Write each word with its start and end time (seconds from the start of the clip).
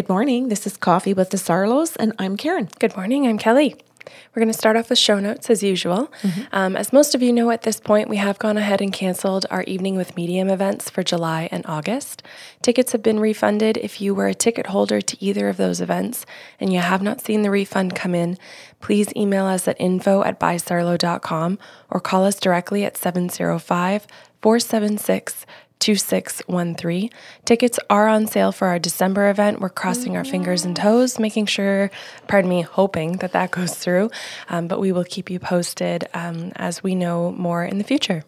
Good 0.00 0.08
morning. 0.08 0.48
This 0.48 0.66
is 0.66 0.78
Coffee 0.78 1.12
with 1.12 1.28
the 1.28 1.36
Sarlos, 1.36 1.94
and 2.00 2.14
I'm 2.18 2.38
Karen. 2.38 2.70
Good 2.78 2.96
morning. 2.96 3.26
I'm 3.26 3.36
Kelly. 3.36 3.76
We're 4.06 4.40
going 4.40 4.50
to 4.50 4.58
start 4.58 4.78
off 4.78 4.88
with 4.88 4.98
show 4.98 5.20
notes 5.20 5.50
as 5.50 5.62
usual. 5.62 6.10
Mm-hmm. 6.22 6.40
Um, 6.52 6.74
as 6.74 6.90
most 6.90 7.14
of 7.14 7.20
you 7.20 7.34
know 7.34 7.50
at 7.50 7.64
this 7.64 7.78
point, 7.78 8.08
we 8.08 8.16
have 8.16 8.38
gone 8.38 8.56
ahead 8.56 8.80
and 8.80 8.94
canceled 8.94 9.44
our 9.50 9.62
Evening 9.64 9.96
with 9.96 10.16
Medium 10.16 10.48
events 10.48 10.88
for 10.88 11.02
July 11.02 11.50
and 11.52 11.66
August. 11.66 12.22
Tickets 12.62 12.92
have 12.92 13.02
been 13.02 13.20
refunded. 13.20 13.76
If 13.76 14.00
you 14.00 14.14
were 14.14 14.26
a 14.26 14.32
ticket 14.32 14.68
holder 14.68 15.02
to 15.02 15.22
either 15.22 15.50
of 15.50 15.58
those 15.58 15.82
events 15.82 16.24
and 16.58 16.72
you 16.72 16.78
have 16.80 17.02
not 17.02 17.20
seen 17.20 17.42
the 17.42 17.50
refund 17.50 17.94
come 17.94 18.14
in, 18.14 18.38
please 18.80 19.12
email 19.14 19.44
us 19.44 19.68
at 19.68 19.78
info 19.78 20.24
at 20.24 20.40
bysarlo.com 20.40 21.58
or 21.90 22.00
call 22.00 22.24
us 22.24 22.40
directly 22.40 22.84
at 22.84 22.96
705 22.96 24.06
476 24.40 25.44
2613. 25.80 27.10
Tickets 27.44 27.78
are 27.88 28.06
on 28.06 28.26
sale 28.26 28.52
for 28.52 28.68
our 28.68 28.78
December 28.78 29.28
event. 29.30 29.60
We're 29.60 29.68
crossing 29.70 30.16
our 30.16 30.24
fingers 30.24 30.64
and 30.64 30.76
toes, 30.76 31.18
making 31.18 31.46
sure, 31.46 31.90
pardon 32.28 32.48
me, 32.48 32.62
hoping 32.62 33.16
that 33.18 33.32
that 33.32 33.50
goes 33.50 33.74
through. 33.74 34.10
Um, 34.48 34.68
but 34.68 34.78
we 34.78 34.92
will 34.92 35.04
keep 35.04 35.30
you 35.30 35.40
posted 35.40 36.08
um, 36.14 36.52
as 36.56 36.82
we 36.82 36.94
know 36.94 37.32
more 37.32 37.64
in 37.64 37.78
the 37.78 37.84
future. 37.84 38.24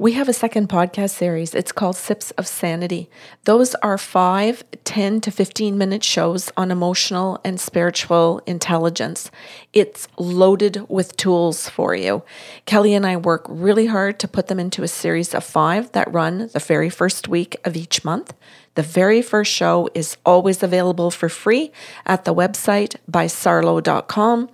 We 0.00 0.12
have 0.12 0.28
a 0.28 0.32
second 0.32 0.68
podcast 0.68 1.10
series. 1.10 1.56
It's 1.56 1.72
called 1.72 1.96
Sips 1.96 2.30
of 2.38 2.46
Sanity. 2.46 3.10
Those 3.46 3.74
are 3.82 3.98
five, 3.98 4.62
10 4.84 5.20
to 5.22 5.32
15 5.32 5.76
minute 5.76 6.04
shows 6.04 6.52
on 6.56 6.70
emotional 6.70 7.40
and 7.44 7.58
spiritual 7.58 8.40
intelligence. 8.46 9.32
It's 9.72 10.06
loaded 10.16 10.88
with 10.88 11.16
tools 11.16 11.68
for 11.68 11.96
you. 11.96 12.22
Kelly 12.64 12.94
and 12.94 13.04
I 13.04 13.16
work 13.16 13.44
really 13.48 13.86
hard 13.86 14.20
to 14.20 14.28
put 14.28 14.46
them 14.46 14.60
into 14.60 14.84
a 14.84 14.88
series 14.88 15.34
of 15.34 15.42
five 15.42 15.90
that 15.90 16.12
run 16.12 16.48
the 16.52 16.60
very 16.60 16.90
first 16.90 17.26
week 17.26 17.56
of 17.64 17.74
each 17.76 18.04
month. 18.04 18.34
The 18.76 18.84
very 18.84 19.20
first 19.20 19.52
show 19.52 19.88
is 19.94 20.16
always 20.24 20.62
available 20.62 21.10
for 21.10 21.28
free 21.28 21.72
at 22.06 22.24
the 22.24 22.32
website 22.32 22.94
bysarlo.com. 23.10 24.48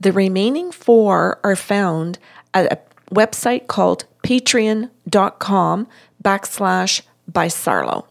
The 0.00 0.10
remaining 0.10 0.72
four 0.72 1.38
are 1.44 1.54
found 1.54 2.18
at 2.52 2.72
a 2.72 3.14
website 3.14 3.68
called 3.68 4.04
patreon.com 4.30 5.88
backslash 6.22 7.02
by 7.26 7.46
Sarlo. 7.48 8.09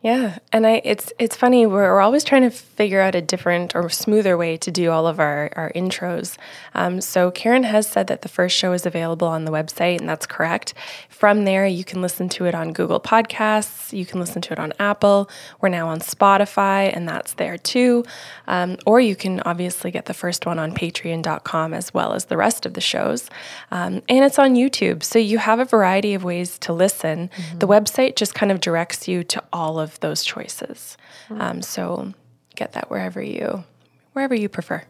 Yeah, 0.00 0.38
and 0.52 0.64
I 0.64 0.80
it's 0.84 1.12
it's 1.18 1.34
funny 1.34 1.66
we're, 1.66 1.92
we're 1.92 2.00
always 2.00 2.22
trying 2.22 2.42
to 2.42 2.50
figure 2.50 3.00
out 3.00 3.16
a 3.16 3.20
different 3.20 3.74
or 3.74 3.90
smoother 3.90 4.36
way 4.36 4.56
to 4.58 4.70
do 4.70 4.92
all 4.92 5.08
of 5.08 5.18
our 5.18 5.50
our 5.56 5.72
intros. 5.72 6.36
Um, 6.72 7.00
so 7.00 7.32
Karen 7.32 7.64
has 7.64 7.88
said 7.88 8.06
that 8.06 8.22
the 8.22 8.28
first 8.28 8.56
show 8.56 8.72
is 8.72 8.86
available 8.86 9.26
on 9.26 9.44
the 9.44 9.50
website, 9.50 9.98
and 9.98 10.08
that's 10.08 10.24
correct. 10.24 10.72
From 11.08 11.44
there, 11.44 11.66
you 11.66 11.82
can 11.82 12.00
listen 12.00 12.28
to 12.28 12.44
it 12.44 12.54
on 12.54 12.72
Google 12.72 13.00
Podcasts. 13.00 13.92
You 13.92 14.06
can 14.06 14.20
listen 14.20 14.40
to 14.42 14.52
it 14.52 14.60
on 14.60 14.72
Apple. 14.78 15.28
We're 15.60 15.68
now 15.68 15.88
on 15.88 15.98
Spotify, 15.98 16.94
and 16.94 17.08
that's 17.08 17.34
there 17.34 17.58
too. 17.58 18.04
Um, 18.46 18.76
or 18.86 19.00
you 19.00 19.16
can 19.16 19.40
obviously 19.40 19.90
get 19.90 20.04
the 20.04 20.14
first 20.14 20.46
one 20.46 20.60
on 20.60 20.74
Patreon.com 20.74 21.74
as 21.74 21.92
well 21.92 22.12
as 22.12 22.26
the 22.26 22.36
rest 22.36 22.66
of 22.66 22.74
the 22.74 22.80
shows, 22.80 23.28
um, 23.72 24.02
and 24.08 24.24
it's 24.24 24.38
on 24.38 24.54
YouTube. 24.54 25.02
So 25.02 25.18
you 25.18 25.38
have 25.38 25.58
a 25.58 25.64
variety 25.64 26.14
of 26.14 26.22
ways 26.22 26.56
to 26.60 26.72
listen. 26.72 27.30
Mm-hmm. 27.34 27.58
The 27.58 27.66
website 27.66 28.14
just 28.14 28.36
kind 28.36 28.52
of 28.52 28.60
directs 28.60 29.08
you 29.08 29.24
to 29.24 29.42
all 29.52 29.80
of 29.80 29.87
of 29.88 30.00
those 30.00 30.24
choices. 30.24 30.96
Mm-hmm. 31.28 31.40
Um, 31.40 31.62
so 31.62 32.12
get 32.56 32.72
that 32.72 32.90
wherever 32.90 33.22
you 33.22 33.64
wherever 34.12 34.34
you 34.34 34.48
prefer. 34.48 34.82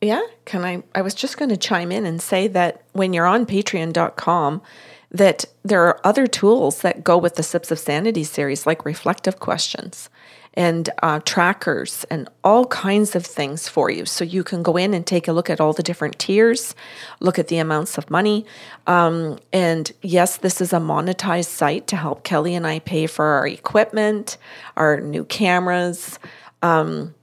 Yeah, 0.00 0.22
can 0.44 0.64
I 0.64 0.82
I 0.94 1.02
was 1.02 1.14
just 1.14 1.38
going 1.38 1.50
to 1.50 1.56
chime 1.56 1.90
in 1.90 2.06
and 2.06 2.22
say 2.22 2.48
that 2.48 2.82
when 2.92 3.12
you're 3.12 3.26
on 3.26 3.46
patreon.com 3.46 4.62
that 5.10 5.44
there 5.64 5.86
are 5.86 6.00
other 6.04 6.26
tools 6.26 6.82
that 6.82 7.02
go 7.02 7.16
with 7.16 7.36
the 7.36 7.42
Sips 7.42 7.70
of 7.70 7.78
Sanity 7.78 8.24
series 8.24 8.66
like 8.66 8.84
reflective 8.84 9.40
questions 9.40 10.10
and 10.54 10.90
uh, 11.02 11.20
trackers 11.20 12.04
and 12.10 12.28
all 12.42 12.66
kinds 12.66 13.14
of 13.14 13.24
things 13.24 13.68
for 13.68 13.90
you. 13.90 14.04
So 14.04 14.24
you 14.24 14.42
can 14.42 14.62
go 14.62 14.76
in 14.76 14.94
and 14.94 15.06
take 15.06 15.28
a 15.28 15.32
look 15.32 15.48
at 15.48 15.60
all 15.60 15.72
the 15.72 15.82
different 15.82 16.18
tiers, 16.18 16.74
look 17.20 17.38
at 17.38 17.48
the 17.48 17.58
amounts 17.58 17.98
of 17.98 18.10
money. 18.10 18.44
Um, 18.86 19.38
and 19.52 19.92
yes, 20.02 20.38
this 20.38 20.60
is 20.60 20.72
a 20.72 20.78
monetized 20.78 21.46
site 21.46 21.86
to 21.88 21.96
help 21.96 22.24
Kelly 22.24 22.54
and 22.54 22.66
I 22.66 22.80
pay 22.80 23.06
for 23.06 23.24
our 23.24 23.46
equipment, 23.46 24.36
our 24.76 25.00
new 25.00 25.24
cameras. 25.24 26.18
Um, 26.62 27.14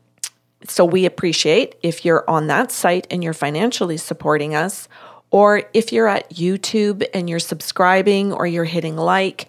so 0.67 0.85
we 0.85 1.05
appreciate 1.05 1.75
if 1.83 2.05
you're 2.05 2.27
on 2.29 2.47
that 2.47 2.71
site 2.71 3.05
and 3.11 3.23
you're 3.23 3.33
financially 3.33 3.97
supporting 3.97 4.55
us, 4.55 4.87
or 5.31 5.63
if 5.73 5.91
you're 5.91 6.07
at 6.07 6.29
YouTube 6.31 7.05
and 7.13 7.29
you're 7.29 7.39
subscribing 7.39 8.31
or 8.31 8.47
you're 8.47 8.63
hitting 8.63 8.95
like 8.95 9.47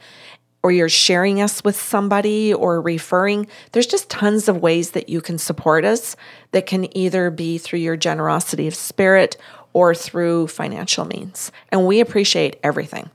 or 0.66 0.72
you're 0.72 0.88
sharing 0.88 1.40
us 1.40 1.62
with 1.62 1.76
somebody 1.76 2.52
or 2.52 2.80
referring. 2.80 3.46
There's 3.70 3.86
just 3.86 4.10
tons 4.10 4.48
of 4.48 4.56
ways 4.56 4.90
that 4.90 5.08
you 5.08 5.20
can 5.20 5.38
support 5.38 5.84
us 5.84 6.16
that 6.50 6.66
can 6.66 6.96
either 6.96 7.30
be 7.30 7.56
through 7.56 7.78
your 7.78 7.96
generosity 7.96 8.66
of 8.66 8.74
spirit 8.74 9.36
or 9.74 9.94
through 9.94 10.48
financial 10.48 11.04
means. 11.04 11.52
And 11.70 11.86
we 11.86 12.00
appreciate 12.00 12.58
everything. 12.64 13.10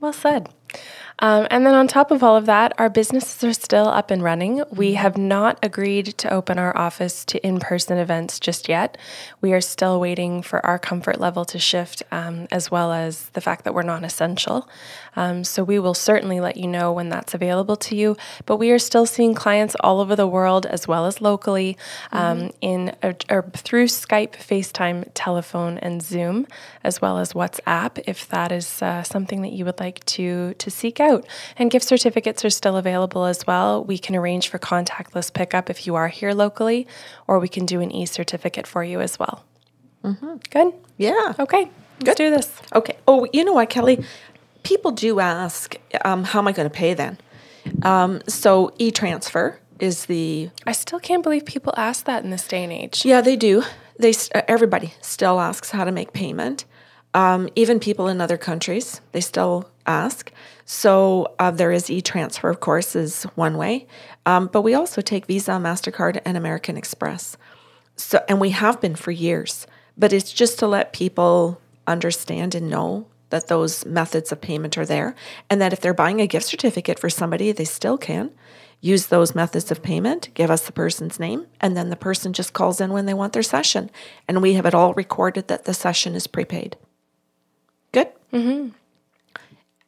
Well 0.00 0.12
said. 0.12 0.50
Um, 1.18 1.46
and 1.50 1.64
then 1.66 1.74
on 1.74 1.88
top 1.88 2.10
of 2.10 2.22
all 2.22 2.36
of 2.36 2.46
that, 2.46 2.72
our 2.78 2.90
businesses 2.90 3.42
are 3.44 3.52
still 3.52 3.88
up 3.88 4.10
and 4.10 4.22
running. 4.22 4.62
We 4.70 4.94
have 4.94 5.16
not 5.16 5.58
agreed 5.62 6.06
to 6.18 6.32
open 6.32 6.58
our 6.58 6.76
office 6.76 7.24
to 7.26 7.46
in 7.46 7.60
person 7.60 7.98
events 7.98 8.40
just 8.40 8.68
yet. 8.68 8.98
We 9.40 9.52
are 9.52 9.60
still 9.60 10.00
waiting 10.00 10.42
for 10.42 10.64
our 10.64 10.78
comfort 10.78 11.20
level 11.20 11.44
to 11.46 11.58
shift, 11.58 12.02
um, 12.10 12.48
as 12.50 12.70
well 12.70 12.92
as 12.92 13.28
the 13.30 13.40
fact 13.40 13.64
that 13.64 13.74
we're 13.74 13.82
non 13.82 14.04
essential. 14.04 14.68
Um, 15.14 15.44
so 15.44 15.62
we 15.62 15.78
will 15.78 15.94
certainly 15.94 16.40
let 16.40 16.56
you 16.56 16.66
know 16.66 16.92
when 16.92 17.08
that's 17.08 17.34
available 17.34 17.76
to 17.76 17.96
you. 17.96 18.16
But 18.46 18.56
we 18.56 18.70
are 18.70 18.78
still 18.78 19.06
seeing 19.06 19.34
clients 19.34 19.76
all 19.80 20.00
over 20.00 20.16
the 20.16 20.26
world, 20.26 20.66
as 20.66 20.88
well 20.88 21.06
as 21.06 21.20
locally, 21.20 21.76
um, 22.10 22.38
mm-hmm. 22.38 22.48
in 22.60 22.96
or 23.28 23.42
through 23.52 23.86
Skype, 23.86 24.32
FaceTime, 24.32 25.08
telephone, 25.14 25.78
and 25.78 26.02
Zoom, 26.02 26.46
as 26.82 27.00
well 27.00 27.18
as 27.18 27.34
WhatsApp, 27.34 28.02
if 28.06 28.26
that 28.28 28.50
is 28.50 28.82
uh, 28.82 29.02
something 29.02 29.42
that 29.42 29.52
you 29.52 29.64
would 29.64 29.80
like 29.80 30.04
to 30.06 30.54
to 30.54 30.70
seek 30.70 31.00
out. 31.02 31.26
And 31.56 31.70
gift 31.70 31.86
certificates 31.86 32.44
are 32.44 32.50
still 32.50 32.76
available 32.76 33.24
as 33.24 33.46
well. 33.46 33.84
We 33.84 33.98
can 33.98 34.16
arrange 34.16 34.48
for 34.48 34.58
contactless 34.58 35.32
pickup 35.32 35.68
if 35.68 35.86
you 35.86 35.94
are 35.94 36.08
here 36.08 36.32
locally, 36.32 36.86
or 37.26 37.38
we 37.38 37.48
can 37.48 37.66
do 37.66 37.80
an 37.80 37.90
e 37.90 38.06
certificate 38.06 38.66
for 38.66 38.82
you 38.84 39.00
as 39.00 39.18
well. 39.18 39.44
Mm-hmm. 40.04 40.36
Good? 40.50 40.74
Yeah. 40.96 41.34
Okay. 41.38 41.70
Let's 42.04 42.18
do 42.18 42.30
this. 42.30 42.60
Okay. 42.74 42.96
Oh, 43.06 43.26
you 43.32 43.44
know 43.44 43.52
what, 43.52 43.70
Kelly? 43.70 44.04
People 44.62 44.90
do 44.90 45.20
ask, 45.20 45.76
um, 46.04 46.24
how 46.24 46.38
am 46.38 46.48
I 46.48 46.52
going 46.52 46.68
to 46.68 46.74
pay 46.74 46.94
then? 46.94 47.18
Um, 47.82 48.22
so 48.26 48.72
e 48.78 48.90
transfer 48.90 49.60
is 49.78 50.06
the. 50.06 50.50
I 50.66 50.72
still 50.72 51.00
can't 51.00 51.22
believe 51.22 51.44
people 51.44 51.74
ask 51.76 52.04
that 52.06 52.24
in 52.24 52.30
this 52.30 52.46
day 52.46 52.62
and 52.64 52.72
age. 52.72 53.04
Yeah, 53.04 53.20
they 53.20 53.36
do. 53.36 53.64
They 53.98 54.14
everybody 54.48 54.94
still 55.00 55.40
asks 55.40 55.70
how 55.70 55.84
to 55.84 55.92
make 55.92 56.12
payment. 56.12 56.64
Um, 57.14 57.48
even 57.54 57.78
people 57.78 58.08
in 58.08 58.20
other 58.20 58.38
countries, 58.38 59.00
they 59.12 59.20
still 59.20 59.68
ask. 59.86 60.32
So 60.74 61.34
uh, 61.38 61.50
there 61.50 61.70
is 61.70 61.90
e-transfer, 61.90 62.48
of 62.48 62.60
course, 62.60 62.96
is 62.96 63.24
one 63.34 63.58
way, 63.58 63.86
um, 64.24 64.46
but 64.50 64.62
we 64.62 64.72
also 64.72 65.02
take 65.02 65.26
Visa, 65.26 65.50
Mastercard, 65.52 66.18
and 66.24 66.34
American 66.34 66.78
Express. 66.78 67.36
So 67.96 68.24
and 68.26 68.40
we 68.40 68.50
have 68.50 68.80
been 68.80 68.94
for 68.94 69.10
years. 69.10 69.66
But 69.98 70.14
it's 70.14 70.32
just 70.32 70.58
to 70.60 70.66
let 70.66 70.94
people 70.94 71.60
understand 71.86 72.54
and 72.54 72.70
know 72.70 73.06
that 73.28 73.48
those 73.48 73.84
methods 73.84 74.32
of 74.32 74.40
payment 74.40 74.78
are 74.78 74.86
there, 74.86 75.14
and 75.50 75.60
that 75.60 75.74
if 75.74 75.82
they're 75.82 75.92
buying 75.92 76.22
a 76.22 76.26
gift 76.26 76.46
certificate 76.46 76.98
for 76.98 77.10
somebody, 77.10 77.52
they 77.52 77.66
still 77.66 77.98
can 77.98 78.30
use 78.80 79.08
those 79.08 79.34
methods 79.34 79.70
of 79.70 79.82
payment, 79.82 80.30
give 80.32 80.50
us 80.50 80.64
the 80.64 80.72
person's 80.72 81.20
name, 81.20 81.46
and 81.60 81.76
then 81.76 81.90
the 81.90 81.96
person 81.96 82.32
just 82.32 82.54
calls 82.54 82.80
in 82.80 82.94
when 82.94 83.04
they 83.04 83.14
want 83.14 83.34
their 83.34 83.42
session. 83.42 83.90
And 84.26 84.40
we 84.40 84.54
have 84.54 84.64
it 84.64 84.74
all 84.74 84.94
recorded 84.94 85.48
that 85.48 85.66
the 85.66 85.74
session 85.74 86.14
is 86.14 86.26
prepaid. 86.26 86.78
Good? 87.92 88.08
Mm-hmm 88.32 88.70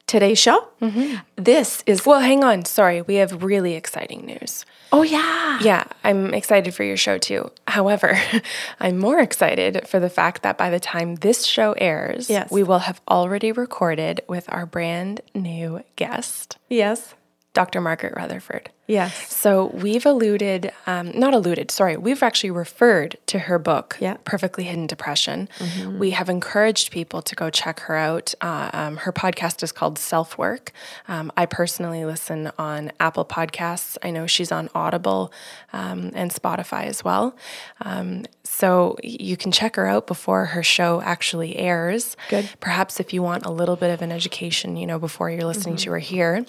today's 0.06 0.38
show. 0.38 0.68
Mm-hmm. 0.80 1.16
This 1.36 1.82
is. 1.86 2.04
Well, 2.06 2.20
hang 2.20 2.44
on. 2.44 2.64
Sorry. 2.64 3.02
We 3.02 3.16
have 3.16 3.42
really 3.42 3.74
exciting 3.74 4.26
news. 4.26 4.64
Oh, 4.92 5.02
yeah. 5.02 5.58
Yeah. 5.60 5.84
I'm 6.04 6.32
excited 6.34 6.74
for 6.74 6.84
your 6.84 6.96
show 6.96 7.18
too. 7.18 7.50
However, 7.66 8.20
I'm 8.80 8.98
more 8.98 9.18
excited 9.18 9.88
for 9.88 9.98
the 9.98 10.10
fact 10.10 10.42
that 10.42 10.56
by 10.56 10.70
the 10.70 10.80
time 10.80 11.16
this 11.16 11.44
show 11.44 11.72
airs, 11.72 12.30
yes. 12.30 12.50
we 12.50 12.62
will 12.62 12.80
have 12.80 13.00
already 13.08 13.50
recorded 13.50 14.20
with 14.28 14.44
our 14.52 14.66
brand 14.66 15.20
new 15.34 15.82
guest. 15.96 16.58
Yes. 16.68 17.14
Dr. 17.54 17.80
Margaret 17.80 18.14
Rutherford. 18.16 18.70
Yes. 18.86 19.32
So 19.32 19.66
we've 19.66 20.04
alluded, 20.04 20.72
um, 20.86 21.18
not 21.18 21.32
alluded, 21.32 21.70
sorry, 21.70 21.96
we've 21.96 22.22
actually 22.22 22.50
referred 22.50 23.16
to 23.26 23.38
her 23.38 23.58
book, 23.58 23.96
yeah. 23.98 24.18
Perfectly 24.24 24.64
Hidden 24.64 24.88
Depression. 24.88 25.48
Mm-hmm. 25.58 25.98
We 25.98 26.10
have 26.10 26.28
encouraged 26.28 26.90
people 26.90 27.22
to 27.22 27.34
go 27.34 27.48
check 27.48 27.80
her 27.80 27.96
out. 27.96 28.34
Uh, 28.42 28.70
um, 28.74 28.96
her 28.98 29.12
podcast 29.12 29.62
is 29.62 29.72
called 29.72 29.98
Self 29.98 30.36
Work. 30.36 30.72
Um, 31.08 31.32
I 31.36 31.46
personally 31.46 32.04
listen 32.04 32.50
on 32.58 32.92
Apple 33.00 33.24
Podcasts. 33.24 33.96
I 34.02 34.10
know 34.10 34.26
she's 34.26 34.52
on 34.52 34.68
Audible 34.74 35.32
um, 35.72 36.10
and 36.14 36.30
Spotify 36.30 36.84
as 36.84 37.02
well. 37.02 37.36
Um, 37.80 38.26
so 38.42 38.98
you 39.02 39.36
can 39.36 39.50
check 39.52 39.76
her 39.76 39.86
out 39.86 40.06
before 40.06 40.46
her 40.46 40.62
show 40.62 41.00
actually 41.02 41.56
airs. 41.56 42.16
Good. 42.28 42.50
Perhaps 42.60 43.00
if 43.00 43.14
you 43.14 43.22
want 43.22 43.46
a 43.46 43.50
little 43.50 43.76
bit 43.76 43.90
of 43.90 44.02
an 44.02 44.12
education, 44.12 44.76
you 44.76 44.86
know, 44.86 44.98
before 44.98 45.30
you're 45.30 45.46
listening 45.46 45.76
mm-hmm. 45.76 45.84
to 45.84 45.90
her 45.92 45.98
here. 45.98 46.44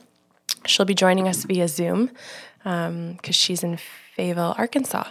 She'll 0.66 0.86
be 0.86 0.96
joining 0.96 1.28
us 1.28 1.44
via 1.44 1.68
Zoom 1.68 2.12
because 2.64 3.36
she's 3.36 3.64
in 3.64 3.78
Fayetteville, 4.16 4.56
Arkansas. 4.58 5.06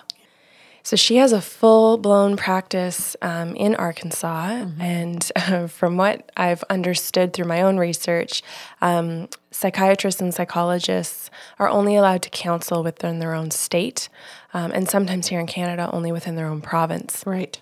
So 0.84 0.96
she 0.96 1.16
has 1.16 1.32
a 1.32 1.40
full 1.40 1.96
blown 1.96 2.36
practice 2.36 3.16
um, 3.22 3.56
in 3.56 3.74
Arkansas. 3.74 4.48
Mm-hmm. 4.48 4.80
And 4.82 5.32
uh, 5.34 5.66
from 5.66 5.96
what 5.96 6.30
I've 6.36 6.62
understood 6.64 7.32
through 7.32 7.46
my 7.46 7.62
own 7.62 7.78
research, 7.78 8.42
um, 8.82 9.28
psychiatrists 9.50 10.20
and 10.20 10.34
psychologists 10.34 11.30
are 11.58 11.70
only 11.70 11.96
allowed 11.96 12.20
to 12.22 12.30
counsel 12.30 12.82
within 12.82 13.18
their 13.18 13.32
own 13.32 13.50
state, 13.50 14.10
um, 14.52 14.72
and 14.72 14.88
sometimes 14.88 15.28
here 15.28 15.40
in 15.40 15.46
Canada, 15.46 15.88
only 15.90 16.12
within 16.12 16.36
their 16.36 16.46
own 16.46 16.60
province. 16.60 17.24
Right. 17.26 17.58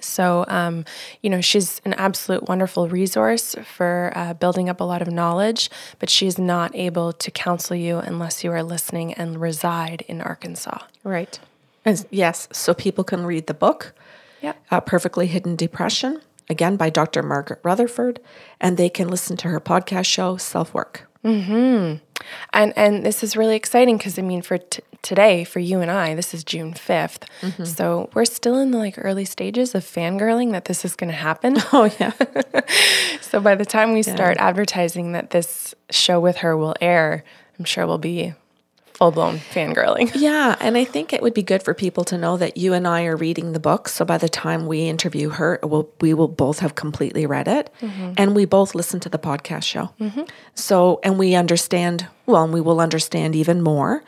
So, 0.00 0.44
um, 0.48 0.84
you 1.22 1.30
know, 1.30 1.40
she's 1.40 1.80
an 1.84 1.94
absolute 1.94 2.48
wonderful 2.48 2.88
resource 2.88 3.54
for 3.76 4.12
uh, 4.14 4.34
building 4.34 4.68
up 4.68 4.80
a 4.80 4.84
lot 4.84 5.02
of 5.02 5.08
knowledge, 5.08 5.70
but 5.98 6.08
she's 6.10 6.38
not 6.38 6.74
able 6.74 7.12
to 7.12 7.30
counsel 7.30 7.76
you 7.76 7.98
unless 7.98 8.42
you 8.44 8.50
are 8.52 8.62
listening 8.62 9.14
and 9.14 9.40
reside 9.40 10.02
in 10.08 10.20
Arkansas. 10.20 10.78
Right. 11.04 11.38
And 11.84 12.04
yes, 12.10 12.48
so 12.52 12.74
people 12.74 13.04
can 13.04 13.24
read 13.24 13.46
the 13.46 13.54
book, 13.54 13.94
Yeah. 14.40 14.54
uh, 14.70 14.80
Perfectly 14.80 15.26
Hidden 15.26 15.56
Depression, 15.56 16.20
again 16.50 16.76
by 16.76 16.90
Dr. 16.90 17.22
Margaret 17.22 17.60
Rutherford, 17.62 18.20
and 18.60 18.76
they 18.76 18.88
can 18.88 19.08
listen 19.08 19.36
to 19.38 19.48
her 19.48 19.60
podcast 19.60 20.06
show, 20.06 20.36
Self 20.36 20.74
Work. 20.74 21.04
And 22.52 22.72
and 22.76 23.04
this 23.04 23.22
is 23.22 23.36
really 23.36 23.56
exciting 23.56 23.96
because 23.96 24.18
I 24.18 24.22
mean, 24.22 24.42
for 24.42 24.58
t- 24.58 24.82
today, 25.02 25.44
for 25.44 25.58
you 25.58 25.80
and 25.80 25.90
I, 25.90 26.14
this 26.14 26.34
is 26.34 26.44
June 26.44 26.74
5th 26.74 27.28
mm-hmm. 27.40 27.64
So 27.64 28.10
we're 28.14 28.24
still 28.24 28.58
in 28.58 28.70
the 28.70 28.78
like 28.78 28.94
early 28.98 29.24
stages 29.24 29.74
of 29.74 29.84
fangirling 29.84 30.52
that 30.52 30.66
this 30.66 30.84
is 30.84 30.96
going 30.96 31.10
to 31.10 31.16
happen. 31.16 31.56
Oh, 31.70 31.90
yeah. 32.00 32.12
so 33.20 33.40
by 33.40 33.54
the 33.54 33.66
time 33.66 33.92
we 33.92 34.02
start 34.02 34.38
advertising 34.38 35.12
that 35.12 35.30
this 35.30 35.74
show 35.90 36.18
with 36.18 36.38
her 36.38 36.56
will 36.56 36.74
air, 36.80 37.24
I'm 37.58 37.64
sure 37.66 37.86
we'll 37.86 37.98
be 37.98 38.34
full 38.98 39.12
blown 39.12 39.38
fangirling. 39.38 40.10
Yeah, 40.18 40.56
and 40.60 40.76
I 40.76 40.84
think 40.84 41.12
it 41.12 41.22
would 41.22 41.32
be 41.32 41.44
good 41.44 41.62
for 41.62 41.72
people 41.72 42.02
to 42.04 42.18
know 42.18 42.36
that 42.36 42.56
you 42.56 42.72
and 42.72 42.88
I 42.88 43.04
are 43.04 43.16
reading 43.16 43.52
the 43.52 43.60
book. 43.60 43.88
So 43.88 44.04
by 44.04 44.18
the 44.18 44.28
time 44.28 44.66
we 44.66 44.88
interview 44.88 45.28
her, 45.28 45.60
we'll, 45.62 45.88
we 46.00 46.12
will 46.12 46.26
both 46.26 46.58
have 46.58 46.74
completely 46.74 47.24
read 47.24 47.46
it, 47.46 47.70
mm-hmm. 47.80 48.14
and 48.16 48.34
we 48.34 48.44
both 48.44 48.74
listen 48.74 48.98
to 49.00 49.08
the 49.08 49.18
podcast 49.18 49.62
show. 49.62 49.90
Mm-hmm. 50.00 50.22
So 50.54 50.98
and 51.04 51.16
we 51.18 51.36
understand 51.36 52.08
well, 52.26 52.42
and 52.42 52.52
we 52.52 52.60
will 52.60 52.80
understand 52.80 53.36
even 53.36 53.62
more 53.62 54.02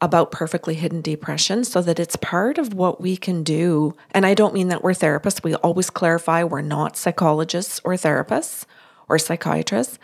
about 0.00 0.30
perfectly 0.30 0.74
hidden 0.74 1.00
depression, 1.00 1.64
so 1.64 1.82
that 1.82 1.98
it's 1.98 2.16
part 2.16 2.56
of 2.56 2.72
what 2.72 3.00
we 3.00 3.16
can 3.16 3.42
do. 3.42 3.96
And 4.12 4.24
I 4.24 4.34
don't 4.34 4.54
mean 4.54 4.68
that 4.68 4.84
we're 4.84 4.92
therapists. 4.92 5.42
We 5.42 5.56
always 5.56 5.90
clarify 5.90 6.44
we're 6.44 6.60
not 6.60 6.96
psychologists 6.96 7.80
or 7.82 7.94
therapists 7.94 8.64
or 9.08 9.18
psychiatrists. 9.18 9.98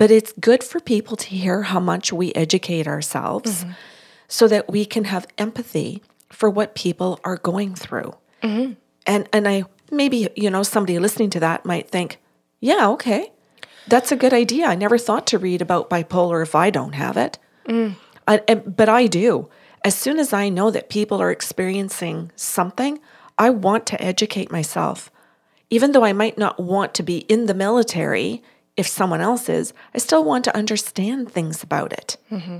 But 0.00 0.10
it's 0.10 0.32
good 0.32 0.64
for 0.64 0.80
people 0.80 1.14
to 1.18 1.28
hear 1.28 1.60
how 1.60 1.78
much 1.78 2.10
we 2.10 2.32
educate 2.32 2.86
ourselves 2.86 3.64
mm-hmm. 3.64 3.72
so 4.28 4.48
that 4.48 4.70
we 4.70 4.86
can 4.86 5.04
have 5.04 5.26
empathy 5.36 6.02
for 6.30 6.48
what 6.48 6.74
people 6.74 7.20
are 7.22 7.36
going 7.36 7.74
through. 7.74 8.14
Mm-hmm. 8.42 8.72
And 9.04 9.28
and 9.30 9.46
I 9.46 9.64
maybe 9.90 10.26
you 10.34 10.48
know 10.48 10.62
somebody 10.62 10.98
listening 10.98 11.28
to 11.30 11.40
that 11.40 11.66
might 11.66 11.90
think, 11.90 12.18
yeah, 12.60 12.88
okay, 12.92 13.30
that's 13.88 14.10
a 14.10 14.16
good 14.16 14.32
idea. 14.32 14.68
I 14.68 14.74
never 14.74 14.96
thought 14.96 15.26
to 15.26 15.38
read 15.38 15.60
about 15.60 15.90
bipolar 15.90 16.42
if 16.42 16.54
I 16.54 16.70
don't 16.70 16.94
have 16.94 17.18
it, 17.18 17.38
mm. 17.68 17.94
I, 18.26 18.40
and- 18.48 18.74
but 18.74 18.88
I 18.88 19.06
do. 19.06 19.50
As 19.84 19.94
soon 19.94 20.18
as 20.18 20.32
I 20.32 20.48
know 20.48 20.70
that 20.70 20.88
people 20.88 21.20
are 21.20 21.30
experiencing 21.30 22.32
something, 22.36 23.00
I 23.36 23.50
want 23.50 23.84
to 23.88 24.02
educate 24.02 24.50
myself. 24.50 25.10
Even 25.68 25.92
though 25.92 26.04
I 26.04 26.14
might 26.14 26.38
not 26.38 26.58
want 26.58 26.94
to 26.94 27.02
be 27.02 27.18
in 27.28 27.44
the 27.44 27.54
military, 27.54 28.42
if 28.80 28.88
someone 28.88 29.20
else 29.20 29.50
is, 29.50 29.74
I 29.94 29.98
still 29.98 30.24
want 30.24 30.42
to 30.44 30.56
understand 30.56 31.30
things 31.30 31.62
about 31.62 31.92
it. 31.92 32.16
Mm-hmm. 32.32 32.58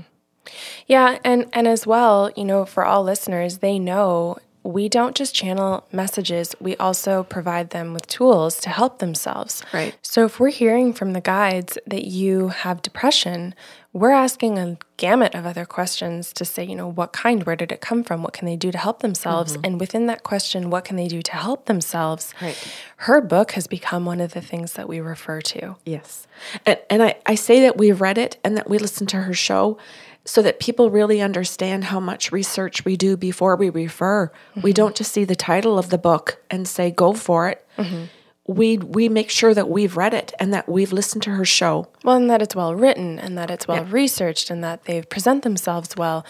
Yeah, 0.85 1.17
and 1.23 1.47
and 1.51 1.67
as 1.67 1.87
well, 1.87 2.31
you 2.35 2.45
know, 2.45 2.63
for 2.65 2.85
all 2.85 3.03
listeners, 3.03 3.57
they 3.57 3.79
know 3.79 4.37
we 4.63 4.87
don't 4.87 5.15
just 5.15 5.33
channel 5.33 5.87
messages, 5.91 6.55
we 6.59 6.77
also 6.77 7.23
provide 7.23 7.71
them 7.71 7.93
with 7.93 8.05
tools 8.05 8.59
to 8.59 8.69
help 8.69 8.99
themselves. 8.99 9.63
Right. 9.73 9.95
So 10.03 10.25
if 10.25 10.39
we're 10.39 10.49
hearing 10.49 10.93
from 10.93 11.13
the 11.13 11.21
guides 11.21 11.79
that 11.87 12.05
you 12.05 12.49
have 12.49 12.83
depression, 12.83 13.55
we're 13.93 14.11
asking 14.11 14.57
a 14.57 14.77
gamut 14.95 15.35
of 15.35 15.45
other 15.45 15.65
questions 15.65 16.31
to 16.33 16.45
say, 16.45 16.63
you 16.63 16.75
know, 16.75 16.87
what 16.87 17.11
kind, 17.11 17.43
where 17.43 17.57
did 17.57 17.73
it 17.73 17.81
come 17.81 18.03
from? 18.03 18.23
What 18.23 18.31
can 18.31 18.45
they 18.45 18.55
do 18.55 18.71
to 18.71 18.77
help 18.77 19.01
themselves? 19.01 19.53
Mm-hmm. 19.53 19.65
And 19.65 19.79
within 19.79 20.05
that 20.05 20.23
question, 20.23 20.69
what 20.69 20.85
can 20.85 20.95
they 20.95 21.09
do 21.09 21.21
to 21.21 21.31
help 21.33 21.65
themselves? 21.65 22.33
Right. 22.41 22.57
Her 22.97 23.19
book 23.19 23.51
has 23.51 23.67
become 23.67 24.05
one 24.05 24.21
of 24.21 24.33
the 24.33 24.39
things 24.39 24.73
that 24.73 24.87
we 24.87 25.01
refer 25.01 25.41
to. 25.41 25.75
Yes. 25.85 26.25
And, 26.65 26.79
and 26.89 27.03
I, 27.03 27.15
I 27.25 27.35
say 27.35 27.59
that 27.61 27.77
we've 27.77 27.99
read 27.99 28.17
it 28.17 28.37
and 28.45 28.55
that 28.55 28.69
we 28.69 28.77
listen 28.77 29.07
to 29.07 29.17
her 29.23 29.33
show 29.33 29.77
so 30.23 30.41
that 30.41 30.59
people 30.59 30.89
really 30.89 31.19
understand 31.19 31.85
how 31.85 31.99
much 31.99 32.31
research 32.31 32.85
we 32.85 32.95
do 32.95 33.17
before 33.17 33.55
we 33.57 33.69
refer. 33.69 34.31
We 34.55 34.61
mm-hmm. 34.61 34.71
don't 34.75 34.95
just 34.95 35.11
see 35.11 35.25
the 35.25 35.35
title 35.35 35.77
of 35.77 35.89
the 35.89 35.97
book 35.97 36.41
and 36.49 36.67
say, 36.67 36.91
go 36.91 37.13
for 37.13 37.49
it. 37.49 37.67
Mm-hmm. 37.77 38.03
We, 38.51 38.77
we 38.77 39.09
make 39.09 39.29
sure 39.29 39.53
that 39.53 39.69
we've 39.69 39.95
read 39.95 40.13
it 40.13 40.33
and 40.39 40.53
that 40.53 40.67
we've 40.67 40.91
listened 40.91 41.23
to 41.23 41.31
her 41.31 41.45
show. 41.45 41.87
Well, 42.03 42.17
and 42.17 42.29
that 42.29 42.41
it's 42.41 42.55
well 42.55 42.75
written 42.75 43.17
and 43.19 43.37
that 43.37 43.49
it's 43.49 43.67
well 43.67 43.85
researched 43.85 44.49
and 44.49 44.63
that 44.63 44.85
they 44.85 45.01
present 45.03 45.43
themselves 45.43 45.95
well. 45.95 46.25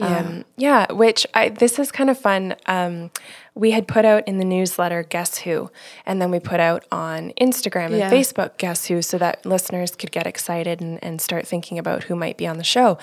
Um, 0.00 0.44
yeah, 0.56 0.90
which 0.92 1.24
I 1.34 1.50
this 1.50 1.78
is 1.78 1.92
kind 1.92 2.10
of 2.10 2.18
fun. 2.18 2.56
Um, 2.66 3.12
we 3.54 3.70
had 3.70 3.86
put 3.86 4.04
out 4.04 4.26
in 4.26 4.38
the 4.38 4.44
newsletter 4.44 5.04
Guess 5.04 5.38
Who, 5.38 5.70
and 6.04 6.20
then 6.20 6.32
we 6.32 6.40
put 6.40 6.58
out 6.58 6.84
on 6.90 7.32
Instagram 7.40 7.86
and 7.86 7.98
Yeah. 7.98 8.10
Facebook 8.10 8.56
Guess 8.58 8.86
Who 8.86 9.02
so 9.02 9.18
that 9.18 9.46
listeners 9.46 9.94
could 9.94 10.10
get 10.10 10.26
excited 10.26 10.80
and, 10.80 10.98
and 11.02 11.20
start 11.20 11.46
thinking 11.46 11.78
about 11.78 12.04
who 12.04 12.16
might 12.16 12.36
be 12.36 12.44
on 12.46 12.58
the 12.58 12.64
show. 12.64 12.98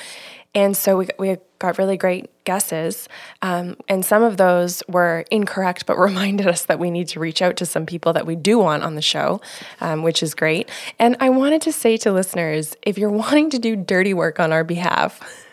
And 0.53 0.75
so 0.75 0.97
we, 0.97 1.07
we 1.17 1.37
got 1.59 1.77
really 1.77 1.95
great 1.95 2.29
guesses. 2.43 3.07
Um, 3.41 3.77
and 3.87 4.03
some 4.05 4.23
of 4.23 4.37
those 4.37 4.83
were 4.87 5.25
incorrect, 5.31 5.85
but 5.85 5.97
reminded 5.99 6.47
us 6.47 6.65
that 6.65 6.79
we 6.79 6.91
need 6.91 7.07
to 7.09 7.19
reach 7.19 7.41
out 7.41 7.57
to 7.57 7.65
some 7.65 7.85
people 7.85 8.13
that 8.13 8.25
we 8.25 8.35
do 8.35 8.59
want 8.59 8.83
on 8.83 8.95
the 8.95 9.01
show, 9.01 9.41
um, 9.79 10.03
which 10.03 10.21
is 10.21 10.33
great. 10.33 10.69
And 10.99 11.15
I 11.19 11.29
wanted 11.29 11.61
to 11.63 11.71
say 11.71 11.97
to 11.97 12.11
listeners 12.11 12.75
if 12.81 12.97
you're 12.97 13.09
wanting 13.09 13.49
to 13.51 13.59
do 13.59 13.75
dirty 13.75 14.13
work 14.13 14.39
on 14.39 14.51
our 14.51 14.63
behalf, 14.63 15.19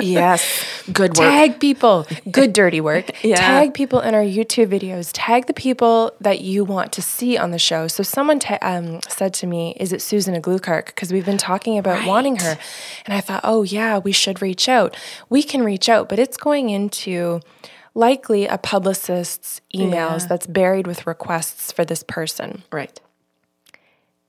Yes. 0.00 0.42
Good 0.92 1.10
work. 1.16 1.28
tag 1.28 1.60
people, 1.60 2.06
good 2.30 2.52
dirty 2.52 2.80
work. 2.80 3.10
Yeah. 3.24 3.36
Tag 3.36 3.74
people 3.74 4.00
in 4.00 4.14
our 4.14 4.22
YouTube 4.22 4.68
videos. 4.68 5.10
Tag 5.12 5.46
the 5.46 5.54
people 5.54 6.12
that 6.20 6.40
you 6.40 6.62
want 6.64 6.92
to 6.92 7.02
see 7.02 7.38
on 7.38 7.50
the 7.52 7.58
show. 7.58 7.88
So 7.88 8.02
someone 8.02 8.38
ta- 8.38 8.58
um, 8.62 9.00
said 9.08 9.32
to 9.34 9.46
me, 9.46 9.74
"Is 9.80 9.92
it 9.92 10.02
Susan 10.02 10.34
Aglukark?" 10.40 10.86
Because 10.86 11.12
we've 11.12 11.24
been 11.24 11.38
talking 11.38 11.78
about 11.78 12.06
wanting 12.06 12.36
her, 12.36 12.58
and 13.06 13.14
I 13.14 13.20
thought, 13.20 13.40
"Oh 13.44 13.62
yeah, 13.62 13.98
we 13.98 14.12
should 14.12 14.42
reach 14.42 14.68
out. 14.68 14.96
We 15.30 15.42
can 15.42 15.62
reach 15.64 15.88
out, 15.88 16.08
but 16.08 16.18
it's 16.18 16.36
going 16.36 16.70
into." 16.70 17.40
Likely 17.96 18.48
a 18.48 18.58
publicist's 18.58 19.60
emails 19.72 20.22
Yeah. 20.22 20.26
that's 20.28 20.48
buried 20.48 20.84
with 20.84 21.06
requests 21.06 21.70
for 21.70 21.84
this 21.84 22.02
person 22.02 22.64
Right. 22.72 22.98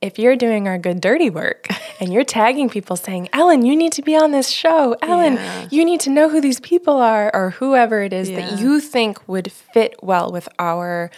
If 0.06 0.20
you're 0.20 0.36
doing 0.36 0.68
our 0.68 0.78
good 0.78 1.02
dirty 1.02 1.30
work 1.30 1.68
and 2.00 2.14
you're 2.14 2.24
tagging 2.24 2.70
people 2.70 2.96
saying, 2.96 3.30
Ellen, 3.34 3.66
you 3.66 3.76
need 3.76 3.92
to 3.94 4.02
be 4.02 4.16
on 4.16 4.32
this 4.32 4.50
show. 4.50 4.96
Ellen, 5.02 5.34
Yeah. 5.36 5.68
you 5.72 5.84
need 5.86 6.00
to 6.02 6.10
know 6.10 6.30
who 6.30 6.40
these 6.42 6.60
people 6.60 6.98
are 6.98 7.32
or 7.34 7.50
whoever 7.52 8.02
it 8.04 8.14
is 8.14 8.30
Yeah. 8.30 8.42
that 8.50 8.60
you 8.60 8.80
think 8.80 9.28
would 9.28 9.52
fit 9.52 9.96
well 10.04 10.32
with 10.32 10.48
our, 10.60 11.10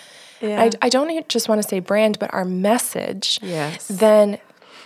Yeah. 0.42 0.62
I, 0.64 0.72
I 0.82 0.90
don't 0.90 1.28
just 1.28 1.50
want 1.50 1.62
to 1.62 1.68
say 1.68 1.80
brand, 1.80 2.18
but 2.20 2.34
our 2.34 2.46
message. 2.46 3.40
Yes. 3.42 3.88
Then 3.88 4.40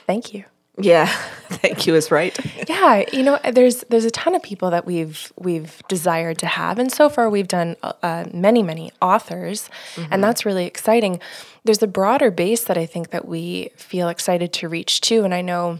thank 0.07 0.33
you. 0.33 0.45
Yeah. 0.79 1.05
Thank 1.61 1.85
you 1.85 1.95
is 1.95 2.09
right. 2.11 2.35
Yeah, 2.69 3.03
you 3.11 3.23
know, 3.23 3.37
there's 3.51 3.81
there's 3.89 4.05
a 4.05 4.09
ton 4.09 4.33
of 4.35 4.41
people 4.41 4.71
that 4.71 4.85
we've 4.85 5.31
we've 5.37 5.83
desired 5.89 6.37
to 6.39 6.45
have, 6.47 6.79
and 6.79 6.89
so 6.91 7.09
far 7.09 7.29
we've 7.29 7.47
done 7.49 7.75
uh, 7.83 8.23
many 8.33 8.63
many 8.63 8.91
authors, 9.01 9.69
and 10.09 10.23
that's 10.23 10.45
really 10.45 10.65
exciting. 10.65 11.19
There's 11.63 11.83
a 11.83 11.87
broader 11.87 12.31
base 12.31 12.63
that 12.65 12.77
I 12.77 12.85
think 12.85 13.11
that 13.11 13.27
we 13.27 13.69
feel 13.75 14.09
excited 14.09 14.51
to 14.53 14.69
reach 14.69 15.01
too, 15.01 15.23
and 15.23 15.33
I 15.33 15.41
know. 15.41 15.79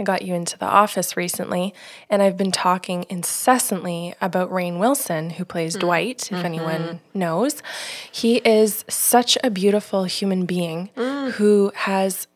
I 0.00 0.04
got 0.04 0.22
you 0.22 0.32
into 0.32 0.56
the 0.56 0.66
office 0.66 1.16
recently, 1.16 1.74
and 2.08 2.22
I've 2.22 2.36
been 2.36 2.52
talking 2.52 3.04
incessantly 3.08 4.14
about 4.20 4.48
Rainn 4.48 4.78
Wilson, 4.78 5.30
who 5.30 5.44
plays 5.44 5.76
mm. 5.76 5.80
Dwight, 5.80 6.30
if 6.30 6.36
mm-hmm. 6.36 6.46
anyone 6.46 7.00
knows. 7.14 7.64
He 8.12 8.36
is 8.36 8.84
such 8.88 9.36
a 9.42 9.50
beautiful 9.50 10.04
human 10.04 10.46
being 10.46 10.90
mm. 10.94 11.32
who 11.32 11.72
has 11.74 12.28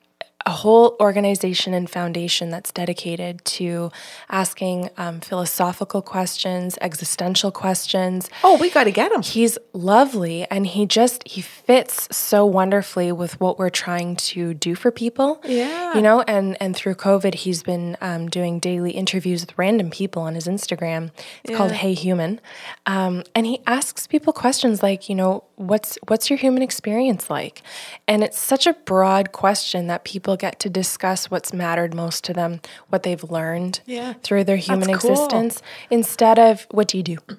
a 0.46 0.50
whole 0.50 0.96
organization 1.00 1.74
and 1.74 1.88
foundation 1.88 2.50
that's 2.50 2.72
dedicated 2.72 3.44
to 3.44 3.90
asking 4.30 4.90
um, 4.96 5.20
philosophical 5.20 6.02
questions, 6.02 6.78
existential 6.80 7.50
questions. 7.50 8.28
Oh, 8.42 8.56
we 8.58 8.70
got 8.70 8.84
to 8.84 8.90
get 8.90 9.12
him. 9.12 9.22
He's 9.22 9.58
lovely 9.72 10.46
and 10.50 10.66
he 10.66 10.86
just 10.86 11.26
he 11.26 11.40
fits 11.40 12.14
so 12.14 12.44
wonderfully 12.44 13.12
with 13.12 13.40
what 13.40 13.58
we're 13.58 13.70
trying 13.70 14.16
to 14.16 14.54
do 14.54 14.74
for 14.74 14.90
people. 14.90 15.40
Yeah. 15.44 15.94
You 15.94 16.02
know, 16.02 16.22
and 16.22 16.56
and 16.60 16.74
through 16.74 16.94
COVID 16.96 17.34
he's 17.34 17.62
been 17.62 17.96
um, 18.00 18.28
doing 18.28 18.58
daily 18.58 18.92
interviews 18.92 19.42
with 19.42 19.56
random 19.56 19.90
people 19.90 20.22
on 20.22 20.34
his 20.34 20.46
Instagram. 20.46 21.10
It's 21.44 21.56
called 21.56 21.72
Hey 21.72 21.94
Human. 21.94 22.40
Um, 22.86 23.24
and 23.34 23.46
he 23.46 23.60
asks 23.66 24.06
people 24.06 24.32
questions 24.32 24.82
like, 24.82 25.08
you 25.08 25.14
know, 25.14 25.44
what's 25.56 25.98
what's 26.08 26.28
your 26.28 26.36
human 26.36 26.62
experience 26.62 27.30
like? 27.30 27.62
And 28.08 28.22
it's 28.22 28.38
such 28.38 28.66
a 28.66 28.72
broad 28.72 29.32
question 29.32 29.86
that 29.86 30.04
people 30.04 30.31
people 30.32 30.48
get 30.50 30.58
to 30.60 30.70
discuss 30.70 31.30
what's 31.30 31.52
mattered 31.52 31.94
most 31.94 32.24
to 32.24 32.32
them, 32.32 32.60
what 32.88 33.02
they've 33.02 33.22
learned 33.30 33.80
Yeah. 33.86 34.14
through 34.22 34.44
their 34.44 34.56
human 34.56 34.88
cool. 34.88 34.94
existence, 35.12 35.60
instead 35.90 36.38
of 36.38 36.66
what 36.70 36.88
do 36.88 36.96
you 36.96 37.02
do? 37.04 37.18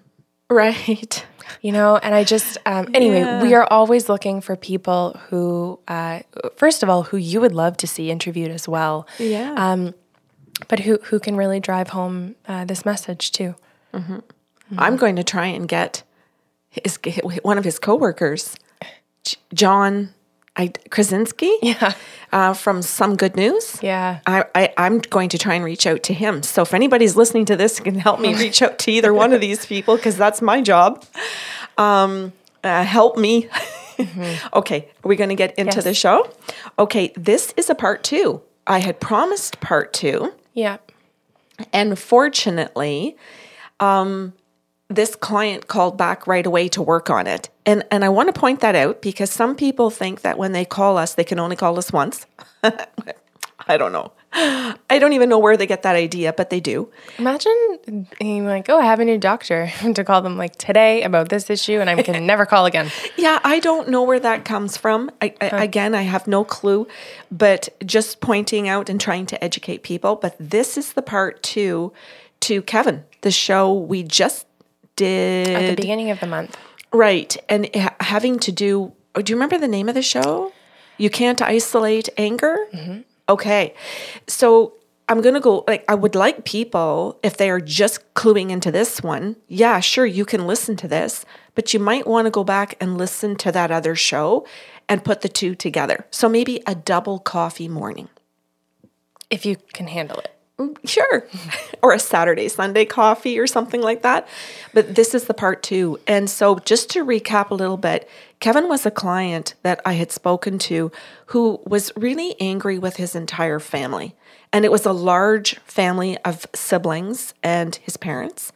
Right. 0.50 1.26
you 1.62 1.72
know 1.72 1.98
and 1.98 2.14
i 2.14 2.24
just 2.24 2.58
um, 2.66 2.86
anyway 2.94 3.22
Yeah. 3.22 3.42
we 3.42 3.56
are 3.56 3.66
always 3.72 4.08
looking 4.08 4.40
for 4.42 4.56
people 4.56 5.20
who 5.30 5.80
uh, 5.88 6.20
first 6.58 6.84
of 6.84 6.90
all 6.90 7.04
who 7.04 7.18
you 7.18 7.42
would 7.42 7.54
love 7.54 7.76
to 7.78 7.88
see 7.88 8.12
interviewed 8.12 8.52
as 8.52 8.68
well 8.68 9.08
Yeah. 9.18 9.54
um, 9.58 9.94
but 10.68 10.80
who 10.86 11.00
who 11.10 11.20
can 11.20 11.36
really 11.36 11.60
drive 11.60 11.90
home 11.90 12.36
uh, 12.48 12.66
this 12.66 12.86
message 12.86 13.32
too 13.32 13.56
I'm 14.78 14.96
going 14.98 15.16
to 15.16 15.24
try 15.24 15.48
and 15.48 15.68
get 15.68 16.04
his 16.70 17.00
one 17.42 17.58
of 17.58 17.64
his 17.66 17.80
coworkers, 17.80 18.56
John 19.54 20.14
I, 20.56 20.68
Krasinski, 20.92 21.52
Yeah. 21.64 21.94
uh, 22.32 22.54
from 22.54 22.82
Some 22.84 23.16
Good 23.16 23.36
News. 23.36 23.80
Yeah. 23.82 24.20
I, 24.28 24.46
I, 24.54 24.74
I'm 24.78 25.00
going 25.00 25.30
to 25.30 25.38
try 25.40 25.56
and 25.56 25.66
reach 25.66 25.88
out 25.88 26.04
to 26.04 26.14
him. 26.14 26.44
So 26.44 26.62
if 26.62 26.74
anybody's 26.76 27.16
listening 27.16 27.46
to 27.46 27.56
this, 27.56 27.80
can 27.80 27.96
help 27.98 28.20
me 28.20 28.36
reach 28.40 28.62
out 28.62 28.78
to 28.80 28.92
either 28.92 29.14
one 29.14 29.34
of 29.34 29.42
these 29.42 29.66
people 29.66 29.96
because 29.96 30.16
that's 30.16 30.42
my 30.42 30.62
job. 30.62 31.04
Um, 31.78 32.34
uh, 32.64 32.84
help 32.84 33.18
me. 33.18 33.50
okay, 34.54 34.90
are 35.04 35.08
we 35.08 35.16
going 35.16 35.30
to 35.30 35.36
get 35.36 35.56
into 35.58 35.76
Yes. 35.78 35.84
the 35.86 35.94
show? 35.96 36.30
Okay, 36.78 37.12
this 37.16 37.54
is 37.58 37.70
a 37.70 37.76
part 37.76 38.04
two. 38.04 38.42
I 38.68 38.80
had 38.80 39.00
promised 39.00 39.60
part 39.60 39.92
two. 39.92 40.34
yeah 40.54 40.78
And 41.74 41.98
fortunately, 41.98 43.18
um, 43.80 44.34
this 44.90 45.16
client 45.16 45.68
called 45.68 45.98
back 45.98 46.28
right 46.28 46.46
away 46.46 46.68
to 46.70 46.82
work 46.82 47.10
on 47.10 47.28
it. 47.28 47.50
And 47.66 47.84
and 47.92 48.04
I 48.04 48.10
want 48.10 48.34
to 48.34 48.40
point 48.40 48.60
that 48.60 48.76
out 48.76 49.02
because 49.02 49.32
some 49.32 49.56
people 49.56 49.90
think 49.90 50.22
that 50.22 50.38
when 50.38 50.52
they 50.52 50.66
call 50.66 50.98
us, 50.98 51.16
they 51.16 51.24
can 51.24 51.40
only 51.40 51.56
call 51.56 51.78
us 51.78 51.92
once. 51.92 52.26
I 53.66 53.78
don't 53.78 53.92
know. 53.94 54.12
I 54.36 54.98
don't 55.00 55.14
even 55.14 55.30
know 55.30 55.38
where 55.38 55.56
they 55.56 55.68
get 55.68 55.84
that 55.84 55.96
idea, 55.96 56.34
but 56.34 56.50
they 56.50 56.60
do. 56.60 56.90
imagine 57.20 58.08
being 58.20 58.46
like 58.46 58.68
oh 58.68 58.80
i 58.80 58.86
have 58.86 59.00
a 59.00 59.06
new 59.06 59.18
doctor 59.18 59.72
to 59.96 60.04
call 60.04 60.22
them 60.24 60.38
like 60.38 60.56
today 60.56 61.04
about 61.04 61.30
this 61.30 61.50
issue 61.50 61.80
and 61.80 61.88
i 61.90 62.02
can 62.02 62.26
never 62.34 62.46
call 62.46 62.66
again 62.66 62.90
Yeah, 63.16 63.40
I 63.44 63.60
don't 63.60 63.90
know 63.90 64.02
where 64.04 64.20
that 64.20 64.44
comes 64.44 64.76
from. 64.76 65.12
I, 65.22 65.34
I, 65.40 65.64
Again, 65.64 65.94
I 65.96 66.02
have 66.02 66.28
no 66.28 66.44
clue, 66.44 66.88
but 67.32 67.70
just 67.86 68.20
pointing 68.22 68.68
out 68.68 68.90
and 68.90 69.00
trying 69.00 69.28
to 69.28 69.42
educate 69.44 69.84
people. 69.84 70.16
But 70.16 70.36
this 70.40 70.78
is 70.78 70.94
the 70.94 71.02
part 71.04 71.42
two 71.44 71.94
to 72.42 72.62
Kevin, 72.64 73.04
the 73.22 73.32
show 73.32 73.72
we 73.74 74.04
just 74.04 74.46
did. 74.96 75.50
at 75.50 75.70
the 75.70 75.82
beginning 75.82 76.10
of 76.12 76.20
the 76.20 76.28
month 76.28 76.58
Right. 76.94 77.36
And 77.50 77.70
ha- 77.76 77.96
having 78.00 78.40
to 78.40 78.52
do, 78.52 78.94
oh, 79.16 79.22
do 79.22 79.32
you 79.32 79.36
remember 79.36 79.58
the 79.58 79.68
name 79.68 79.90
of 79.90 79.96
the 79.96 80.04
show? 80.04 80.54
You 80.98 81.10
can't 81.10 81.42
isolate 81.42 82.08
anger? 82.18 82.56
Mm-hmm. 82.72 83.00
Okay. 83.28 83.74
So 84.28 84.76
I'm 85.10 85.22
going 85.22 85.34
to 85.34 85.42
go, 85.42 85.64
like, 85.68 85.84
I 85.90 85.96
would 85.96 86.14
like 86.14 86.46
people, 86.46 87.20
if 87.24 87.36
they 87.36 87.50
are 87.50 87.60
just 87.60 88.14
cluing 88.14 88.52
into 88.52 88.72
this 88.72 89.02
one, 89.02 89.36
yeah, 89.48 89.80
sure, 89.80 90.06
you 90.06 90.24
can 90.24 90.46
listen 90.46 90.76
to 90.78 90.88
this, 90.88 91.26
but 91.56 91.74
you 91.74 91.80
might 91.80 92.06
want 92.06 92.28
to 92.28 92.32
go 92.32 92.44
back 92.44 92.76
and 92.80 92.98
listen 92.98 93.36
to 93.38 93.52
that 93.52 93.72
other 93.72 93.96
show 93.96 94.46
and 94.88 95.04
put 95.04 95.22
the 95.22 95.30
two 95.30 95.56
together. 95.56 96.06
So 96.12 96.30
maybe 96.30 96.62
a 96.68 96.76
double 96.76 97.18
coffee 97.20 97.68
morning. 97.68 98.10
if 99.32 99.48
you 99.48 99.56
can 99.74 99.88
handle 99.88 100.20
it 100.20 100.30
Mm, 100.64 100.88
sure. 100.88 101.28
or 101.82 101.94
a 101.94 102.00
Saturday, 102.00 102.48
Sunday 102.48 102.86
coffee 102.86 103.40
or 103.40 103.48
something 103.48 103.82
like 103.82 104.02
that. 104.02 104.28
But 104.74 104.96
this 104.96 105.14
is 105.14 105.26
the 105.26 105.34
part 105.34 105.64
two. 105.64 106.00
And 106.08 106.30
so, 106.30 106.60
just 106.60 106.90
to 106.92 107.06
recap 107.06 107.50
a 107.50 107.56
little 107.56 107.78
bit, 107.78 108.10
Kevin 108.40 108.68
was 108.68 108.86
a 108.86 108.92
client 108.92 109.56
that 109.64 109.82
I 109.86 109.94
had 109.94 110.12
spoken 110.12 110.58
to 110.60 110.92
who 111.28 111.62
was 111.66 111.92
really 111.96 112.36
angry 112.40 112.78
with 112.78 112.98
his 112.98 113.16
entire 113.16 113.60
family. 113.60 114.16
And 114.52 114.66
it 114.66 114.72
was 114.72 114.86
a 114.86 114.94
large 114.94 115.56
family 115.60 116.18
of 116.20 116.46
siblings 116.54 117.34
and 117.42 117.76
his 117.78 117.98
parents, 117.98 118.52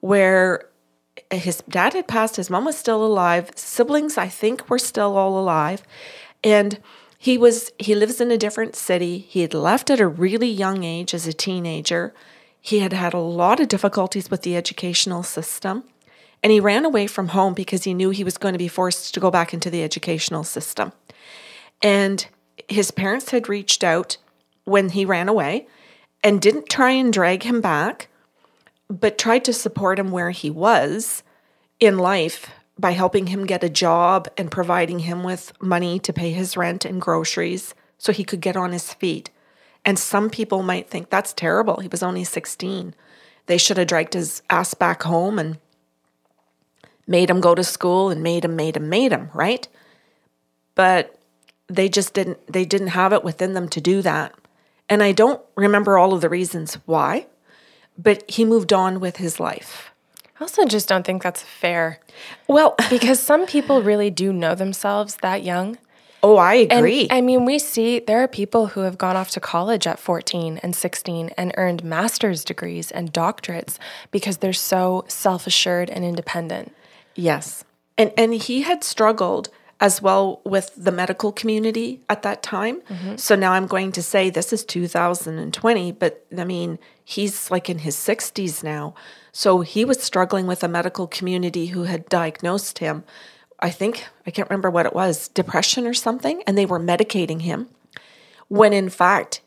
where 0.00 0.68
his 1.30 1.62
dad 1.68 1.94
had 1.94 2.06
passed, 2.06 2.36
his 2.36 2.50
mom 2.50 2.64
was 2.64 2.78
still 2.78 3.04
alive, 3.04 3.50
siblings, 3.56 4.16
I 4.16 4.28
think, 4.28 4.68
were 4.70 4.78
still 4.78 5.16
all 5.16 5.38
alive. 5.38 5.82
And 6.44 6.78
he 7.22 7.38
was 7.38 7.70
he 7.78 7.94
lives 7.94 8.20
in 8.20 8.32
a 8.32 8.36
different 8.36 8.74
city. 8.74 9.18
He 9.28 9.42
had 9.42 9.54
left 9.54 9.90
at 9.90 10.00
a 10.00 10.08
really 10.08 10.50
young 10.50 10.82
age 10.82 11.14
as 11.14 11.24
a 11.24 11.32
teenager. 11.32 12.12
He 12.60 12.80
had 12.80 12.92
had 12.92 13.14
a 13.14 13.20
lot 13.20 13.60
of 13.60 13.68
difficulties 13.68 14.28
with 14.28 14.42
the 14.42 14.56
educational 14.56 15.22
system. 15.22 15.84
And 16.42 16.50
he 16.50 16.58
ran 16.58 16.84
away 16.84 17.06
from 17.06 17.28
home 17.28 17.54
because 17.54 17.84
he 17.84 17.94
knew 17.94 18.10
he 18.10 18.24
was 18.24 18.38
going 18.38 18.54
to 18.54 18.58
be 18.58 18.66
forced 18.66 19.14
to 19.14 19.20
go 19.20 19.30
back 19.30 19.54
into 19.54 19.70
the 19.70 19.84
educational 19.84 20.42
system. 20.42 20.90
And 21.80 22.26
his 22.68 22.90
parents 22.90 23.30
had 23.30 23.48
reached 23.48 23.84
out 23.84 24.16
when 24.64 24.88
he 24.88 25.04
ran 25.04 25.28
away 25.28 25.68
and 26.24 26.42
didn't 26.42 26.68
try 26.68 26.90
and 26.90 27.12
drag 27.12 27.44
him 27.44 27.60
back, 27.60 28.08
but 28.88 29.16
tried 29.16 29.44
to 29.44 29.52
support 29.52 30.00
him 30.00 30.10
where 30.10 30.32
he 30.32 30.50
was 30.50 31.22
in 31.78 31.98
life 31.98 32.50
by 32.82 32.90
helping 32.90 33.28
him 33.28 33.46
get 33.46 33.62
a 33.62 33.70
job 33.70 34.28
and 34.36 34.50
providing 34.50 34.98
him 34.98 35.22
with 35.22 35.52
money 35.62 36.00
to 36.00 36.12
pay 36.12 36.32
his 36.32 36.56
rent 36.56 36.84
and 36.84 37.00
groceries 37.00 37.74
so 37.96 38.12
he 38.12 38.24
could 38.24 38.40
get 38.40 38.56
on 38.56 38.72
his 38.72 38.92
feet. 38.92 39.30
And 39.84 39.96
some 39.98 40.28
people 40.28 40.64
might 40.64 40.90
think 40.90 41.08
that's 41.08 41.32
terrible. 41.32 41.78
He 41.78 41.86
was 41.86 42.02
only 42.02 42.24
16. 42.24 42.94
They 43.46 43.56
should 43.56 43.76
have 43.76 43.86
dragged 43.86 44.14
his 44.14 44.42
ass 44.50 44.74
back 44.74 45.04
home 45.04 45.38
and 45.38 45.58
made 47.06 47.30
him 47.30 47.40
go 47.40 47.54
to 47.54 47.62
school 47.62 48.10
and 48.10 48.20
made 48.20 48.44
him, 48.44 48.56
made 48.56 48.76
him, 48.76 48.88
made 48.88 49.12
him, 49.12 49.30
right? 49.32 49.68
But 50.74 51.16
they 51.68 51.88
just 51.88 52.14
didn't 52.14 52.52
they 52.52 52.64
didn't 52.64 52.88
have 52.88 53.12
it 53.12 53.22
within 53.22 53.54
them 53.54 53.68
to 53.68 53.80
do 53.80 54.02
that. 54.02 54.34
And 54.88 55.04
I 55.04 55.12
don't 55.12 55.40
remember 55.54 55.96
all 55.96 56.12
of 56.12 56.20
the 56.20 56.28
reasons 56.28 56.74
why, 56.84 57.26
but 57.96 58.28
he 58.28 58.44
moved 58.44 58.72
on 58.72 58.98
with 58.98 59.18
his 59.18 59.38
life. 59.38 59.91
I 60.42 60.44
also 60.44 60.64
just 60.66 60.88
don't 60.88 61.06
think 61.06 61.22
that's 61.22 61.42
fair 61.42 62.00
Well, 62.48 62.74
because 62.90 63.20
some 63.20 63.46
people 63.46 63.80
really 63.80 64.10
do 64.10 64.32
know 64.32 64.56
themselves 64.56 65.16
that 65.22 65.44
young 65.44 65.78
oh, 66.24 66.36
I 66.36 66.54
And, 66.70 66.72
agree. 66.72 67.06
I 67.10 67.20
mean, 67.20 67.44
we 67.44 67.58
see 67.58 67.98
there 68.00 68.22
are 68.22 68.28
people 68.28 68.68
who 68.68 68.80
have 68.80 68.96
gone 68.96 69.16
off 69.16 69.30
to 69.30 69.40
college 69.40 69.86
at 69.86 69.98
14 69.98 70.58
and 70.62 70.74
16 70.74 71.30
and 71.36 71.52
earned 71.56 71.82
master's 71.84 72.44
degrees 72.44 72.90
and 72.90 73.12
doctorates 73.12 73.78
because 74.10 74.38
they're 74.38 74.52
so 74.52 75.04
self 75.08 75.46
assured 75.46 75.90
and 75.90 76.04
independent. 76.04 76.74
Yes. 77.14 77.64
And 77.96 78.12
and 78.16 78.34
he 78.34 78.62
had 78.62 78.82
struggled 78.82 79.48
as 79.80 80.00
well 80.00 80.40
with 80.44 80.70
the 80.76 80.92
medical 80.92 81.32
community 81.32 82.00
at 82.08 82.22
that 82.22 82.42
time. 82.42 82.80
Mm-hmm. 82.82 83.16
So 83.16 83.34
now 83.34 83.52
I'm 83.52 83.66
going 83.66 83.90
to 83.92 84.02
say 84.02 84.30
this 84.30 84.52
is 84.52 84.64
2020, 84.64 85.92
but 85.92 86.24
I 86.36 86.44
mean, 86.44 86.78
he's 87.04 87.50
like 87.50 87.68
in 87.68 87.78
his 87.78 87.96
60s 87.96 88.62
now. 88.62 88.94
So 89.32 89.62
he 89.62 89.84
was 89.84 90.02
struggling 90.02 90.46
with 90.46 90.62
a 90.62 90.68
medical 90.68 91.06
community 91.06 91.66
who 91.66 91.84
had 91.84 92.08
diagnosed 92.08 92.78
him. 92.78 93.04
I 93.58 93.70
think 93.70 94.06
I 94.26 94.30
can't 94.30 94.48
remember 94.48 94.70
what 94.70 94.86
it 94.86 94.94
was, 94.94 95.28
depression 95.28 95.86
or 95.86 95.94
something, 95.94 96.42
and 96.46 96.56
they 96.58 96.66
were 96.66 96.78
medicating 96.78 97.42
him. 97.42 97.68
When 98.48 98.74
in 98.74 98.90
fact, 98.90 99.40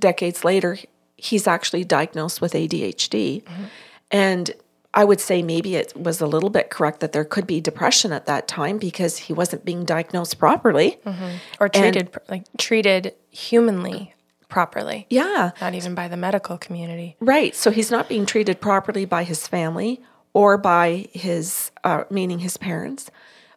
decades 0.00 0.44
later, 0.44 0.78
he's 1.16 1.46
actually 1.46 1.84
diagnosed 1.84 2.40
with 2.40 2.54
ADHD. 2.54 3.42
Mm-hmm. 3.42 3.64
And 4.10 4.50
I 4.94 5.04
would 5.04 5.20
say 5.20 5.42
maybe 5.42 5.76
it 5.76 5.94
was 5.96 6.20
a 6.20 6.26
little 6.26 6.50
bit 6.50 6.70
correct 6.70 7.00
that 7.00 7.12
there 7.12 7.24
could 7.24 7.46
be 7.46 7.60
depression 7.60 8.12
at 8.12 8.26
that 8.26 8.48
time 8.48 8.78
because 8.78 9.18
he 9.18 9.32
wasn't 9.32 9.64
being 9.64 9.84
diagnosed 9.84 10.38
properly. 10.38 10.98
Mm-hmm. 11.04 11.36
Or 11.60 11.68
treated 11.68 12.12
pr- 12.12 12.18
like 12.28 12.44
treated 12.58 13.14
humanly 13.30 14.14
properly, 14.52 15.06
Yeah, 15.08 15.52
not 15.62 15.74
even 15.74 15.94
by 15.94 16.06
the 16.08 16.16
medical 16.16 16.58
community. 16.58 17.16
right. 17.20 17.56
So 17.56 17.70
he's 17.70 17.90
not 17.90 18.06
being 18.08 18.26
treated 18.26 18.60
properly 18.60 19.06
by 19.06 19.24
his 19.24 19.48
family 19.48 20.00
or 20.34 20.58
by 20.58 21.08
his, 21.12 21.70
uh, 21.82 22.04
meaning 22.10 22.40
his 22.40 22.56
parents, 22.58 23.10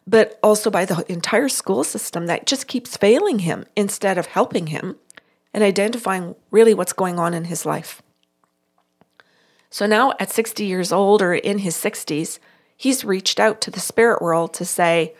but 0.06 0.38
also 0.42 0.70
by 0.70 0.84
the 0.86 1.04
entire 1.12 1.50
school 1.50 1.84
system 1.84 2.26
that 2.26 2.46
just 2.46 2.66
keeps 2.66 2.96
failing 2.96 3.40
him 3.40 3.66
instead 3.76 4.16
of 4.16 4.26
helping 4.26 4.68
him 4.68 4.96
and 5.52 5.62
identifying 5.62 6.34
really 6.50 6.72
what's 6.74 6.92
going 6.94 7.18
on 7.18 7.34
in 7.34 7.44
his 7.44 7.66
life. 7.66 8.00
So 9.70 9.84
now 9.86 10.14
at 10.18 10.30
60 10.30 10.64
years 10.64 10.92
old 10.92 11.20
or 11.20 11.34
in 11.34 11.58
his 11.58 11.76
60s, 11.76 12.38
he's 12.76 13.04
reached 13.04 13.38
out 13.38 13.60
to 13.62 13.70
the 13.70 13.80
spirit 13.80 14.22
world 14.22 14.54
to 14.54 14.64
say, 14.64 15.14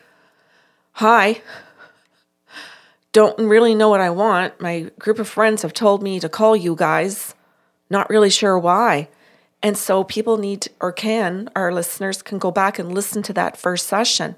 Hi, 0.93 1.43
don't 3.17 3.49
really 3.49 3.75
know 3.75 3.89
what 3.89 4.03
I 4.03 4.11
want. 4.11 4.61
My 4.61 4.91
group 4.99 5.19
of 5.19 5.27
friends 5.27 5.63
have 5.63 5.73
told 5.73 6.03
me 6.03 6.21
to 6.21 6.29
call 6.29 6.55
you 6.55 6.77
guys, 6.77 7.35
not 7.89 8.11
really 8.11 8.29
sure 8.29 8.59
why. 8.59 9.09
And 9.63 9.75
so 9.79 10.05
people 10.05 10.37
need 10.37 10.69
or 10.83 10.93
can, 10.93 11.49
our 11.57 11.73
listeners 11.73 12.21
can 12.21 12.37
go 12.37 12.51
back 12.51 12.79
and 12.79 12.93
listen 12.93 13.23
to 13.23 13.33
that 13.33 13.57
first 13.57 13.87
session. 13.87 14.37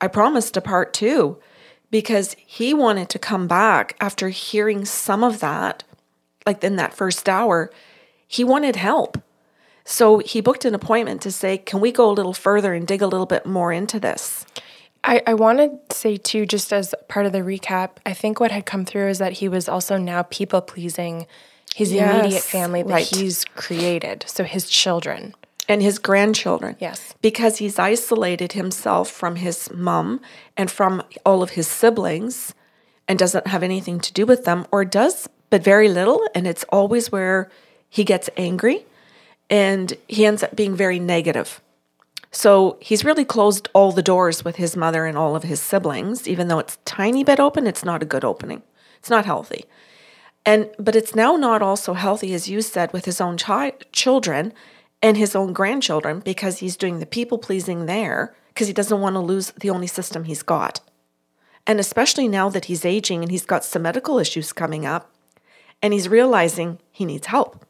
I 0.00 0.08
promised 0.08 0.56
a 0.56 0.62
part 0.62 0.94
two 0.94 1.36
because 1.90 2.34
he 2.46 2.72
wanted 2.72 3.10
to 3.10 3.18
come 3.18 3.46
back 3.46 3.94
after 4.00 4.30
hearing 4.30 4.86
some 4.86 5.22
of 5.22 5.40
that, 5.40 5.84
like 6.46 6.64
in 6.64 6.76
that 6.76 6.94
first 6.94 7.28
hour. 7.28 7.70
He 8.26 8.42
wanted 8.42 8.76
help. 8.76 9.22
So 9.84 10.20
he 10.20 10.40
booked 10.40 10.64
an 10.64 10.74
appointment 10.74 11.20
to 11.20 11.30
say, 11.30 11.58
Can 11.58 11.78
we 11.78 11.92
go 11.92 12.08
a 12.08 12.16
little 12.18 12.32
further 12.32 12.72
and 12.72 12.86
dig 12.86 13.02
a 13.02 13.06
little 13.06 13.26
bit 13.26 13.44
more 13.44 13.70
into 13.70 14.00
this? 14.00 14.46
I, 15.06 15.20
I 15.26 15.34
want 15.34 15.58
to 15.58 15.94
say 15.94 16.16
too, 16.16 16.46
just 16.46 16.72
as 16.72 16.94
part 17.08 17.26
of 17.26 17.32
the 17.32 17.40
recap, 17.40 17.90
I 18.06 18.14
think 18.14 18.40
what 18.40 18.50
had 18.50 18.64
come 18.64 18.84
through 18.86 19.08
is 19.08 19.18
that 19.18 19.34
he 19.34 19.48
was 19.48 19.68
also 19.68 19.98
now 19.98 20.22
people 20.22 20.62
pleasing 20.62 21.26
his 21.74 21.92
Yes, 21.92 22.20
immediate 22.20 22.42
family 22.42 22.82
that 22.82 22.90
right. 22.90 23.06
he's 23.06 23.44
created, 23.44 24.24
so 24.26 24.44
his 24.44 24.68
children. 24.68 25.34
and 25.68 25.82
his 25.82 25.98
grandchildren. 25.98 26.76
Yes. 26.78 27.14
Because 27.22 27.58
he's 27.58 27.78
isolated 27.78 28.52
himself 28.52 29.10
from 29.10 29.36
his 29.36 29.70
mom 29.72 30.20
and 30.56 30.70
from 30.70 31.02
all 31.24 31.42
of 31.42 31.50
his 31.50 31.66
siblings 31.66 32.54
and 33.08 33.18
doesn't 33.18 33.46
have 33.46 33.62
anything 33.62 33.98
to 34.00 34.12
do 34.12 34.24
with 34.26 34.44
them 34.44 34.66
or 34.72 34.84
does, 34.84 35.28
but 35.50 35.62
very 35.64 35.88
little. 35.88 36.20
And 36.34 36.46
it's 36.46 36.64
always 36.70 37.10
where 37.12 37.50
he 37.88 38.04
gets 38.04 38.28
angry 38.36 38.84
and 39.50 39.92
he 40.06 40.24
ends 40.26 40.42
up 40.42 40.54
being 40.54 40.76
very 40.76 40.98
negative. 40.98 41.60
So 42.34 42.78
he's 42.80 43.04
really 43.04 43.24
closed 43.24 43.68
all 43.74 43.92
the 43.92 44.02
doors 44.02 44.44
with 44.44 44.56
his 44.56 44.76
mother 44.76 45.06
and 45.06 45.16
all 45.16 45.36
of 45.36 45.44
his 45.44 45.62
siblings, 45.62 46.26
even 46.26 46.48
though 46.48 46.58
it's 46.58 46.78
tiny 46.84 47.22
bit 47.22 47.38
open, 47.38 47.64
it's 47.64 47.84
not 47.84 48.02
a 48.02 48.06
good 48.06 48.24
opening. 48.24 48.62
It's 48.98 49.08
not 49.08 49.24
healthy. 49.24 49.66
And 50.44 50.68
but 50.76 50.96
it's 50.96 51.14
now 51.14 51.36
not 51.36 51.62
also 51.62 51.94
healthy, 51.94 52.34
as 52.34 52.48
you 52.48 52.60
said, 52.60 52.92
with 52.92 53.04
his 53.04 53.20
own 53.20 53.38
chi- 53.38 53.74
children 53.92 54.52
and 55.00 55.16
his 55.16 55.36
own 55.36 55.52
grandchildren 55.52 56.18
because 56.20 56.58
he's 56.58 56.76
doing 56.76 56.98
the 56.98 57.06
people 57.06 57.38
pleasing 57.38 57.86
there 57.86 58.34
because 58.48 58.66
he 58.66 58.72
doesn't 58.72 59.00
want 59.00 59.14
to 59.14 59.20
lose 59.20 59.52
the 59.52 59.70
only 59.70 59.86
system 59.86 60.24
he's 60.24 60.42
got. 60.42 60.80
And 61.68 61.78
especially 61.78 62.26
now 62.26 62.48
that 62.48 62.64
he's 62.64 62.84
aging 62.84 63.22
and 63.22 63.30
he's 63.30 63.46
got 63.46 63.64
some 63.64 63.82
medical 63.82 64.18
issues 64.18 64.52
coming 64.52 64.84
up 64.84 65.08
and 65.80 65.92
he's 65.92 66.08
realizing 66.08 66.80
he 66.90 67.04
needs 67.04 67.28
help. 67.28 67.64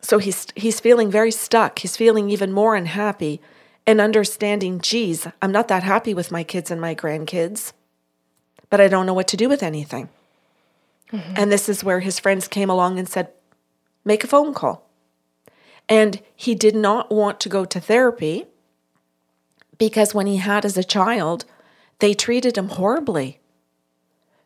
So 0.00 0.18
he's 0.18 0.46
he's 0.56 0.80
feeling 0.80 1.10
very 1.10 1.30
stuck. 1.30 1.78
He's 1.80 1.96
feeling 1.96 2.30
even 2.30 2.52
more 2.52 2.74
unhappy 2.74 3.40
and 3.86 4.00
understanding, 4.00 4.80
geez, 4.80 5.26
I'm 5.42 5.52
not 5.52 5.68
that 5.68 5.82
happy 5.82 6.14
with 6.14 6.30
my 6.30 6.44
kids 6.44 6.70
and 6.70 6.80
my 6.80 6.94
grandkids, 6.94 7.72
but 8.68 8.80
I 8.80 8.88
don't 8.88 9.06
know 9.06 9.14
what 9.14 9.28
to 9.28 9.36
do 9.36 9.48
with 9.48 9.62
anything. 9.62 10.08
Mm-hmm. 11.12 11.34
And 11.36 11.50
this 11.50 11.68
is 11.68 11.82
where 11.82 12.00
his 12.00 12.18
friends 12.18 12.46
came 12.46 12.70
along 12.70 12.98
and 12.98 13.08
said, 13.08 13.32
make 14.04 14.22
a 14.22 14.28
phone 14.28 14.54
call. 14.54 14.88
And 15.88 16.22
he 16.36 16.54
did 16.54 16.76
not 16.76 17.10
want 17.10 17.40
to 17.40 17.48
go 17.48 17.64
to 17.64 17.80
therapy 17.80 18.46
because 19.76 20.14
when 20.14 20.26
he 20.26 20.36
had 20.36 20.64
as 20.64 20.76
a 20.76 20.84
child, 20.84 21.44
they 21.98 22.14
treated 22.14 22.56
him 22.56 22.68
horribly. 22.68 23.40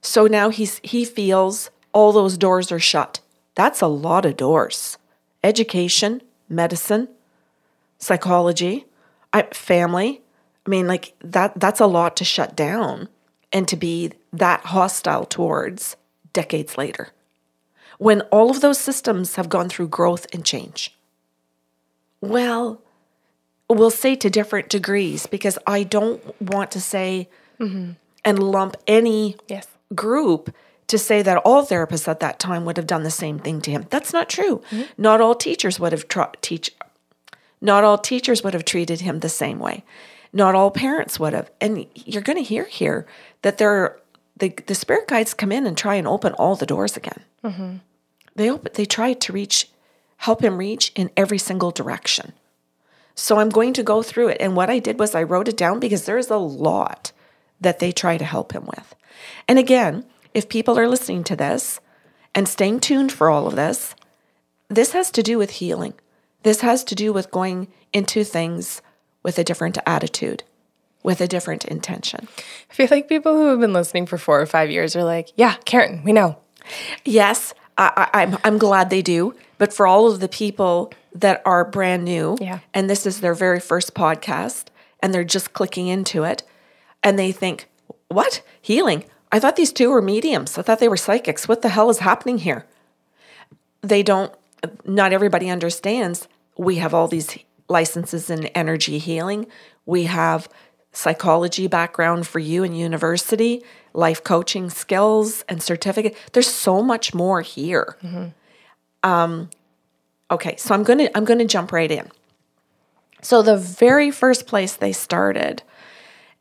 So 0.01 0.27
now 0.27 0.49
he's 0.49 0.81
he 0.83 1.05
feels 1.05 1.71
all 1.93 2.13
those 2.13 2.39
doors 2.39 2.73
are 2.73 2.79
shut. 2.79 3.21
That's 3.55 3.81
a 3.81 3.87
lot 3.87 4.25
of 4.25 4.37
doors. 4.37 4.97
Education, 5.45 6.23
medicine, 6.49 7.07
psychology, 7.99 8.87
I, 9.33 9.43
family. 9.53 10.23
I 10.67 10.71
mean, 10.71 10.89
like 10.89 11.13
that 11.21 11.53
that's 11.61 11.81
a 11.81 11.87
lot 11.87 12.17
to 12.17 12.25
shut 12.25 12.57
down 12.57 13.09
and 13.53 13.69
to 13.69 13.77
be 13.77 14.13
that 14.33 14.61
hostile 14.67 15.25
towards 15.27 15.97
decades 16.33 16.77
later. 16.79 17.11
When 17.99 18.23
all 18.33 18.51
of 18.51 18.61
those 18.61 18.79
systems 18.79 19.37
have 19.37 19.49
gone 19.49 19.69
through 19.69 19.89
growth 19.89 20.27
and 20.33 20.45
change. 20.45 20.97
Well, 22.21 22.81
we'll 23.69 23.91
say 23.91 24.17
to 24.17 24.31
different 24.31 24.69
degrees 24.69 25.27
because 25.27 25.59
I 25.67 25.83
don't 25.85 26.41
want 26.41 26.71
to 26.73 26.81
say 26.81 27.29
mm-hmm. 27.61 27.93
and 28.25 28.39
lump 28.43 28.77
any 28.87 29.37
Yes. 29.47 29.69
group 29.95 30.55
to 30.87 30.99
say 30.99 31.23
that 31.23 31.39
all 31.39 31.65
therapists 31.65 32.09
at 32.09 32.21
that 32.21 32.39
time 32.39 32.65
would 32.65 32.77
have 32.77 32.87
done 32.87 33.03
the 33.03 33.11
same 33.11 33.39
thing 33.39 33.61
to 33.63 33.71
him. 33.71 33.87
That's 33.91 34.13
not 34.13 34.29
true. 34.29 34.63
Not 34.99 35.21
all 35.21 35.35
teachers 35.35 35.81
would 35.81 35.93
have 35.93 36.09
tra- 36.09 36.33
teach 36.43 36.75
not 37.61 37.83
all 37.83 37.97
teachers 37.97 38.45
would 38.45 38.53
have 38.53 38.67
treated 38.67 39.01
him 39.01 39.21
the 39.21 39.29
same 39.31 39.59
way. 39.59 39.85
Not 40.35 40.55
all 40.55 40.71
parents 40.71 41.19
would 41.19 41.33
have. 41.33 41.51
And 41.63 41.87
you're 41.95 42.21
going 42.21 42.37
to 42.37 42.45
hear 42.45 42.65
here 42.65 43.07
that 43.41 43.57
there 43.57 43.71
are, 43.71 44.01
the 44.37 44.53
the 44.67 44.75
spirit 44.75 45.09
guides 45.09 45.33
come 45.33 45.51
in 45.51 45.67
and 45.67 45.77
try 45.77 45.95
and 45.95 46.07
open 46.07 46.35
all 46.35 46.57
the 46.57 46.67
doors 46.67 46.97
again. 46.97 47.23
Mm-hmm. 47.43 47.77
They 48.37 48.51
open, 48.51 48.73
they 48.75 48.85
try 48.85 49.15
to 49.15 49.33
reach 49.33 49.71
help 50.19 50.43
him 50.43 50.59
reach 50.59 50.93
in 50.95 51.11
every 51.17 51.39
single 51.39 51.71
direction. 51.71 52.33
So 53.15 53.39
I'm 53.39 53.49
going 53.49 53.73
to 53.75 53.83
go 53.83 54.03
through 54.03 54.29
it. 54.29 54.39
And 54.41 54.57
what 54.57 54.71
I 54.71 54.79
did 54.79 54.99
was 54.99 55.15
I 55.15 55.23
wrote 55.23 55.49
it 55.49 55.57
down 55.57 55.81
because 55.81 56.05
there's 56.05 56.31
a 56.31 56.37
lot 56.37 57.13
that 57.61 57.79
they 57.79 57.93
try 57.93 58.19
to 58.19 58.25
help 58.25 58.53
him 58.53 58.67
with. 58.67 58.95
And 59.47 59.59
again, 59.59 60.05
if 60.35 60.49
people 60.49 60.79
are 60.79 60.89
listening 60.89 61.25
to 61.25 61.37
this 61.37 61.81
and 62.35 62.49
staying 62.49 62.81
tuned 62.81 63.13
for 63.13 63.31
all 63.31 63.47
of 63.47 63.57
this, 63.57 63.95
this 64.69 64.93
has 64.93 65.11
to 65.13 65.23
do 65.23 65.39
with 65.39 65.51
healing. 65.53 65.95
This 66.43 66.61
has 66.61 66.85
to 66.85 66.95
do 66.95 67.13
with 67.13 67.31
going 67.31 67.69
into 67.93 68.25
things 68.25 68.83
with 69.23 69.39
a 69.39 69.45
different 69.45 69.79
attitude, 69.87 70.43
with 71.03 71.21
a 71.21 71.29
different 71.29 71.65
intention. 71.65 72.29
I 72.71 72.75
feel 72.75 72.89
like 72.91 73.09
people 73.09 73.35
who 73.35 73.47
have 73.47 73.61
been 73.61 73.73
listening 73.73 74.07
for 74.07 74.19
four 74.19 74.41
or 74.41 74.47
five 74.47 74.71
years 74.71 74.95
are 74.97 75.05
like, 75.05 75.31
yeah, 75.37 75.55
Karen, 75.65 76.03
we 76.05 76.13
know. 76.13 76.39
Yes, 77.05 77.55
I, 77.79 78.09
I, 78.13 78.23
I'm 78.23 78.39
I'm 78.45 78.59
glad 78.59 78.91
they 78.91 79.03
do. 79.03 79.35
But 79.59 79.73
for 79.73 79.87
all 79.87 80.11
of 80.11 80.21
the 80.21 80.29
people 80.29 80.93
that 81.15 81.41
are 81.45 81.65
brand 81.65 82.05
new, 82.05 82.37
Yeah. 82.41 82.59
and 82.75 82.91
this 82.91 83.07
is 83.07 83.21
their 83.21 83.35
very 83.35 83.61
first 83.61 83.95
podcast, 83.95 84.65
and 85.01 85.15
they're 85.15 85.25
just 85.25 85.53
clicking 85.53 85.87
into 85.89 86.25
it, 86.25 86.43
and 87.03 87.19
they 87.19 87.33
think, 87.33 87.69
"What 88.09 88.43
healing? 88.61 89.05
I 89.35 89.41
thought 89.41 89.57
these 89.57 89.73
two 89.73 89.91
were 89.91 90.03
mediums. 90.03 90.57
I 90.59 90.63
thought 90.63 90.79
they 90.79 90.89
were 90.89 90.97
psychics. 90.97 91.49
What 91.49 91.63
the 91.63 91.71
hell 91.71 91.91
is 91.91 91.99
happening 91.99 92.39
here?" 92.39 92.65
They 93.83 94.03
don't. 94.03 94.33
Not 94.85 95.13
everybody 95.13 95.51
understands. 95.51 96.29
We 96.57 96.77
have 96.77 96.95
all 96.95 97.09
these 97.09 97.39
licenses 97.69 98.31
in 98.31 98.47
energy 98.63 98.99
healing. 98.99 99.47
We 99.85 100.05
have 100.05 100.49
psychology 100.93 101.67
background 101.67 102.27
for 102.27 102.39
you 102.39 102.63
in 102.63 102.73
university, 102.75 103.63
life 103.93 104.23
coaching 104.23 104.71
skills 104.71 105.45
and 105.49 105.63
certificate. 105.63 106.17
There's 106.33 106.49
so 106.49 106.83
much 106.83 107.13
more 107.13 107.43
here. 107.43 107.97
Um, 109.03 109.51
okay, 110.31 110.57
so 110.57 110.75
I'm 110.75 110.85
gonna 110.85 111.11
I'm 111.15 111.25
gonna 111.25 111.45
jump 111.45 111.73
right 111.73 111.91
in. 111.91 112.11
So 113.23 113.43
the 113.43 113.57
very 113.57 114.11
first 114.11 114.47
place 114.47 114.75
they 114.77 114.93
started, 114.93 115.63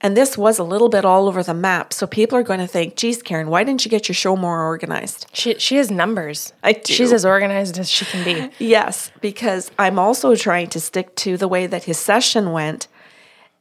and 0.03 0.17
this 0.17 0.37
was 0.37 0.59
a 0.59 0.63
little 0.63 0.89
bit 0.89 1.05
all 1.05 1.29
over 1.29 1.41
the 1.41 1.53
map. 1.53 1.93
So 1.93 2.05
people 2.05 2.37
are 2.37 2.43
going 2.43 2.59
to 2.59 2.67
think, 2.67 2.97
"Geez, 2.97 3.23
Karen, 3.23 3.47
why 3.49 3.63
didn't 3.63 3.85
you 3.85 3.89
get 3.89 4.09
your 4.09 4.15
show 4.15 4.35
more 4.35 4.61
organized?" 4.61 5.25
She 5.33 5.55
she 5.57 5.77
has 5.77 5.89
numbers. 5.89 6.51
I 6.61 6.73
do. 6.73 6.93
She's 6.93 7.13
as 7.13 7.25
organized 7.25 7.79
as 7.79 7.89
she 7.89 8.05
can 8.05 8.23
be. 8.23 8.49
Yes, 8.59 9.11
because 9.21 9.71
I'm 9.79 9.97
also 9.97 10.35
trying 10.35 10.67
to 10.69 10.79
stick 10.79 11.15
to 11.15 11.37
the 11.37 11.47
way 11.47 11.65
that 11.67 11.85
his 11.85 11.97
session 11.97 12.51
went. 12.51 12.87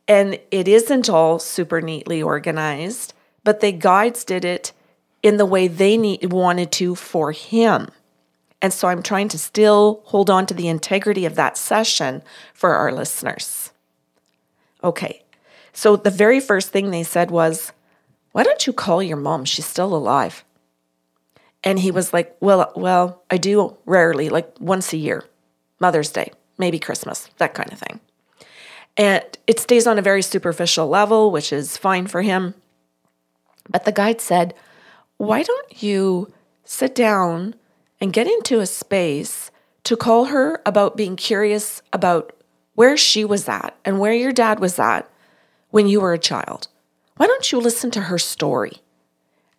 And 0.08 0.38
it 0.50 0.66
isn't 0.66 1.08
all 1.08 1.38
super 1.38 1.80
neatly 1.80 2.20
organized, 2.20 3.14
but 3.44 3.60
the 3.60 3.70
guides 3.70 4.24
did 4.24 4.44
it 4.44 4.72
in 5.22 5.36
the 5.36 5.46
way 5.46 5.68
they 5.68 5.96
need, 5.96 6.32
wanted 6.32 6.72
to 6.72 6.96
for 6.96 7.30
him. 7.30 7.86
And 8.60 8.72
so 8.72 8.88
I'm 8.88 9.02
trying 9.02 9.28
to 9.28 9.38
still 9.38 10.02
hold 10.06 10.28
on 10.28 10.46
to 10.46 10.54
the 10.54 10.68
integrity 10.68 11.24
of 11.24 11.36
that 11.36 11.56
session 11.56 12.22
for 12.52 12.74
our 12.74 12.92
listeners. 12.92 13.70
Okay. 14.82 15.21
So 15.72 15.96
the 15.96 16.10
very 16.10 16.40
first 16.40 16.70
thing 16.70 16.90
they 16.90 17.02
said 17.02 17.30
was, 17.30 17.72
Why 18.32 18.42
don't 18.42 18.66
you 18.66 18.72
call 18.72 19.02
your 19.02 19.16
mom? 19.16 19.44
She's 19.44 19.66
still 19.66 19.94
alive. 19.94 20.44
And 21.64 21.78
he 21.78 21.90
was 21.90 22.12
like, 22.12 22.36
"Well, 22.40 22.72
well, 22.74 23.22
I 23.30 23.36
do 23.36 23.76
rarely, 23.86 24.28
like 24.28 24.52
once 24.58 24.92
a 24.92 24.96
year, 24.96 25.24
Mother's 25.78 26.10
Day, 26.10 26.32
maybe 26.58 26.78
Christmas, 26.78 27.28
that 27.38 27.54
kind 27.54 27.72
of 27.72 27.78
thing." 27.78 28.00
And 28.96 29.22
it 29.46 29.60
stays 29.60 29.86
on 29.86 29.98
a 29.98 30.02
very 30.02 30.22
superficial 30.22 30.88
level, 30.88 31.30
which 31.30 31.52
is 31.52 31.76
fine 31.76 32.06
for 32.06 32.22
him. 32.22 32.54
But 33.70 33.84
the 33.84 33.92
guide 33.92 34.20
said, 34.20 34.54
"Why 35.18 35.42
don't 35.42 35.82
you 35.82 36.32
sit 36.64 36.94
down 36.94 37.54
and 38.00 38.12
get 38.12 38.26
into 38.26 38.60
a 38.60 38.66
space 38.66 39.50
to 39.84 39.96
call 39.96 40.26
her 40.26 40.60
about 40.66 40.96
being 40.96 41.16
curious 41.16 41.82
about 41.92 42.32
where 42.74 42.96
she 42.96 43.24
was 43.24 43.48
at 43.48 43.76
and 43.84 44.00
where 44.00 44.12
your 44.12 44.32
dad 44.32 44.58
was 44.58 44.78
at 44.78 45.08
when 45.72 45.88
you 45.88 46.00
were 46.00 46.12
a 46.12 46.18
child? 46.18 46.68
Why 47.16 47.26
don't 47.26 47.50
you 47.50 47.58
listen 47.58 47.90
to 47.90 48.02
her 48.02 48.18
story?" 48.18 48.82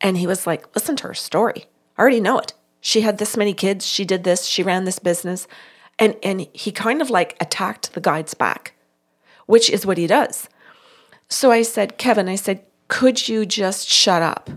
And 0.04 0.18
he 0.18 0.28
was 0.28 0.46
like, 0.46 0.76
Listen 0.76 0.96
to 0.98 1.08
her 1.08 1.14
story. 1.14 1.66
I 1.98 2.02
already 2.02 2.20
know 2.20 2.38
it. 2.38 2.54
She 2.82 3.02
had 3.02 3.18
this 3.18 3.38
many 3.38 3.54
kids. 3.54 3.88
She 3.88 4.04
did 4.04 4.26
this. 4.26 4.46
She 4.46 4.62
ran 4.62 4.84
this 4.84 5.00
business. 5.00 5.48
And, 5.98 6.18
and 6.22 6.48
he 6.54 6.72
kind 6.72 7.02
of 7.02 7.10
like 7.10 7.38
attacked 7.40 7.94
the 7.94 8.02
guide's 8.02 8.34
back, 8.34 8.74
which 9.46 9.70
is 9.70 9.86
what 9.86 9.98
he 9.98 10.08
does. 10.08 10.50
So 11.30 11.52
I 11.52 11.62
said, 11.62 11.98
Kevin, 11.98 12.28
I 12.28 12.36
said, 12.36 12.66
could 12.90 13.28
you 13.28 13.46
just 13.46 13.88
shut 13.88 14.22
up? 14.22 14.50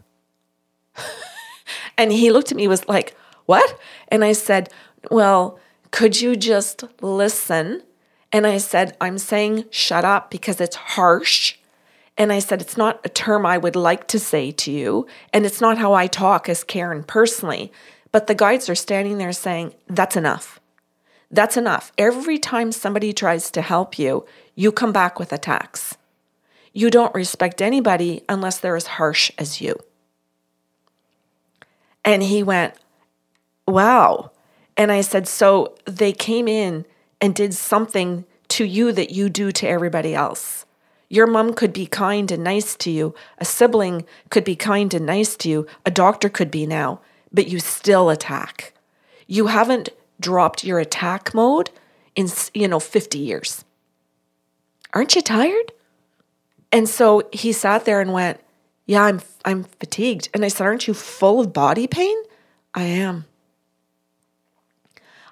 and 1.98 2.10
he 2.10 2.32
looked 2.32 2.50
at 2.50 2.56
me, 2.56 2.66
was 2.66 2.88
like, 2.88 3.16
What? 3.46 3.78
And 4.08 4.24
I 4.24 4.32
said, 4.32 4.68
Well, 5.10 5.60
could 5.92 6.20
you 6.20 6.34
just 6.34 6.84
listen? 7.00 7.82
And 8.36 8.46
I 8.46 8.58
said, 8.58 8.94
I'm 9.00 9.16
saying 9.16 9.64
shut 9.70 10.04
up 10.04 10.30
because 10.30 10.60
it's 10.60 10.76
harsh. 10.76 11.56
And 12.18 12.30
I 12.30 12.38
said, 12.38 12.60
it's 12.60 12.76
not 12.76 13.00
a 13.02 13.08
term 13.08 13.46
I 13.46 13.56
would 13.56 13.76
like 13.76 14.08
to 14.08 14.18
say 14.18 14.52
to 14.52 14.70
you. 14.70 15.06
And 15.32 15.46
it's 15.46 15.62
not 15.62 15.78
how 15.78 15.94
I 15.94 16.06
talk 16.06 16.46
as 16.46 16.62
Karen 16.62 17.02
personally. 17.02 17.72
But 18.12 18.26
the 18.26 18.34
guides 18.34 18.68
are 18.68 18.74
standing 18.74 19.16
there 19.16 19.32
saying, 19.32 19.72
that's 19.86 20.18
enough. 20.18 20.60
That's 21.30 21.56
enough. 21.56 21.92
Every 21.96 22.36
time 22.36 22.72
somebody 22.72 23.14
tries 23.14 23.50
to 23.52 23.62
help 23.62 23.98
you, 23.98 24.26
you 24.54 24.70
come 24.70 24.92
back 24.92 25.18
with 25.18 25.32
attacks. 25.32 25.96
You 26.74 26.90
don't 26.90 27.14
respect 27.14 27.62
anybody 27.62 28.22
unless 28.28 28.58
they're 28.58 28.76
as 28.76 28.86
harsh 28.86 29.30
as 29.38 29.62
you. 29.62 29.76
And 32.04 32.22
he 32.22 32.42
went, 32.42 32.74
Wow. 33.66 34.32
And 34.76 34.92
I 34.92 35.00
said, 35.00 35.26
So 35.26 35.74
they 35.86 36.12
came 36.12 36.48
in 36.48 36.84
and 37.20 37.34
did 37.34 37.54
something 37.54 38.24
to 38.48 38.64
you 38.64 38.92
that 38.92 39.10
you 39.10 39.28
do 39.28 39.52
to 39.52 39.68
everybody 39.68 40.14
else. 40.14 40.64
Your 41.08 41.26
mom 41.26 41.54
could 41.54 41.72
be 41.72 41.86
kind 41.86 42.30
and 42.30 42.42
nice 42.42 42.74
to 42.76 42.90
you. 42.90 43.14
A 43.38 43.44
sibling 43.44 44.04
could 44.30 44.44
be 44.44 44.56
kind 44.56 44.92
and 44.92 45.06
nice 45.06 45.36
to 45.38 45.48
you. 45.48 45.66
A 45.84 45.90
doctor 45.90 46.28
could 46.28 46.50
be 46.50 46.66
now, 46.66 47.00
but 47.32 47.48
you 47.48 47.60
still 47.60 48.10
attack. 48.10 48.72
You 49.26 49.46
haven't 49.46 49.90
dropped 50.20 50.64
your 50.64 50.78
attack 50.78 51.32
mode 51.34 51.70
in, 52.14 52.28
you 52.54 52.66
know, 52.66 52.80
50 52.80 53.18
years. 53.18 53.64
Aren't 54.92 55.14
you 55.14 55.22
tired? 55.22 55.72
And 56.72 56.88
so 56.88 57.22
he 57.32 57.52
sat 57.52 57.84
there 57.84 58.00
and 58.00 58.12
went, 58.12 58.40
"Yeah, 58.86 59.04
I'm 59.04 59.20
I'm 59.44 59.64
fatigued." 59.64 60.28
And 60.34 60.44
I 60.44 60.48
said, 60.48 60.66
"Aren't 60.66 60.88
you 60.88 60.94
full 60.94 61.40
of 61.40 61.52
body 61.52 61.86
pain?" 61.86 62.16
"I 62.74 62.82
am." 62.82 63.26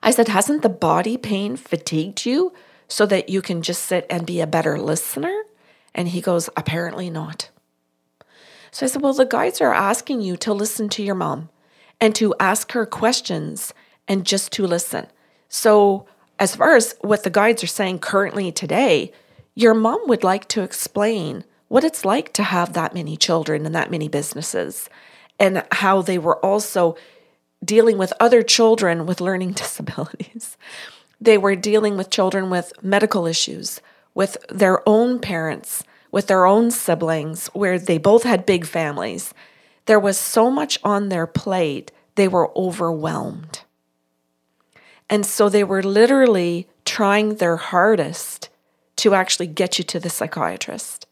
I 0.04 0.12
said, 0.12 0.28
"Hasn't 0.28 0.62
the 0.62 0.68
body 0.68 1.16
pain 1.16 1.56
fatigued 1.56 2.24
you 2.24 2.52
so 2.86 3.04
that 3.06 3.28
you 3.28 3.42
can 3.42 3.62
just 3.62 3.82
sit 3.82 4.06
and 4.08 4.24
be 4.24 4.40
a 4.40 4.46
better 4.46 4.78
listener?" 4.78 5.44
And 5.94 6.08
he 6.08 6.20
goes, 6.20 6.50
Apparently 6.56 7.08
not. 7.08 7.50
So 8.70 8.86
I 8.86 8.88
said, 8.88 9.02
Well, 9.02 9.14
the 9.14 9.24
guides 9.24 9.60
are 9.60 9.72
asking 9.72 10.20
you 10.20 10.36
to 10.38 10.52
listen 10.52 10.88
to 10.90 11.02
your 11.02 11.14
mom 11.14 11.50
and 12.00 12.14
to 12.16 12.34
ask 12.40 12.72
her 12.72 12.84
questions 12.84 13.72
and 14.08 14.26
just 14.26 14.52
to 14.52 14.66
listen. 14.66 15.06
So, 15.48 16.06
as 16.38 16.56
far 16.56 16.74
as 16.74 16.96
what 17.00 17.22
the 17.22 17.30
guides 17.30 17.62
are 17.62 17.68
saying 17.68 18.00
currently 18.00 18.50
today, 18.50 19.12
your 19.54 19.72
mom 19.72 20.00
would 20.08 20.24
like 20.24 20.48
to 20.48 20.62
explain 20.62 21.44
what 21.68 21.84
it's 21.84 22.04
like 22.04 22.32
to 22.32 22.42
have 22.42 22.72
that 22.72 22.92
many 22.92 23.16
children 23.16 23.64
and 23.64 23.74
that 23.74 23.90
many 23.90 24.08
businesses 24.08 24.90
and 25.38 25.64
how 25.70 26.02
they 26.02 26.18
were 26.18 26.44
also 26.44 26.96
dealing 27.64 27.98
with 27.98 28.12
other 28.20 28.42
children 28.42 29.06
with 29.06 29.20
learning 29.20 29.52
disabilities. 29.62 30.56
They 31.20 31.38
were 31.38 31.56
dealing 31.56 31.96
with 31.96 32.10
children 32.10 32.50
with 32.50 32.72
medical 32.82 33.26
issues, 33.26 33.80
with 34.14 34.36
their 34.48 34.86
own 34.88 35.20
parents, 35.20 35.84
with 36.10 36.26
their 36.26 36.46
own 36.46 36.70
siblings, 36.70 37.46
where 37.48 37.78
they 37.78 37.98
both 37.98 38.24
had 38.24 38.46
big 38.46 38.66
families. 38.66 39.32
There 39.86 40.00
was 40.00 40.18
so 40.18 40.50
much 40.50 40.78
on 40.84 41.08
their 41.08 41.26
plate, 41.26 41.90
they 42.14 42.28
were 42.28 42.56
overwhelmed. 42.56 43.62
And 45.10 45.26
so 45.26 45.48
they 45.48 45.64
were 45.64 45.82
literally 45.82 46.68
trying 46.84 47.36
their 47.36 47.56
hardest 47.56 48.48
to 48.96 49.14
actually 49.14 49.48
get 49.48 49.78
you 49.78 49.84
to 49.84 50.00
the 50.00 50.10
psychiatrist. 50.10 51.06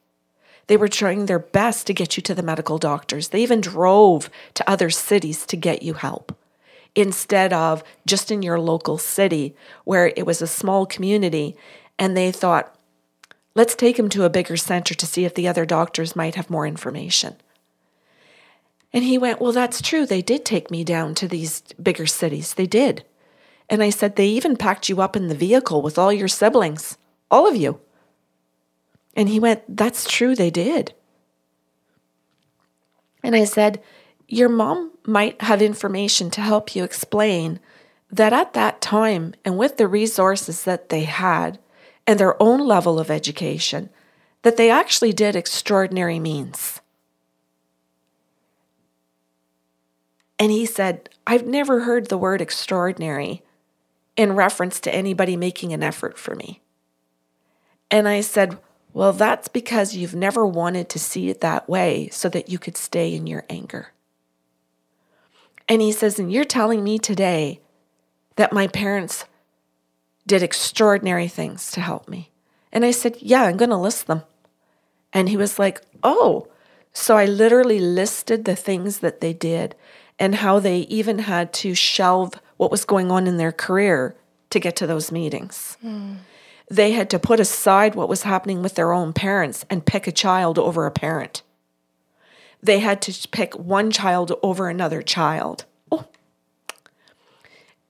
They 0.69 0.77
were 0.77 0.89
trying 0.89 1.27
their 1.27 1.39
best 1.39 1.87
to 1.89 1.95
get 1.95 2.17
you 2.17 2.23
to 2.23 2.35
the 2.35 2.43
medical 2.43 2.79
doctors. 2.79 3.29
They 3.29 3.43
even 3.43 3.61
drove 3.61 4.31
to 4.55 4.71
other 4.71 4.91
cities 4.91 5.45
to 5.47 5.57
get 5.57 5.83
you 5.83 5.95
help 5.95 6.37
instead 6.95 7.53
of 7.53 7.83
just 8.07 8.31
in 8.31 8.43
your 8.43 8.61
local 8.61 8.99
city 8.99 9.55
where 9.85 10.13
it 10.17 10.27
was 10.27 10.43
a 10.43 10.47
small 10.47 10.87
community 10.87 11.57
and 11.99 12.17
they 12.17 12.33
thought, 12.33 12.77
Let's 13.55 13.75
take 13.75 13.99
him 13.99 14.09
to 14.11 14.25
a 14.25 14.31
bigger 14.31 14.57
center 14.57 14.95
to 14.95 15.07
see 15.07 15.27
if 15.27 15.35
the 15.35 15.47
other 15.47 15.67
doctors 15.67 16.17
might 16.17 16.37
have 16.37 16.49
more 16.49 16.67
information. 16.67 17.37
And 18.93 19.05
he 19.05 19.19
went, 19.19 19.41
Well, 19.41 19.53
that's 19.53 19.83
true. 19.83 20.07
They 20.07 20.23
did 20.23 20.45
take 20.45 20.71
me 20.71 20.85
down 20.85 21.15
to 21.17 21.29
these 21.29 21.61
bigger 21.83 22.07
cities. 22.07 22.55
They 22.55 22.67
did. 22.67 23.05
And 23.69 23.83
I 23.83 23.91
said, 23.91 24.17
They 24.17 24.29
even 24.29 24.57
packed 24.57 24.89
you 24.89 25.01
up 25.01 25.17
in 25.17 25.29
the 25.29 25.35
vehicle 25.35 25.83
with 25.83 25.99
all 25.99 26.13
your 26.13 26.29
siblings, 26.29 26.99
all 27.31 27.47
of 27.47 27.57
you. 27.57 27.81
And 29.15 29.29
he 29.29 29.41
went, 29.41 29.77
That's 29.77 30.11
true. 30.11 30.35
They 30.35 30.51
did. 30.51 30.95
And 33.23 33.37
I 33.37 33.45
said, 33.45 33.83
Your 34.29 34.49
mom 34.49 34.93
might 35.05 35.41
have 35.43 35.61
information 35.61 36.31
to 36.31 36.41
help 36.41 36.75
you 36.75 36.85
explain 36.85 37.61
that 38.11 38.33
at 38.33 38.53
that 38.53 38.81
time 38.81 39.35
and 39.45 39.59
with 39.59 39.77
the 39.77 39.89
resources 39.89 40.65
that 40.65 40.91
they 40.91 41.05
had, 41.05 41.59
and 42.07 42.19
their 42.19 42.41
own 42.43 42.61
level 42.61 42.99
of 42.99 43.11
education 43.11 43.91
that 44.43 44.57
they 44.57 44.71
actually 44.71 45.13
did 45.13 45.37
extraordinary 45.37 46.19
means. 46.19 46.81
And 50.39 50.51
he 50.51 50.67
said, 50.67 51.09
I've 51.27 51.47
never 51.47 51.81
heard 51.81 52.09
the 52.09 52.19
word 52.19 52.41
extraordinary 52.41 53.43
in 54.17 54.33
reference 54.33 54.81
to 54.81 54.95
anybody 54.95 55.37
making 55.37 55.73
an 55.73 55.83
effort 55.83 56.19
for 56.19 56.35
me. 56.35 56.61
And 57.91 58.09
I 58.09 58.21
said, 58.23 58.59
Well, 58.93 59.13
that's 59.13 59.47
because 59.47 59.95
you've 59.95 60.17
never 60.17 60.45
wanted 60.45 60.89
to 60.91 60.99
see 60.99 61.31
it 61.31 61.41
that 61.43 61.69
way 61.69 62.09
so 62.09 62.29
that 62.31 62.49
you 62.49 62.59
could 62.59 62.77
stay 62.77 63.15
in 63.15 63.29
your 63.29 63.45
anger. 63.49 63.92
And 65.69 65.81
he 65.81 65.93
says, 65.93 66.19
And 66.19 66.33
you're 66.33 66.45
telling 66.45 66.83
me 66.85 66.99
today 66.99 67.61
that 68.37 68.53
my 68.53 68.67
parents 68.67 69.25
did 70.27 70.43
extraordinary 70.43 71.29
things 71.29 71.71
to 71.73 71.81
help 71.81 72.09
me. 72.09 72.31
And 72.73 72.85
I 72.85 72.91
said, 72.91 73.17
Yeah, 73.21 73.43
I'm 73.43 73.57
going 73.57 73.71
to 73.71 73.77
list 73.77 74.07
them. 74.07 74.23
And 75.13 75.29
he 75.29 75.37
was 75.37 75.59
like, 75.59 75.83
Oh. 76.03 76.49
So 76.95 77.17
I 77.17 77.25
literally 77.25 77.79
listed 77.79 78.45
the 78.45 78.57
things 78.57 78.99
that 78.99 79.23
they 79.23 79.33
did 79.33 79.75
and 80.19 80.35
how 80.37 80.59
they 80.59 80.81
even 80.81 81.21
had 81.21 81.53
to 81.55 81.75
shelve 81.75 82.35
what 82.59 82.71
was 82.71 82.85
going 82.85 83.11
on 83.11 83.27
in 83.27 83.39
their 83.39 83.53
career 83.53 84.15
to 84.51 84.61
get 84.61 84.77
to 84.77 84.87
those 84.87 85.11
meetings. 85.11 85.79
Mm. 85.83 86.19
They 86.71 86.93
had 86.93 87.11
to 87.11 87.19
put 87.19 87.41
aside 87.41 87.95
what 87.95 88.09
was 88.09 88.23
happening 88.23 88.63
with 88.63 88.75
their 88.75 88.93
own 88.93 89.13
parents 89.13 89.65
and 89.69 89.85
pick 89.85 90.07
a 90.07 90.13
child 90.13 90.59
over 90.59 90.87
a 90.87 90.91
parent. 90.91 91.43
They 92.63 92.79
had 92.79 93.03
to 93.03 93.29
pick 93.29 93.55
one 93.55 93.91
child 93.91 94.33
over 94.43 94.69
another 94.69 95.03
child 95.03 95.65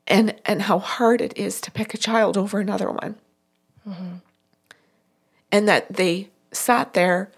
and 0.06 0.34
and 0.44 0.62
how 0.62 0.78
hard 0.78 1.20
it 1.20 1.36
is 1.36 1.60
to 1.62 1.70
pick 1.70 1.94
a 1.94 1.98
child 1.98 2.36
over 2.36 2.60
another 2.60 2.90
one. 2.90 3.16
Mm-hmm. 3.88 4.16
And 5.50 5.68
that 5.68 5.94
they 5.94 6.28
sat 6.52 6.94
there 6.94 7.30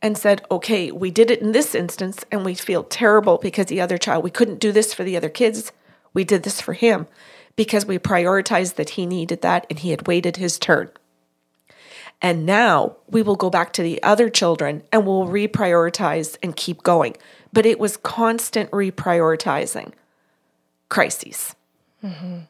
and 0.00 0.16
said, 0.16 0.42
"Okay, 0.50 0.90
we 0.90 1.10
did 1.10 1.30
it 1.30 1.40
in 1.40 1.52
this 1.52 1.74
instance 1.74 2.24
and 2.30 2.44
we 2.44 2.54
feel 2.54 2.84
terrible 2.84 3.38
because 3.38 3.66
the 3.66 3.80
other 3.80 3.98
child 3.98 4.24
we 4.24 4.30
couldn't 4.30 4.60
do 4.60 4.72
this 4.72 4.94
for 4.94 5.04
the 5.04 5.16
other 5.16 5.28
kids. 5.28 5.72
We 6.12 6.24
did 6.24 6.44
this 6.44 6.60
for 6.60 6.74
him 6.74 7.06
because 7.56 7.86
we 7.86 7.98
prioritized 7.98 8.76
that 8.76 8.90
he 8.90 9.04
needed 9.04 9.42
that 9.42 9.66
and 9.68 9.78
he 9.78 9.90
had 9.90 10.06
waited 10.06 10.36
his 10.36 10.58
turn." 10.58 10.90
And 12.22 12.46
now 12.46 12.96
we 13.08 13.22
will 13.22 13.36
go 13.36 13.50
back 13.50 13.72
to 13.74 13.82
the 13.82 14.02
other 14.02 14.30
children 14.30 14.82
and 14.90 15.06
we'll 15.06 15.26
reprioritize 15.26 16.36
and 16.42 16.56
keep 16.56 16.82
going. 16.82 17.16
But 17.52 17.66
it 17.66 17.78
was 17.78 17.96
constant 17.96 18.70
reprioritizing 18.70 19.92
crises 20.88 21.54
mm-hmm. 22.02 22.40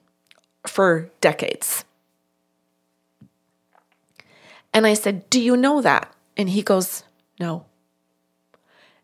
for 0.66 1.10
decades. 1.20 1.84
And 4.72 4.86
I 4.86 4.94
said, 4.94 5.28
Do 5.30 5.40
you 5.40 5.56
know 5.56 5.80
that? 5.80 6.12
And 6.36 6.50
he 6.50 6.62
goes, 6.62 7.04
No. 7.38 7.64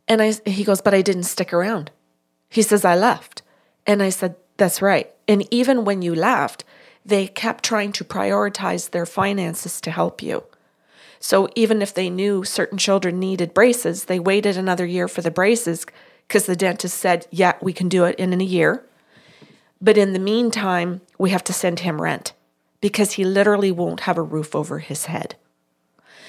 And 0.09 0.21
I, 0.21 0.33
he 0.45 0.65
goes, 0.65 0.81
But 0.81 0.95
I 0.95 1.03
didn't 1.03 1.23
stick 1.25 1.53
around. 1.53 1.91
He 2.49 2.63
says, 2.63 2.85
I 2.85 2.97
left. 2.97 3.43
And 3.87 4.03
I 4.03 4.11
said, 4.11 4.35
That's 4.57 4.83
right. 4.83 5.11
And 5.29 5.47
even 5.53 5.85
when 5.85 6.03
you 6.03 6.15
left, 6.15 6.65
they 7.05 7.29
kept 7.29 7.65
trying 7.65 7.93
to 7.93 8.05
prioritize 8.05 8.91
their 8.91 9.07
finances 9.07 9.81
to 9.83 9.91
help 9.91 10.23
you. 10.23 10.45
So 11.21 11.49
even 11.55 11.83
if 11.83 11.93
they 11.93 12.09
knew 12.09 12.45
certain 12.45 12.79
children 12.79 13.21
needed 13.21 13.55
braces, 13.55 14.05
they 14.05 14.19
waited 14.19 14.57
another 14.57 14.87
year 14.87 15.07
for 15.07 15.21
the 15.21 15.31
braces 15.31 15.85
because 16.27 16.47
the 16.47 16.57
dentist 16.57 16.97
said, 16.97 17.27
Yeah, 17.31 17.53
we 17.61 17.75
can 17.75 17.89
do 17.89 18.05
it 18.05 18.19
in 18.19 18.39
a 18.41 18.45
year. 18.45 18.85
But 19.83 19.99
in 19.99 20.15
the 20.15 20.19
meantime, 20.19 21.03
we 21.19 21.31
have 21.31 21.45
to 21.45 21.53
send 21.53 21.81
him 21.81 22.01
rent 22.01 22.33
because 22.81 23.13
he 23.13 23.25
literally 23.25 23.71
won't 23.71 24.01
have 24.01 24.17
a 24.17 24.23
roof 24.23 24.55
over 24.55 24.79
his 24.79 25.07
head. 25.07 25.37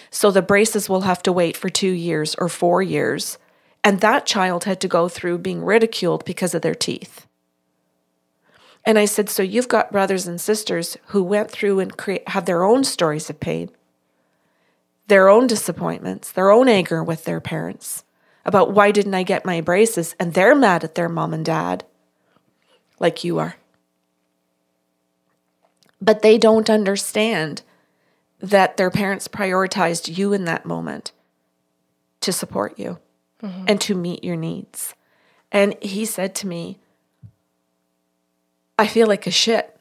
So 0.09 0.29
the 0.29 0.41
braces 0.41 0.89
will 0.89 1.01
have 1.01 1.23
to 1.23 1.31
wait 1.31 1.55
for 1.55 1.69
two 1.69 1.91
years 1.91 2.35
or 2.35 2.49
four 2.49 2.81
years. 2.81 3.37
And 3.83 4.01
that 4.01 4.25
child 4.25 4.65
had 4.65 4.81
to 4.81 4.87
go 4.89 5.07
through 5.07 5.39
being 5.39 5.63
ridiculed 5.63 6.25
because 6.25 6.53
of 6.53 6.61
their 6.61 6.75
teeth. 6.75 7.25
And 8.85 8.99
I 8.99 9.05
said, 9.05 9.29
So 9.29 9.41
you've 9.41 9.69
got 9.69 9.91
brothers 9.91 10.27
and 10.27 10.39
sisters 10.39 10.97
who 11.07 11.23
went 11.23 11.49
through 11.49 11.79
and 11.79 11.95
create, 11.95 12.27
have 12.29 12.45
their 12.45 12.63
own 12.63 12.83
stories 12.83 13.29
of 13.29 13.39
pain, 13.39 13.69
their 15.07 15.29
own 15.29 15.47
disappointments, 15.47 16.31
their 16.31 16.51
own 16.51 16.67
anger 16.69 17.03
with 17.03 17.25
their 17.25 17.41
parents 17.41 18.03
about 18.45 18.71
why 18.71 18.91
didn't 18.91 19.13
I 19.13 19.23
get 19.23 19.45
my 19.45 19.61
braces? 19.61 20.15
And 20.19 20.33
they're 20.33 20.55
mad 20.55 20.83
at 20.83 20.95
their 20.95 21.09
mom 21.09 21.33
and 21.33 21.45
dad 21.45 21.85
like 22.99 23.23
you 23.23 23.39
are. 23.39 23.55
But 26.01 26.21
they 26.21 26.37
don't 26.37 26.69
understand 26.69 27.61
that 28.39 28.77
their 28.77 28.89
parents 28.89 29.27
prioritized 29.27 30.17
you 30.17 30.33
in 30.33 30.45
that 30.45 30.65
moment 30.65 31.11
to 32.21 32.31
support 32.33 32.79
you 32.79 32.99
mm-hmm. 33.41 33.65
and 33.67 33.79
to 33.81 33.95
meet 33.95 34.23
your 34.23 34.35
needs. 34.35 34.95
And 35.51 35.75
he 35.81 36.05
said 36.05 36.33
to 36.35 36.47
me, 36.47 36.79
I 38.79 38.87
feel 38.87 39.07
like 39.07 39.27
a 39.27 39.31
shit. 39.31 39.77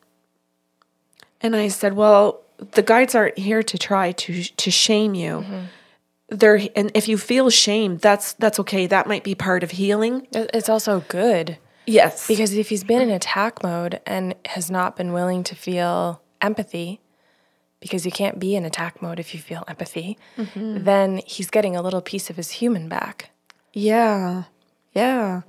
And 1.41 1.57
I 1.57 1.69
said, 1.69 1.95
Well, 1.95 2.43
the 2.73 2.83
guides 2.83 3.15
aren't 3.15 3.39
here 3.39 3.63
to 3.63 3.79
try 3.79 4.13
to 4.13 4.43
to 4.43 4.71
shame 4.71 5.15
you. 5.15 5.45
They're 6.29 6.61
and 6.77 6.91
if 6.95 7.09
you 7.09 7.19
feel 7.19 7.51
shame, 7.51 7.99
that's 7.99 8.35
that's 8.35 8.61
okay. 8.61 8.87
That 8.87 9.07
might 9.07 9.25
be 9.25 9.35
part 9.35 9.63
of 9.63 9.73
healing. 9.73 10.27
It's 10.33 10.69
also 10.69 11.05
good 11.09 11.59
Yes. 11.87 12.27
because 12.29 12.55
if 12.55 12.69
he's 12.69 12.85
been 12.85 13.03
in 13.03 13.11
attack 13.11 13.63
mode 13.63 14.01
and 14.07 14.35
has 14.47 14.71
not 14.71 14.97
been 14.97 15.13
willing 15.13 15.43
to 15.45 15.55
feel 15.55 16.23
empathy, 16.41 17.01
because 17.81 18.05
you 18.05 18.13
can't 18.13 18.39
be 18.39 18.55
in 18.55 18.65
attack 18.65 19.03
mode 19.03 19.19
if 19.19 19.35
you 19.35 19.41
feel 19.41 19.65
empathy, 19.67 20.19
mm-hmm. 20.37 20.85
then 20.85 21.23
he's 21.27 21.51
getting 21.51 21.75
a 21.75 21.83
little 21.83 22.03
piece 22.03 22.31
of 22.31 22.37
his 22.37 22.51
human 22.53 22.89
back. 22.89 23.31
Yeah. 23.73 24.45
Yeah. 24.93 25.43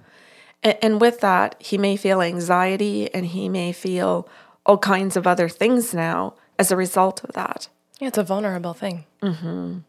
And, 0.64 0.78
and 0.82 1.02
with 1.02 1.20
that, 1.20 1.56
he 1.60 1.78
may 1.78 1.98
feel 1.98 2.22
anxiety 2.22 3.14
and 3.14 3.26
he 3.26 3.50
may 3.50 3.72
feel 3.74 4.28
all 4.66 4.78
kinds 4.78 5.18
of 5.18 5.28
other 5.28 5.50
things 5.50 5.94
now 5.94 6.36
as 6.62 6.72
a 6.72 6.78
result 6.78 7.24
of 7.24 7.34
that. 7.34 7.70
Yeah, 8.00 8.10
it's 8.10 8.20
a 8.20 8.24
vulnerable 8.24 8.76
thing. 8.76 9.06
Mm-hmm. 9.24 9.80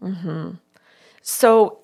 Mm-hmm. 0.00 0.50
So 1.20 1.78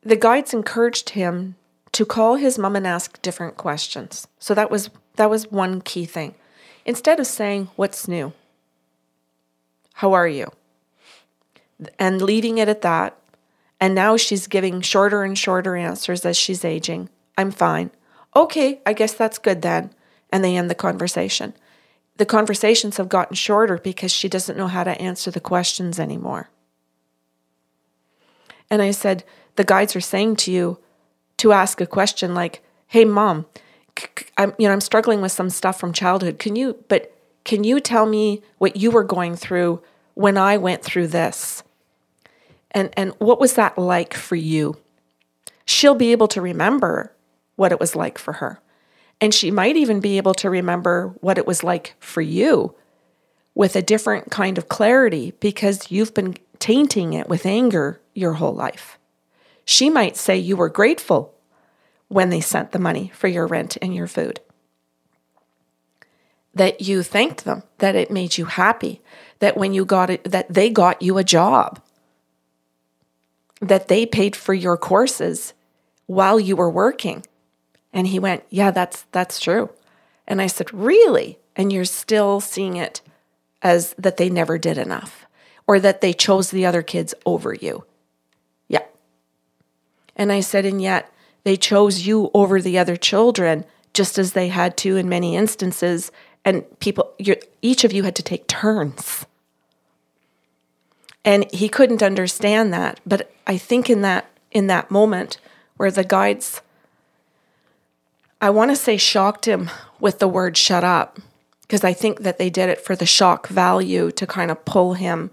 the 0.00 0.14
guides 0.14 0.54
encouraged 0.54 1.10
him 1.10 1.56
to 1.90 2.06
call 2.06 2.36
his 2.36 2.56
mom 2.56 2.76
and 2.76 2.86
ask 2.86 3.20
different 3.20 3.56
questions. 3.56 4.28
So 4.38 4.54
that 4.54 4.70
was 4.70 4.90
that 5.16 5.28
was 5.28 5.50
one 5.50 5.80
key 5.80 6.04
thing. 6.04 6.36
Instead 6.86 7.18
of 7.18 7.26
saying 7.26 7.68
what's 7.74 8.06
new? 8.06 8.32
How 9.94 10.12
are 10.12 10.28
you? 10.28 10.52
And 11.98 12.22
leaving 12.22 12.58
it 12.58 12.68
at 12.68 12.82
that. 12.82 13.16
And 13.80 13.92
now 13.92 14.16
she's 14.16 14.46
giving 14.46 14.82
shorter 14.82 15.24
and 15.24 15.36
shorter 15.36 15.74
answers 15.74 16.24
as 16.24 16.36
she's 16.36 16.64
aging. 16.64 17.08
I'm 17.36 17.50
fine. 17.50 17.90
Okay, 18.36 18.80
I 18.86 18.92
guess 18.92 19.14
that's 19.14 19.38
good 19.38 19.62
then. 19.62 19.90
And 20.30 20.44
they 20.44 20.56
end 20.56 20.70
the 20.70 20.76
conversation. 20.76 21.54
The 22.16 22.26
conversations 22.26 22.96
have 22.96 23.08
gotten 23.08 23.34
shorter 23.34 23.78
because 23.78 24.12
she 24.12 24.28
doesn't 24.28 24.56
know 24.56 24.68
how 24.68 24.84
to 24.84 25.00
answer 25.00 25.30
the 25.30 25.40
questions 25.40 25.98
anymore. 25.98 26.48
And 28.70 28.80
I 28.80 28.92
said, 28.92 29.24
the 29.56 29.64
guides 29.64 29.94
are 29.94 30.00
saying 30.00 30.36
to 30.36 30.52
you 30.52 30.78
to 31.38 31.52
ask 31.52 31.80
a 31.80 31.86
question 31.86 32.34
like, 32.34 32.62
"Hey, 32.86 33.04
mom, 33.04 33.46
I'm 34.36 34.54
you 34.58 34.66
know 34.66 34.72
I'm 34.72 34.80
struggling 34.80 35.20
with 35.20 35.32
some 35.32 35.50
stuff 35.50 35.78
from 35.78 35.92
childhood. 35.92 36.38
Can 36.38 36.56
you 36.56 36.84
but 36.88 37.12
can 37.44 37.64
you 37.64 37.80
tell 37.80 38.06
me 38.06 38.42
what 38.58 38.76
you 38.76 38.90
were 38.90 39.04
going 39.04 39.36
through 39.36 39.82
when 40.14 40.36
I 40.36 40.56
went 40.56 40.82
through 40.82 41.08
this? 41.08 41.62
And 42.70 42.90
and 42.96 43.12
what 43.18 43.40
was 43.40 43.54
that 43.54 43.78
like 43.78 44.14
for 44.14 44.36
you?" 44.36 44.76
She'll 45.66 45.94
be 45.94 46.12
able 46.12 46.28
to 46.28 46.42
remember 46.42 47.12
what 47.56 47.72
it 47.72 47.80
was 47.80 47.96
like 47.96 48.18
for 48.18 48.34
her. 48.34 48.60
And 49.20 49.32
she 49.32 49.50
might 49.50 49.76
even 49.76 50.00
be 50.00 50.16
able 50.16 50.34
to 50.34 50.50
remember 50.50 51.14
what 51.20 51.38
it 51.38 51.46
was 51.46 51.64
like 51.64 51.94
for 51.98 52.20
you 52.20 52.74
with 53.54 53.76
a 53.76 53.82
different 53.82 54.30
kind 54.30 54.58
of 54.58 54.68
clarity 54.68 55.32
because 55.40 55.90
you've 55.90 56.14
been 56.14 56.36
tainting 56.58 57.12
it 57.12 57.28
with 57.28 57.46
anger 57.46 58.00
your 58.14 58.34
whole 58.34 58.54
life. 58.54 58.98
She 59.64 59.88
might 59.88 60.16
say 60.16 60.36
you 60.36 60.56
were 60.56 60.68
grateful 60.68 61.34
when 62.08 62.30
they 62.30 62.40
sent 62.40 62.72
the 62.72 62.78
money 62.78 63.10
for 63.14 63.28
your 63.28 63.46
rent 63.46 63.78
and 63.80 63.94
your 63.94 64.06
food. 64.06 64.40
That 66.54 66.80
you 66.80 67.02
thanked 67.02 67.44
them, 67.44 67.62
that 67.78 67.96
it 67.96 68.10
made 68.10 68.38
you 68.38 68.44
happy, 68.44 69.00
that 69.38 69.56
when 69.56 69.72
you 69.72 69.84
got 69.84 70.10
it, 70.10 70.24
that 70.24 70.52
they 70.52 70.70
got 70.70 71.02
you 71.02 71.18
a 71.18 71.24
job, 71.24 71.80
that 73.60 73.88
they 73.88 74.06
paid 74.06 74.36
for 74.36 74.54
your 74.54 74.76
courses 74.76 75.54
while 76.06 76.38
you 76.38 76.54
were 76.54 76.70
working. 76.70 77.24
And 77.94 78.08
he 78.08 78.18
went, 78.18 78.44
"Yeah, 78.50 78.70
that's 78.70 79.06
that's 79.12 79.40
true." 79.40 79.70
And 80.26 80.42
I 80.42 80.48
said, 80.48 80.74
"Really?" 80.74 81.38
And 81.56 81.72
you're 81.72 81.86
still 81.86 82.40
seeing 82.40 82.76
it 82.76 83.00
as 83.62 83.94
that 83.96 84.18
they 84.18 84.28
never 84.28 84.58
did 84.58 84.76
enough 84.76 85.24
or 85.66 85.80
that 85.80 86.00
they 86.00 86.12
chose 86.12 86.50
the 86.50 86.66
other 86.66 86.82
kids 86.82 87.14
over 87.24 87.54
you. 87.54 87.84
Yeah. 88.68 88.82
And 90.14 90.30
I 90.30 90.40
said, 90.40 90.66
and 90.66 90.80
yet 90.80 91.10
they 91.44 91.56
chose 91.56 92.06
you 92.06 92.30
over 92.34 92.60
the 92.60 92.78
other 92.78 92.96
children, 92.96 93.64
just 93.92 94.18
as 94.18 94.32
they 94.32 94.48
had 94.48 94.76
to 94.78 94.96
in 94.96 95.08
many 95.08 95.36
instances. 95.36 96.12
And 96.44 96.64
people, 96.80 97.14
each 97.62 97.84
of 97.84 97.92
you 97.92 98.02
had 98.02 98.16
to 98.16 98.22
take 98.22 98.46
turns. 98.46 99.24
And 101.24 101.50
he 101.52 101.68
couldn't 101.68 102.02
understand 102.02 102.72
that. 102.74 103.00
But 103.06 103.32
I 103.46 103.56
think 103.56 103.88
in 103.88 104.02
that 104.02 104.30
in 104.50 104.66
that 104.68 104.90
moment 104.90 105.38
where 105.78 105.90
the 105.90 106.04
guides, 106.04 106.60
I 108.44 108.50
want 108.50 108.70
to 108.70 108.76
say 108.76 108.98
shocked 108.98 109.46
him 109.46 109.70
with 109.98 110.18
the 110.18 110.28
word 110.28 110.54
shut 110.58 110.84
up, 110.84 111.18
because 111.62 111.82
I 111.82 111.94
think 111.94 112.20
that 112.20 112.36
they 112.36 112.50
did 112.50 112.68
it 112.68 112.78
for 112.78 112.94
the 112.94 113.06
shock 113.06 113.48
value 113.48 114.10
to 114.10 114.26
kind 114.26 114.50
of 114.50 114.66
pull 114.66 114.92
him 114.92 115.30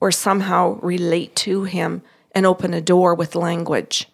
or 0.00 0.10
somehow 0.10 0.78
relate 0.80 1.36
to 1.36 1.64
him 1.64 2.00
and 2.34 2.46
open 2.46 2.72
a 2.72 2.80
door 2.80 3.14
with 3.14 3.34
language. 3.34 4.08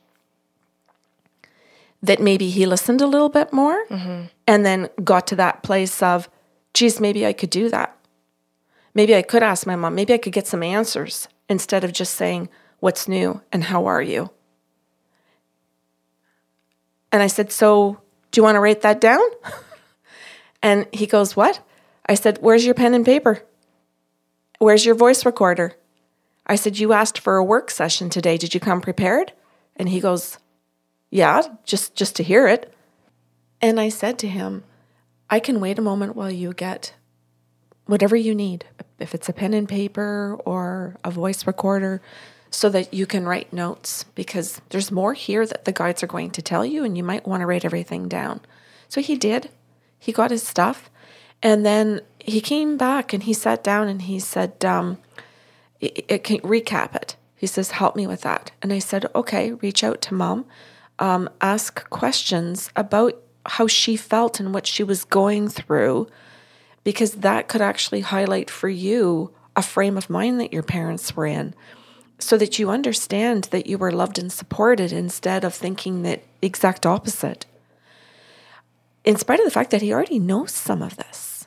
That 2.02 2.20
maybe 2.20 2.50
he 2.50 2.66
listened 2.66 3.00
a 3.00 3.06
little 3.06 3.28
bit 3.28 3.52
more 3.52 3.86
mm-hmm. 3.86 4.24
and 4.48 4.66
then 4.66 4.88
got 5.04 5.28
to 5.28 5.36
that 5.36 5.62
place 5.62 6.02
of, 6.02 6.28
geez, 6.74 6.98
maybe 6.98 7.24
I 7.24 7.32
could 7.32 7.50
do 7.50 7.68
that. 7.68 7.96
Maybe 8.92 9.14
I 9.14 9.22
could 9.22 9.44
ask 9.44 9.68
my 9.68 9.76
mom. 9.76 9.94
Maybe 9.94 10.14
I 10.14 10.18
could 10.18 10.32
get 10.32 10.48
some 10.48 10.64
answers 10.64 11.28
instead 11.48 11.84
of 11.84 11.92
just 11.92 12.14
saying, 12.14 12.48
What's 12.80 13.06
new 13.06 13.40
and 13.52 13.62
how 13.62 13.86
are 13.86 14.02
you? 14.02 14.30
And 17.12 17.22
I 17.22 17.28
said, 17.28 17.52
So 17.52 18.02
do 18.32 18.40
you 18.40 18.42
want 18.42 18.56
to 18.56 18.60
write 18.60 18.82
that 18.82 19.00
down? 19.00 19.20
And 20.62 20.86
he 20.92 21.06
goes, 21.06 21.36
What? 21.36 21.60
I 22.06 22.14
said, 22.14 22.38
Where's 22.40 22.64
your 22.64 22.74
pen 22.74 22.94
and 22.94 23.04
paper? 23.04 23.42
Where's 24.58 24.86
your 24.86 24.94
voice 24.94 25.26
recorder? 25.26 25.74
I 26.46 26.54
said, 26.54 26.78
You 26.78 26.92
asked 26.92 27.18
for 27.18 27.36
a 27.36 27.44
work 27.44 27.70
session 27.70 28.08
today. 28.08 28.36
Did 28.36 28.54
you 28.54 28.60
come 28.60 28.80
prepared? 28.80 29.32
And 29.76 29.88
he 29.88 30.00
goes, 30.00 30.38
Yeah, 31.10 31.42
just 31.64 31.94
just 31.94 32.16
to 32.16 32.22
hear 32.22 32.46
it. 32.46 32.72
And 33.60 33.78
I 33.80 33.88
said 33.88 34.18
to 34.20 34.28
him, 34.28 34.64
I 35.28 35.40
can 35.40 35.60
wait 35.60 35.78
a 35.78 35.82
moment 35.82 36.14
while 36.14 36.30
you 36.30 36.52
get 36.52 36.94
whatever 37.86 38.14
you 38.14 38.34
need, 38.34 38.64
if 38.98 39.14
it's 39.14 39.28
a 39.28 39.32
pen 39.32 39.54
and 39.54 39.68
paper 39.68 40.38
or 40.44 40.96
a 41.02 41.10
voice 41.10 41.46
recorder, 41.46 42.00
so 42.52 42.68
that 42.68 42.94
you 42.94 43.06
can 43.06 43.26
write 43.26 43.52
notes 43.52 44.04
because 44.14 44.60
there's 44.68 44.92
more 44.92 45.14
here 45.14 45.44
that 45.46 45.64
the 45.64 45.72
guides 45.72 46.02
are 46.02 46.06
going 46.06 46.30
to 46.30 46.42
tell 46.42 46.64
you, 46.64 46.84
and 46.84 46.96
you 46.96 47.02
might 47.02 47.26
want 47.26 47.40
to 47.40 47.46
write 47.46 47.64
everything 47.64 48.08
down. 48.08 48.40
So 48.88 49.00
he 49.00 49.16
did. 49.16 49.50
He 49.98 50.12
got 50.12 50.30
his 50.30 50.46
stuff, 50.46 50.90
and 51.42 51.66
then 51.66 52.02
he 52.18 52.40
came 52.40 52.76
back 52.76 53.12
and 53.12 53.22
he 53.22 53.32
sat 53.32 53.64
down 53.64 53.88
and 53.88 54.02
he 54.02 54.20
said, 54.20 54.64
um, 54.64 54.98
it, 55.80 56.04
it 56.08 56.24
can 56.24 56.38
recap 56.40 56.94
it. 56.94 57.16
He 57.34 57.46
says, 57.48 57.72
"Help 57.72 57.96
me 57.96 58.06
with 58.06 58.20
that." 58.20 58.52
And 58.60 58.72
I 58.72 58.78
said, 58.78 59.06
"Okay, 59.14 59.52
reach 59.52 59.82
out 59.82 60.00
to 60.02 60.14
mom, 60.14 60.44
um, 60.98 61.28
ask 61.40 61.88
questions 61.90 62.70
about 62.76 63.16
how 63.46 63.66
she 63.66 63.96
felt 63.96 64.38
and 64.38 64.54
what 64.54 64.66
she 64.66 64.84
was 64.84 65.04
going 65.04 65.48
through, 65.48 66.06
because 66.84 67.12
that 67.12 67.48
could 67.48 67.60
actually 67.60 68.02
highlight 68.02 68.48
for 68.50 68.68
you 68.68 69.32
a 69.56 69.62
frame 69.62 69.96
of 69.96 70.08
mind 70.08 70.38
that 70.40 70.52
your 70.52 70.62
parents 70.62 71.16
were 71.16 71.26
in, 71.26 71.54
so 72.22 72.38
that 72.38 72.58
you 72.58 72.70
understand 72.70 73.44
that 73.50 73.66
you 73.66 73.78
were 73.78 73.92
loved 73.92 74.18
and 74.18 74.32
supported 74.32 74.92
instead 74.92 75.44
of 75.44 75.54
thinking 75.54 76.02
that 76.02 76.22
exact 76.40 76.86
opposite." 76.86 77.46
In 79.04 79.16
spite 79.16 79.40
of 79.40 79.44
the 79.44 79.50
fact 79.50 79.70
that 79.70 79.82
he 79.82 79.92
already 79.92 80.18
knows 80.18 80.52
some 80.52 80.82
of 80.82 80.96
this. 80.96 81.46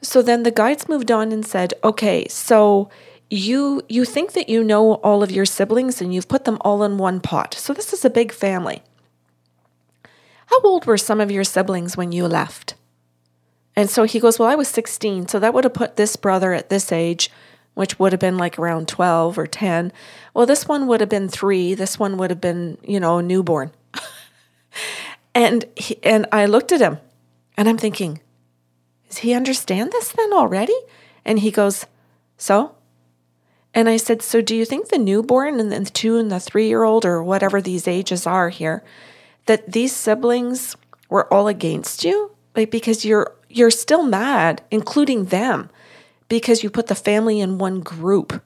So 0.00 0.22
then 0.22 0.44
the 0.44 0.52
guides 0.52 0.88
moved 0.88 1.10
on 1.10 1.32
and 1.32 1.44
said, 1.44 1.74
"Okay, 1.82 2.26
so 2.28 2.88
you 3.30 3.82
you 3.88 4.04
think 4.04 4.32
that 4.32 4.48
you 4.48 4.62
know 4.62 4.94
all 4.94 5.22
of 5.22 5.30
your 5.30 5.44
siblings 5.44 6.00
and 6.00 6.14
you've 6.14 6.28
put 6.28 6.44
them 6.44 6.58
all 6.60 6.82
in 6.84 6.96
one 6.96 7.20
pot. 7.20 7.54
So 7.54 7.74
this 7.74 7.92
is 7.92 8.04
a 8.04 8.10
big 8.10 8.32
family. 8.32 8.82
How 10.46 10.60
old 10.60 10.86
were 10.86 10.96
some 10.96 11.20
of 11.20 11.30
your 11.30 11.44
siblings 11.44 11.96
when 11.96 12.12
you 12.12 12.26
left?" 12.28 12.74
And 13.74 13.90
so 13.90 14.04
he 14.04 14.20
goes, 14.20 14.38
"Well, 14.38 14.48
I 14.48 14.54
was 14.54 14.68
16, 14.68 15.28
so 15.28 15.38
that 15.38 15.52
would 15.52 15.64
have 15.64 15.74
put 15.74 15.96
this 15.96 16.16
brother 16.16 16.52
at 16.52 16.68
this 16.68 16.90
age, 16.90 17.30
which 17.78 17.98
would 17.98 18.12
have 18.12 18.20
been 18.20 18.36
like 18.36 18.58
around 18.58 18.88
12 18.88 19.38
or 19.38 19.46
10. 19.46 19.92
Well, 20.34 20.46
this 20.46 20.66
one 20.66 20.88
would 20.88 21.00
have 21.00 21.08
been 21.08 21.28
3, 21.28 21.74
this 21.74 21.98
one 21.98 22.16
would 22.16 22.30
have 22.30 22.40
been, 22.40 22.76
you 22.82 22.98
know, 22.98 23.20
newborn." 23.20 23.70
And 25.34 25.66
he, 25.76 26.02
and 26.02 26.26
I 26.32 26.46
looked 26.46 26.72
at 26.72 26.80
him 26.80 26.98
and 27.56 27.68
I'm 27.68 27.78
thinking, 27.78 28.20
does 29.08 29.18
he 29.18 29.34
understand 29.34 29.92
this 29.92 30.10
then 30.10 30.32
already? 30.32 30.76
And 31.24 31.38
he 31.38 31.52
goes, 31.52 31.86
so? 32.36 32.74
And 33.72 33.88
I 33.88 33.98
said, 33.98 34.20
so 34.20 34.40
do 34.40 34.56
you 34.56 34.64
think 34.64 34.88
the 34.88 34.98
newborn 34.98 35.60
and 35.60 35.70
the 35.70 35.84
two 35.90 36.18
and 36.18 36.32
the 36.32 36.40
three 36.40 36.66
year 36.66 36.82
old 36.82 37.04
or 37.04 37.22
whatever 37.22 37.60
these 37.60 37.86
ages 37.86 38.26
are 38.26 38.48
here, 38.48 38.82
that 39.46 39.70
these 39.70 39.94
siblings 39.94 40.76
were 41.08 41.32
all 41.32 41.46
against 41.46 42.02
you? 42.02 42.32
Like 42.56 42.72
because 42.72 43.04
you're 43.04 43.32
you're 43.48 43.70
still 43.70 44.02
mad, 44.02 44.62
including 44.72 45.26
them, 45.26 45.70
because 46.28 46.62
you 46.62 46.70
put 46.70 46.86
the 46.86 46.94
family 46.94 47.40
in 47.40 47.58
one 47.58 47.80
group. 47.80 48.42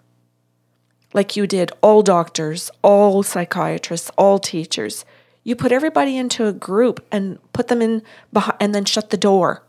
Like 1.13 1.37
you 1.37 1.47
did 1.47 1.73
all 1.83 2.03
doctors, 2.03 2.71
all 2.83 3.23
psychiatrists, 3.23 4.11
all 4.17 4.39
teachers. 4.39 5.05
You 5.45 5.57
put 5.57 5.73
everybody 5.73 6.17
into 6.17 6.47
a 6.47 6.53
group 6.53 7.05
and 7.11 7.39
put 7.53 7.69
them 7.69 7.83
in 7.83 8.03
behind, 8.33 8.57
and 8.61 8.75
then 8.75 8.85
shut 8.85 9.11
the 9.11 9.17
door. 9.17 9.63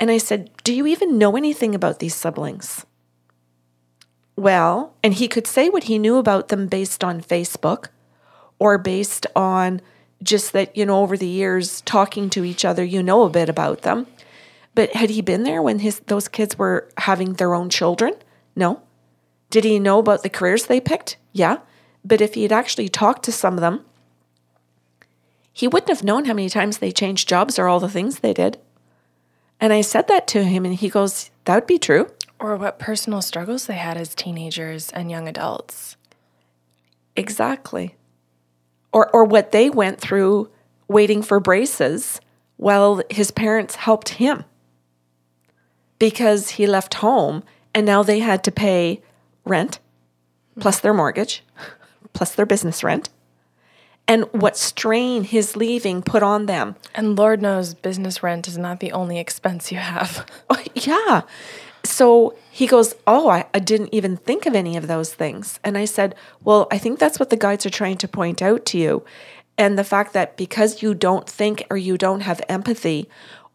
And 0.00 0.10
I 0.10 0.18
said, 0.18 0.50
Do 0.64 0.74
you 0.74 0.86
even 0.86 1.18
know 1.18 1.36
anything 1.36 1.74
about 1.74 2.00
these 2.00 2.14
siblings? 2.14 2.84
Well, 4.36 4.94
and 5.02 5.14
he 5.14 5.26
could 5.26 5.46
say 5.46 5.68
what 5.68 5.84
he 5.84 5.98
knew 5.98 6.16
about 6.16 6.48
them 6.48 6.68
based 6.68 7.02
on 7.02 7.20
Facebook 7.20 7.88
or 8.58 8.78
based 8.78 9.26
on 9.34 9.80
just 10.22 10.52
that, 10.52 10.76
you 10.76 10.86
know, 10.86 11.02
over 11.02 11.16
the 11.16 11.26
years 11.26 11.80
talking 11.82 12.30
to 12.30 12.44
each 12.44 12.64
other, 12.64 12.84
you 12.84 13.02
know 13.02 13.22
a 13.22 13.30
bit 13.30 13.48
about 13.48 13.82
them. 13.82 14.06
But 14.78 14.94
had 14.94 15.10
he 15.10 15.22
been 15.22 15.42
there 15.42 15.60
when 15.60 15.80
his 15.80 15.98
those 16.06 16.28
kids 16.28 16.56
were 16.56 16.88
having 16.98 17.32
their 17.32 17.52
own 17.52 17.68
children? 17.68 18.14
No. 18.54 18.80
Did 19.50 19.64
he 19.64 19.80
know 19.80 19.98
about 19.98 20.22
the 20.22 20.28
careers 20.28 20.66
they 20.66 20.80
picked? 20.80 21.16
Yeah. 21.32 21.58
But 22.04 22.20
if 22.20 22.34
he 22.34 22.44
had 22.44 22.52
actually 22.52 22.88
talked 22.88 23.24
to 23.24 23.32
some 23.32 23.54
of 23.54 23.60
them, 23.60 23.84
he 25.52 25.66
wouldn't 25.66 25.88
have 25.88 26.04
known 26.04 26.26
how 26.26 26.32
many 26.32 26.48
times 26.48 26.78
they 26.78 26.92
changed 26.92 27.28
jobs 27.28 27.58
or 27.58 27.66
all 27.66 27.80
the 27.80 27.88
things 27.88 28.20
they 28.20 28.32
did. 28.32 28.60
And 29.58 29.72
I 29.72 29.80
said 29.80 30.06
that 30.06 30.28
to 30.28 30.44
him, 30.44 30.64
and 30.64 30.76
he 30.76 30.88
goes, 30.88 31.32
That 31.44 31.56
would 31.56 31.66
be 31.66 31.80
true. 31.80 32.12
Or 32.38 32.54
what 32.54 32.78
personal 32.78 33.20
struggles 33.20 33.66
they 33.66 33.74
had 33.74 33.96
as 33.96 34.14
teenagers 34.14 34.92
and 34.92 35.10
young 35.10 35.26
adults. 35.26 35.96
Exactly. 37.16 37.96
Or, 38.92 39.10
or 39.12 39.24
what 39.24 39.50
they 39.50 39.70
went 39.70 40.00
through 40.00 40.52
waiting 40.86 41.20
for 41.20 41.40
braces 41.40 42.20
while 42.58 43.02
his 43.10 43.32
parents 43.32 43.74
helped 43.74 44.10
him 44.10 44.44
because 45.98 46.50
he 46.50 46.66
left 46.66 46.94
home 46.94 47.42
and 47.74 47.84
now 47.86 48.02
they 48.02 48.20
had 48.20 48.44
to 48.44 48.52
pay 48.52 49.02
rent 49.44 49.78
plus 50.60 50.80
their 50.80 50.94
mortgage 50.94 51.44
plus 52.12 52.34
their 52.34 52.46
business 52.46 52.82
rent 52.82 53.08
and 54.08 54.24
what 54.32 54.56
strain 54.56 55.22
his 55.22 55.54
leaving 55.54 56.02
put 56.02 56.22
on 56.22 56.46
them. 56.46 56.74
And 56.94 57.16
Lord 57.16 57.42
knows 57.42 57.74
business 57.74 58.22
rent 58.22 58.48
is 58.48 58.56
not 58.56 58.80
the 58.80 58.90
only 58.92 59.18
expense 59.18 59.70
you 59.70 59.78
have. 59.78 60.26
Yeah. 60.74 61.22
So 61.84 62.36
he 62.50 62.66
goes, 62.66 62.94
Oh, 63.06 63.28
I, 63.28 63.46
I 63.54 63.58
didn't 63.58 63.92
even 63.92 64.16
think 64.16 64.46
of 64.46 64.54
any 64.54 64.76
of 64.76 64.86
those 64.86 65.12
things. 65.14 65.60
And 65.62 65.76
I 65.76 65.84
said, 65.84 66.14
Well, 66.42 66.66
I 66.70 66.78
think 66.78 66.98
that's 66.98 67.18
what 67.18 67.30
the 67.30 67.36
guides 67.36 67.66
are 67.66 67.70
trying 67.70 67.98
to 67.98 68.08
point 68.08 68.42
out 68.42 68.64
to 68.66 68.78
you. 68.78 69.04
And 69.56 69.78
the 69.78 69.84
fact 69.84 70.12
that 70.12 70.36
because 70.36 70.82
you 70.82 70.94
don't 70.94 71.28
think 71.28 71.66
or 71.70 71.76
you 71.76 71.98
don't 71.98 72.20
have 72.20 72.40
empathy, 72.48 73.08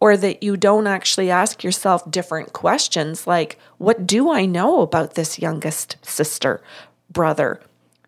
or 0.04 0.18
that 0.18 0.44
you 0.44 0.58
don't 0.58 0.86
actually 0.86 1.32
ask 1.32 1.64
yourself 1.64 2.12
different 2.12 2.52
questions 2.52 3.26
like, 3.26 3.58
What 3.78 4.06
do 4.06 4.30
I 4.30 4.46
know 4.46 4.82
about 4.82 5.14
this 5.14 5.40
youngest 5.40 5.96
sister, 6.02 6.62
brother, 7.10 7.62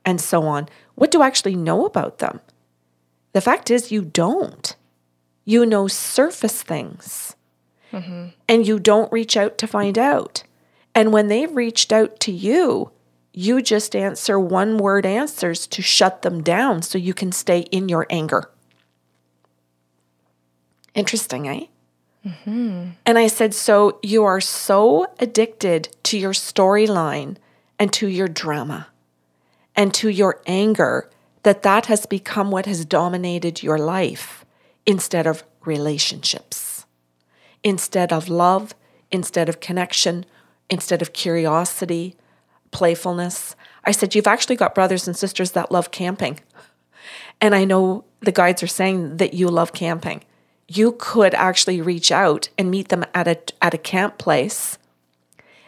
and 0.03 0.19
so 0.19 0.41
on? 0.43 0.67
What 0.95 1.09
do 1.09 1.21
I 1.21 1.27
actually 1.27 1.55
know 1.55 1.85
about 1.85 2.17
them? 2.17 2.41
The 3.31 3.39
fact 3.39 3.71
is, 3.71 3.93
you 3.93 4.01
don't. 4.01 4.75
You 5.45 5.65
know 5.65 5.87
surface 5.87 6.61
things 6.61 7.37
mm-hmm. 7.93 8.27
and 8.49 8.67
you 8.67 8.77
don't 8.77 9.09
reach 9.13 9.37
out 9.37 9.57
to 9.59 9.65
find 9.65 9.97
out. 9.97 10.43
And 10.93 11.13
when 11.13 11.29
they've 11.29 11.55
reached 11.55 11.93
out 11.93 12.19
to 12.21 12.31
you, 12.33 12.91
you 13.31 13.61
just 13.61 13.95
answer 13.95 14.37
one 14.37 14.79
word 14.79 15.05
answers 15.05 15.65
to 15.67 15.81
shut 15.81 16.23
them 16.23 16.43
down 16.43 16.81
so 16.81 16.97
you 16.97 17.13
can 17.13 17.31
stay 17.31 17.59
in 17.71 17.87
your 17.87 18.05
anger. 18.09 18.49
Interesting, 20.93 21.47
eh? 21.47 21.67
Mm-hmm. 22.25 22.89
And 23.05 23.17
I 23.17 23.27
said, 23.27 23.53
So 23.53 23.99
you 24.01 24.23
are 24.23 24.41
so 24.41 25.07
addicted 25.19 25.95
to 26.03 26.17
your 26.17 26.33
storyline 26.33 27.37
and 27.77 27.93
to 27.93 28.07
your 28.07 28.27
drama 28.27 28.87
and 29.75 29.93
to 29.93 30.09
your 30.09 30.41
anger 30.47 31.09
that 31.43 31.61
that 31.61 31.85
has 31.85 32.05
become 32.05 32.49
what 32.49 32.65
has 32.65 32.85
dominated 32.85 33.61
your 33.61 33.77
life 33.77 34.43
instead 34.85 35.27
of 35.27 35.43
relationships, 35.65 36.85
instead 37.63 38.11
of 38.11 38.29
love, 38.29 38.73
instead 39.11 39.47
of 39.47 39.59
connection, 39.59 40.25
instead 40.69 41.01
of 41.01 41.13
curiosity, 41.13 42.15
playfulness. 42.71 43.55
I 43.83 43.91
said, 43.91 44.15
You've 44.15 44.27
actually 44.27 44.55
got 44.55 44.73
brothers 44.73 45.07
and 45.07 45.15
sisters 45.15 45.51
that 45.51 45.71
love 45.71 45.91
camping. 45.91 46.39
And 47.39 47.53
I 47.53 47.65
know 47.65 48.05
the 48.21 48.31
guides 48.31 48.63
are 48.63 48.67
saying 48.67 49.17
that 49.17 49.33
you 49.33 49.49
love 49.49 49.73
camping. 49.73 50.23
You 50.67 50.95
could 50.97 51.33
actually 51.33 51.81
reach 51.81 52.11
out 52.11 52.49
and 52.57 52.71
meet 52.71 52.89
them 52.89 53.05
at 53.13 53.27
a, 53.27 53.37
at 53.61 53.73
a 53.73 53.77
camp 53.77 54.17
place 54.17 54.77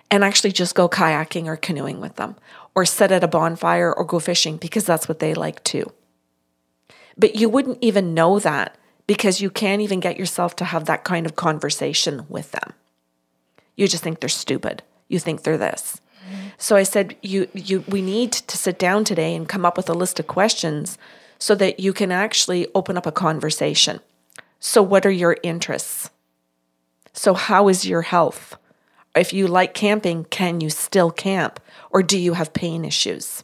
and 0.10 0.24
actually 0.24 0.52
just 0.52 0.76
go 0.76 0.90
kayaking 0.90 1.46
or 1.46 1.56
canoeing 1.56 2.00
with 2.00 2.16
them 2.16 2.36
or 2.74 2.86
sit 2.86 3.12
at 3.12 3.24
a 3.24 3.28
bonfire 3.28 3.94
or 3.94 4.04
go 4.04 4.20
fishing 4.20 4.58
because 4.58 4.86
that's 4.86 5.08
what 5.08 5.20
they 5.20 5.34
like 5.34 5.64
too. 5.64 5.92
But 7.18 7.36
you 7.36 7.50
wouldn't 7.50 7.80
even 7.82 8.14
know 8.14 8.40
that 8.40 8.78
because 9.08 9.42
you 9.42 9.50
can't 9.50 9.82
even 9.82 10.00
get 10.00 10.18
yourself 10.18 10.56
to 10.58 10.66
have 10.66 10.86
that 10.86 11.04
kind 11.04 11.26
of 11.26 11.36
conversation 11.36 12.26
with 12.30 12.52
them. 12.52 12.74
You 13.76 13.88
just 13.88 14.04
think 14.04 14.20
they're 14.20 14.30
stupid. 14.30 14.84
You 15.08 15.20
think 15.20 15.44
they're 15.44 15.58
this. 15.58 16.00
So 16.58 16.76
I 16.76 16.84
said 16.84 17.16
you 17.22 17.48
you 17.54 17.84
we 17.88 18.02
need 18.02 18.32
to 18.34 18.58
sit 18.58 18.78
down 18.78 19.04
today 19.04 19.36
and 19.36 19.48
come 19.48 19.66
up 19.66 19.78
with 19.78 19.90
a 19.90 19.94
list 19.94 20.20
of 20.20 20.28
questions 20.28 20.98
so 21.40 21.56
that 21.56 21.80
you 21.80 21.94
can 21.94 22.12
actually 22.12 22.68
open 22.74 22.98
up 22.98 23.06
a 23.06 23.12
conversation. 23.12 24.00
So 24.60 24.82
what 24.82 25.06
are 25.06 25.12
your 25.12 25.38
interests? 25.44 26.10
So 27.14 27.34
how 27.34 27.68
is 27.68 27.88
your 27.88 28.04
health? 28.04 28.58
If 29.16 29.34
you 29.34 29.48
like 29.48 29.74
camping, 29.74 30.26
can 30.26 30.62
you 30.62 30.70
still 30.70 31.12
camp 31.12 31.60
or 31.90 32.04
do 32.04 32.18
you 32.18 32.34
have 32.34 32.54
pain 32.54 32.86
issues? 32.86 33.44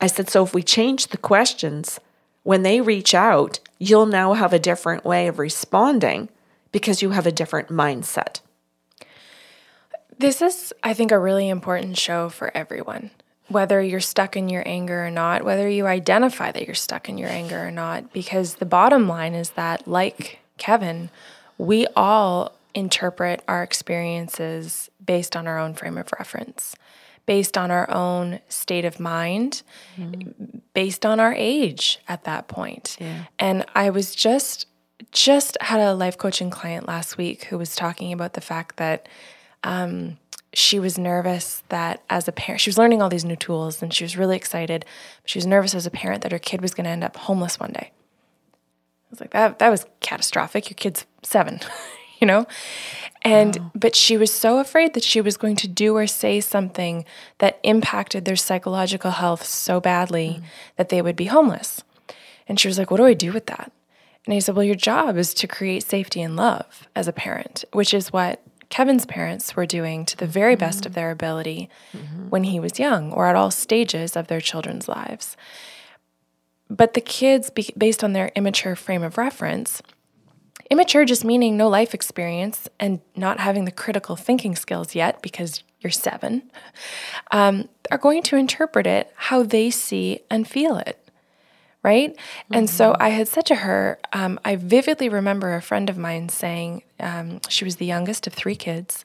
I 0.00 0.06
said, 0.06 0.28
so 0.28 0.44
if 0.44 0.54
we 0.54 0.62
change 0.62 1.08
the 1.08 1.16
questions, 1.16 1.98
when 2.42 2.62
they 2.62 2.80
reach 2.80 3.14
out, 3.14 3.58
you'll 3.78 4.06
now 4.06 4.34
have 4.34 4.52
a 4.52 4.58
different 4.58 5.04
way 5.04 5.26
of 5.26 5.38
responding 5.38 6.28
because 6.72 7.02
you 7.02 7.10
have 7.10 7.26
a 7.26 7.32
different 7.32 7.68
mindset. 7.68 8.40
This 10.18 10.42
is, 10.42 10.72
I 10.82 10.94
think, 10.94 11.10
a 11.10 11.18
really 11.18 11.48
important 11.48 11.98
show 11.98 12.28
for 12.28 12.56
everyone. 12.56 13.10
Whether 13.48 13.82
you're 13.82 14.00
stuck 14.00 14.36
in 14.36 14.48
your 14.48 14.62
anger 14.66 15.04
or 15.04 15.10
not, 15.10 15.44
whether 15.44 15.68
you 15.68 15.86
identify 15.86 16.50
that 16.52 16.66
you're 16.66 16.74
stuck 16.74 17.08
in 17.08 17.18
your 17.18 17.28
anger 17.28 17.66
or 17.66 17.70
not, 17.70 18.12
because 18.12 18.54
the 18.54 18.66
bottom 18.66 19.06
line 19.06 19.34
is 19.34 19.50
that, 19.50 19.86
like 19.86 20.38
Kevin, 20.56 21.10
we 21.58 21.86
all 21.94 22.56
interpret 22.74 23.42
our 23.46 23.62
experiences 23.62 24.90
based 25.04 25.36
on 25.36 25.46
our 25.46 25.58
own 25.58 25.74
frame 25.74 25.98
of 25.98 26.10
reference, 26.18 26.74
based 27.26 27.56
on 27.56 27.70
our 27.70 27.88
own 27.90 28.40
state 28.48 28.84
of 28.84 28.98
mind, 28.98 29.62
mm-hmm. 29.96 30.58
based 30.72 31.04
on 31.06 31.20
our 31.20 31.34
age 31.34 31.98
at 32.08 32.24
that 32.24 32.48
point. 32.48 32.96
Yeah. 33.00 33.24
And 33.38 33.64
I 33.74 33.90
was 33.90 34.14
just 34.14 34.66
just 35.12 35.56
had 35.60 35.80
a 35.80 35.94
life 35.94 36.18
coaching 36.18 36.50
client 36.50 36.88
last 36.88 37.16
week 37.16 37.44
who 37.44 37.58
was 37.58 37.76
talking 37.76 38.12
about 38.12 38.32
the 38.32 38.40
fact 38.40 38.76
that 38.76 39.08
um, 39.62 40.18
she 40.56 40.78
was 40.78 40.98
nervous 40.98 41.62
that 41.68 42.02
as 42.10 42.28
a 42.28 42.32
parent, 42.32 42.60
she 42.60 42.70
was 42.70 42.78
learning 42.78 43.02
all 43.02 43.08
these 43.08 43.24
new 43.24 43.36
tools 43.36 43.82
and 43.82 43.92
she 43.92 44.04
was 44.04 44.16
really 44.16 44.36
excited. 44.36 44.84
She 45.24 45.38
was 45.38 45.46
nervous 45.46 45.74
as 45.74 45.86
a 45.86 45.90
parent 45.90 46.22
that 46.22 46.32
her 46.32 46.38
kid 46.38 46.60
was 46.60 46.74
going 46.74 46.84
to 46.84 46.90
end 46.90 47.04
up 47.04 47.16
homeless 47.16 47.58
one 47.58 47.72
day. 47.72 47.90
I 47.92 49.10
was 49.10 49.20
like, 49.20 49.30
that, 49.30 49.58
that 49.58 49.70
was 49.70 49.86
catastrophic. 50.00 50.68
Your 50.68 50.74
kid's 50.74 51.06
seven, 51.22 51.60
you 52.20 52.26
know? 52.26 52.46
And 53.22 53.56
wow. 53.56 53.70
but 53.74 53.96
she 53.96 54.16
was 54.16 54.32
so 54.32 54.58
afraid 54.58 54.94
that 54.94 55.02
she 55.02 55.20
was 55.20 55.36
going 55.36 55.56
to 55.56 55.68
do 55.68 55.96
or 55.96 56.06
say 56.06 56.40
something 56.40 57.06
that 57.38 57.58
impacted 57.62 58.24
their 58.24 58.36
psychological 58.36 59.12
health 59.12 59.44
so 59.44 59.80
badly 59.80 60.40
mm. 60.40 60.44
that 60.76 60.90
they 60.90 61.00
would 61.00 61.16
be 61.16 61.26
homeless. 61.26 61.82
And 62.46 62.60
she 62.60 62.68
was 62.68 62.78
like, 62.78 62.90
"What 62.90 62.98
do 62.98 63.06
I 63.06 63.14
do 63.14 63.32
with 63.32 63.46
that?" 63.46 63.72
And 64.26 64.34
he 64.34 64.40
said, 64.40 64.54
"Well, 64.54 64.64
your 64.64 64.74
job 64.74 65.16
is 65.16 65.32
to 65.34 65.46
create 65.46 65.84
safety 65.84 66.20
and 66.20 66.36
love 66.36 66.86
as 66.94 67.08
a 67.08 67.12
parent, 67.12 67.64
which 67.72 67.94
is 67.94 68.12
what 68.12 68.42
Kevin's 68.68 69.06
parents 69.06 69.56
were 69.56 69.66
doing 69.66 70.04
to 70.06 70.16
the 70.16 70.26
very 70.26 70.56
best 70.56 70.80
mm-hmm. 70.80 70.88
of 70.88 70.94
their 70.94 71.10
ability 71.10 71.68
mm-hmm. 71.92 72.28
when 72.28 72.44
he 72.44 72.60
was 72.60 72.78
young 72.78 73.12
or 73.12 73.26
at 73.26 73.36
all 73.36 73.50
stages 73.50 74.16
of 74.16 74.26
their 74.26 74.40
children's 74.40 74.88
lives. 74.88 75.36
But 76.70 76.94
the 76.94 77.00
kids, 77.00 77.50
based 77.50 78.02
on 78.02 78.14
their 78.14 78.32
immature 78.34 78.74
frame 78.74 79.02
of 79.02 79.18
reference, 79.18 79.82
Immature 80.70 81.04
just 81.04 81.24
meaning 81.24 81.56
no 81.56 81.68
life 81.68 81.94
experience 81.94 82.68
and 82.80 83.00
not 83.14 83.38
having 83.38 83.64
the 83.64 83.70
critical 83.70 84.16
thinking 84.16 84.56
skills 84.56 84.94
yet 84.94 85.20
because 85.20 85.62
you're 85.80 85.90
seven, 85.90 86.50
um, 87.32 87.68
are 87.90 87.98
going 87.98 88.22
to 88.22 88.36
interpret 88.36 88.86
it 88.86 89.12
how 89.14 89.42
they 89.42 89.70
see 89.70 90.20
and 90.30 90.48
feel 90.48 90.76
it. 90.76 90.98
Right. 91.84 92.16
Mm-hmm. 92.16 92.54
And 92.54 92.70
so 92.70 92.92
mm-hmm. 92.92 93.02
I 93.02 93.08
had 93.10 93.28
said 93.28 93.46
to 93.46 93.56
her, 93.56 94.00
um, 94.12 94.40
I 94.44 94.56
vividly 94.56 95.08
remember 95.08 95.54
a 95.54 95.62
friend 95.62 95.90
of 95.90 95.98
mine 95.98 96.30
saying 96.30 96.82
um, 96.98 97.40
she 97.48 97.64
was 97.64 97.76
the 97.76 97.86
youngest 97.86 98.26
of 98.26 98.32
three 98.32 98.56
kids 98.56 99.04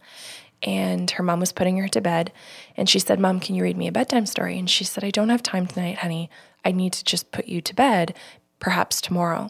and 0.64 1.12
her 1.12 1.24
mom 1.24 1.40
was 1.40 1.52
putting 1.52 1.78
her 1.78 1.88
to 1.90 2.02
bed. 2.02 2.32
And 2.76 2.90
she 2.90 3.00
said, 3.00 3.20
Mom, 3.20 3.40
can 3.40 3.56
you 3.56 3.64
read 3.64 3.78
me 3.78 3.88
a 3.88 3.92
bedtime 3.92 4.26
story? 4.26 4.58
And 4.58 4.70
she 4.70 4.84
said, 4.84 5.04
I 5.04 5.12
don't 5.12 5.30
have 5.30 5.44
time 5.44 5.68
tonight, 5.68 6.00
honey. 6.00 6.30
I 6.66 6.72
need 6.72 6.94
to 6.94 7.04
just 7.04 7.32
put 7.32 7.48
you 7.48 7.62
to 7.62 7.76
bed, 7.76 8.16
perhaps 8.60 9.00
tomorrow. 9.00 9.50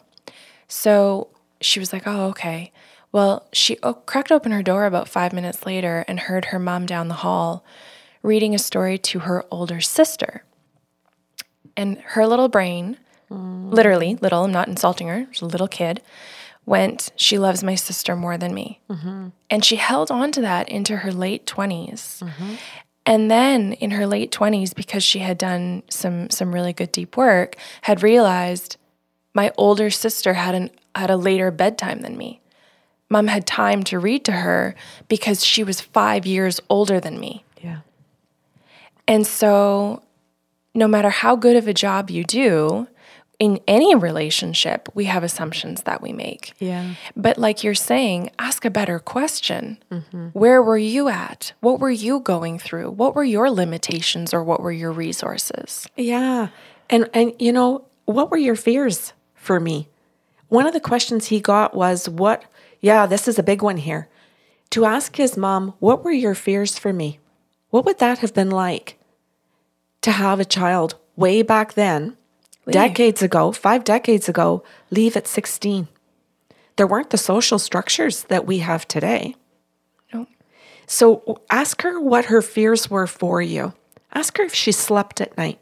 So 0.68 1.28
she 1.60 1.80
was 1.80 1.92
like, 1.92 2.06
oh, 2.06 2.26
okay. 2.28 2.72
Well, 3.12 3.48
she 3.52 3.76
cracked 4.06 4.30
open 4.30 4.52
her 4.52 4.62
door 4.62 4.86
about 4.86 5.08
five 5.08 5.32
minutes 5.32 5.66
later 5.66 6.04
and 6.06 6.20
heard 6.20 6.46
her 6.46 6.60
mom 6.60 6.86
down 6.86 7.08
the 7.08 7.14
hall 7.14 7.64
reading 8.22 8.54
a 8.54 8.58
story 8.58 8.98
to 8.98 9.20
her 9.20 9.44
older 9.50 9.80
sister. 9.80 10.44
And 11.76 11.98
her 12.00 12.26
little 12.26 12.48
brain, 12.48 12.98
mm. 13.30 13.72
literally 13.72 14.16
little, 14.16 14.44
I'm 14.44 14.52
not 14.52 14.68
insulting 14.68 15.08
her, 15.08 15.26
she's 15.30 15.42
a 15.42 15.46
little 15.46 15.68
kid, 15.68 16.02
went, 16.66 17.10
She 17.16 17.38
loves 17.38 17.62
my 17.62 17.74
sister 17.74 18.16
more 18.16 18.36
than 18.36 18.54
me. 18.54 18.80
And 19.50 19.64
she 19.64 19.76
held 19.76 20.10
on 20.10 20.32
to 20.32 20.40
that 20.40 20.68
into 20.68 20.98
her 20.98 21.12
late 21.12 21.46
20s. 21.46 22.22
And 23.06 23.30
then 23.30 23.72
in 23.74 23.92
her 23.92 24.06
late 24.06 24.30
20s, 24.30 24.74
because 24.74 25.02
she 25.02 25.20
had 25.20 25.38
done 25.38 25.82
some, 25.88 26.30
some 26.30 26.54
really 26.54 26.72
good 26.72 26.92
deep 26.92 27.16
work, 27.16 27.56
had 27.82 28.02
realized 28.02 28.76
my 29.34 29.52
older 29.56 29.90
sister 29.90 30.34
had, 30.34 30.54
an, 30.54 30.70
had 30.94 31.10
a 31.10 31.16
later 31.16 31.50
bedtime 31.50 32.00
than 32.00 32.16
me. 32.16 32.40
Mom 33.08 33.26
had 33.26 33.46
time 33.46 33.82
to 33.84 33.98
read 33.98 34.24
to 34.26 34.32
her 34.32 34.74
because 35.08 35.44
she 35.44 35.64
was 35.64 35.80
five 35.80 36.26
years 36.26 36.60
older 36.68 37.00
than 37.00 37.18
me. 37.18 37.44
Yeah. 37.60 37.80
And 39.08 39.26
so, 39.26 40.02
no 40.72 40.86
matter 40.86 41.10
how 41.10 41.34
good 41.34 41.56
of 41.56 41.66
a 41.66 41.74
job 41.74 42.10
you 42.10 42.22
do 42.22 42.86
in 43.40 43.58
any 43.66 43.94
relationship, 43.94 44.88
we 44.94 45.06
have 45.06 45.24
assumptions 45.24 45.82
that 45.82 46.02
we 46.02 46.12
make. 46.12 46.52
Yeah. 46.58 46.94
But, 47.16 47.38
like 47.38 47.64
you're 47.64 47.74
saying, 47.74 48.30
ask 48.38 48.64
a 48.66 48.70
better 48.70 48.98
question. 49.00 49.78
Where 50.32 50.62
were 50.62 50.78
you 50.78 51.08
at? 51.08 51.52
What 51.60 51.80
were 51.80 51.90
you 51.90 52.20
going 52.20 52.58
through? 52.58 52.90
What 52.90 53.16
were 53.16 53.24
your 53.24 53.50
limitations 53.50 54.32
or 54.34 54.44
what 54.44 54.60
were 54.60 54.70
your 54.70 54.92
resources? 54.92 55.88
Yeah. 55.96 56.48
And 56.88 57.08
and 57.14 57.32
you 57.38 57.50
know, 57.50 57.86
what 58.04 58.30
were 58.30 58.36
your 58.36 58.56
fears 58.56 59.14
for 59.34 59.58
me? 59.58 59.88
One 60.48 60.66
of 60.66 60.74
the 60.74 60.80
questions 60.80 61.28
he 61.28 61.40
got 61.40 61.74
was 61.74 62.08
what 62.08 62.44
yeah, 62.80 63.06
this 63.06 63.26
is 63.26 63.38
a 63.38 63.42
big 63.42 63.62
one 63.62 63.78
here. 63.78 64.08
To 64.70 64.84
ask 64.84 65.16
his 65.16 65.36
mom, 65.36 65.74
what 65.80 66.04
were 66.04 66.12
your 66.12 66.34
fears 66.34 66.78
for 66.78 66.92
me? 66.92 67.18
What 67.70 67.84
would 67.84 67.98
that 67.98 68.18
have 68.18 68.34
been 68.34 68.50
like 68.50 68.98
to 70.02 70.10
have 70.10 70.40
a 70.40 70.44
child 70.44 70.96
way 71.16 71.42
back 71.42 71.74
then, 71.74 72.16
decades 72.70 73.22
ago, 73.22 73.52
5 73.52 73.84
decades 73.84 74.28
ago, 74.28 74.62
leave 74.90 75.16
at 75.16 75.26
16? 75.26 75.88
There 76.76 76.86
weren't 76.86 77.10
the 77.10 77.18
social 77.18 77.58
structures 77.58 78.24
that 78.24 78.46
we 78.46 78.58
have 78.58 78.88
today. 78.88 79.34
No. 80.12 80.26
So 80.86 81.40
ask 81.50 81.82
her 81.82 82.00
what 82.00 82.26
her 82.26 82.42
fears 82.42 82.88
were 82.90 83.06
for 83.06 83.42
you. 83.42 83.74
Ask 84.12 84.38
her 84.38 84.44
if 84.44 84.54
she 84.54 84.72
slept 84.72 85.20
at 85.20 85.36
night. 85.36 85.60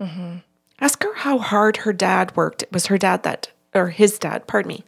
Mm-hmm. 0.00 0.38
Ask 0.80 1.02
her 1.04 1.14
how 1.14 1.38
hard 1.38 1.78
her 1.78 1.92
dad 1.92 2.34
worked. 2.36 2.64
It 2.64 2.72
was 2.72 2.86
her 2.86 2.98
dad 2.98 3.22
that, 3.22 3.50
or 3.72 3.88
his 3.88 4.18
dad, 4.18 4.46
pardon 4.46 4.68
me, 4.68 4.84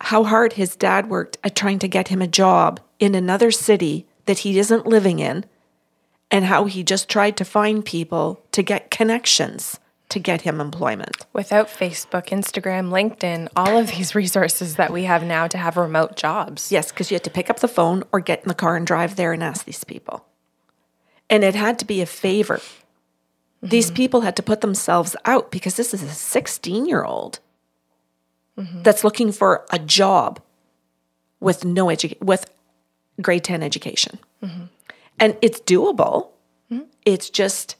how 0.00 0.24
hard 0.24 0.52
his 0.54 0.76
dad 0.76 1.10
worked 1.10 1.38
at 1.42 1.56
trying 1.56 1.80
to 1.80 1.88
get 1.88 2.08
him 2.08 2.22
a 2.22 2.28
job 2.28 2.80
in 3.00 3.14
another 3.14 3.50
city 3.50 4.06
that 4.26 4.38
he 4.38 4.58
isn't 4.58 4.86
living 4.86 5.18
in, 5.18 5.44
and 6.30 6.44
how 6.44 6.64
he 6.64 6.82
just 6.84 7.08
tried 7.08 7.36
to 7.36 7.44
find 7.44 7.84
people 7.84 8.40
to 8.52 8.62
get 8.62 8.90
connections 8.90 9.80
to 10.12 10.18
get 10.18 10.42
him 10.42 10.60
employment. 10.60 11.26
Without 11.32 11.68
Facebook, 11.68 12.26
Instagram, 12.28 12.90
LinkedIn, 12.90 13.48
all 13.56 13.76
of 13.76 13.88
these 13.88 14.14
resources 14.22 14.76
that 14.76 14.92
we 14.92 15.04
have 15.04 15.24
now 15.24 15.46
to 15.46 15.58
have 15.58 15.76
remote 15.76 16.16
jobs. 16.16 16.70
Yes, 16.70 16.92
because 16.92 17.10
you 17.10 17.16
had 17.16 17.24
to 17.24 17.30
pick 17.30 17.50
up 17.50 17.60
the 17.60 17.68
phone 17.68 18.04
or 18.12 18.20
get 18.20 18.42
in 18.42 18.48
the 18.48 18.54
car 18.54 18.76
and 18.76 18.86
drive 18.86 19.16
there 19.16 19.32
and 19.32 19.42
ask 19.42 19.64
these 19.64 19.84
people. 19.84 20.26
And 21.28 21.42
it 21.42 21.54
had 21.54 21.78
to 21.80 21.84
be 21.84 22.00
a 22.00 22.06
favor. 22.06 22.60
These 23.62 23.86
mm-hmm. 23.86 23.96
people 23.96 24.20
had 24.22 24.36
to 24.36 24.42
put 24.42 24.60
themselves 24.60 25.16
out 25.24 25.50
because 25.50 25.76
this 25.76 25.94
is 25.94 26.02
a 26.02 26.08
16 26.08 26.86
year 26.86 27.04
old 27.04 27.40
mm-hmm. 28.58 28.82
that's 28.82 29.04
looking 29.04 29.32
for 29.32 29.64
a 29.70 29.78
job 29.78 30.40
with 31.40 31.64
no 31.64 31.86
edu- 31.86 32.20
with 32.20 32.50
grade 33.20 33.44
10 33.44 33.62
education. 33.62 34.18
Mm-hmm. 34.42 34.64
And 35.18 35.36
it's 35.40 35.60
doable. 35.60 36.28
It's 37.04 37.30
just 37.30 37.76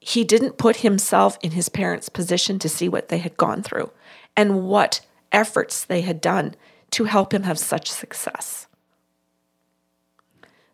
he 0.00 0.24
didn't 0.24 0.58
put 0.58 0.76
himself 0.76 1.38
in 1.42 1.52
his 1.52 1.68
parents' 1.68 2.08
position 2.08 2.58
to 2.58 2.68
see 2.68 2.88
what 2.88 3.08
they 3.08 3.18
had 3.18 3.36
gone 3.36 3.62
through 3.62 3.90
and 4.36 4.64
what 4.64 5.00
efforts 5.30 5.84
they 5.84 6.00
had 6.00 6.20
done 6.20 6.54
to 6.90 7.04
help 7.04 7.32
him 7.32 7.44
have 7.44 7.58
such 7.58 7.90
success. 7.90 8.66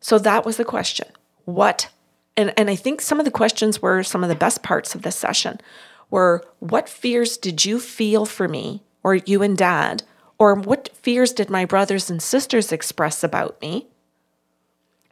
So 0.01 0.19
that 0.19 0.47
was 0.47 0.57
the 0.57 0.65
question. 0.65 1.09
What 1.45 1.91
and, 2.37 2.53
and 2.57 2.69
I 2.69 2.77
think 2.77 3.01
some 3.01 3.19
of 3.19 3.25
the 3.25 3.31
questions 3.31 3.81
were 3.81 4.03
some 4.03 4.23
of 4.23 4.29
the 4.29 4.35
best 4.35 4.63
parts 4.63 4.95
of 4.95 5.03
this 5.03 5.17
session 5.17 5.59
were 6.11 6.45
what 6.59 6.89
fears 6.89 7.37
did 7.37 7.65
you 7.65 7.81
feel 7.81 8.27
for 8.27 8.47
me 8.47 8.83
or 9.03 9.15
you 9.15 9.43
and 9.43 9.57
dad? 9.57 10.03
Or 10.39 10.55
what 10.55 10.91
fears 10.95 11.33
did 11.33 11.49
my 11.49 11.65
brothers 11.65 12.11
and 12.11 12.23
sisters 12.23 12.73
express 12.73 13.25
about 13.25 13.61
me? 13.63 13.87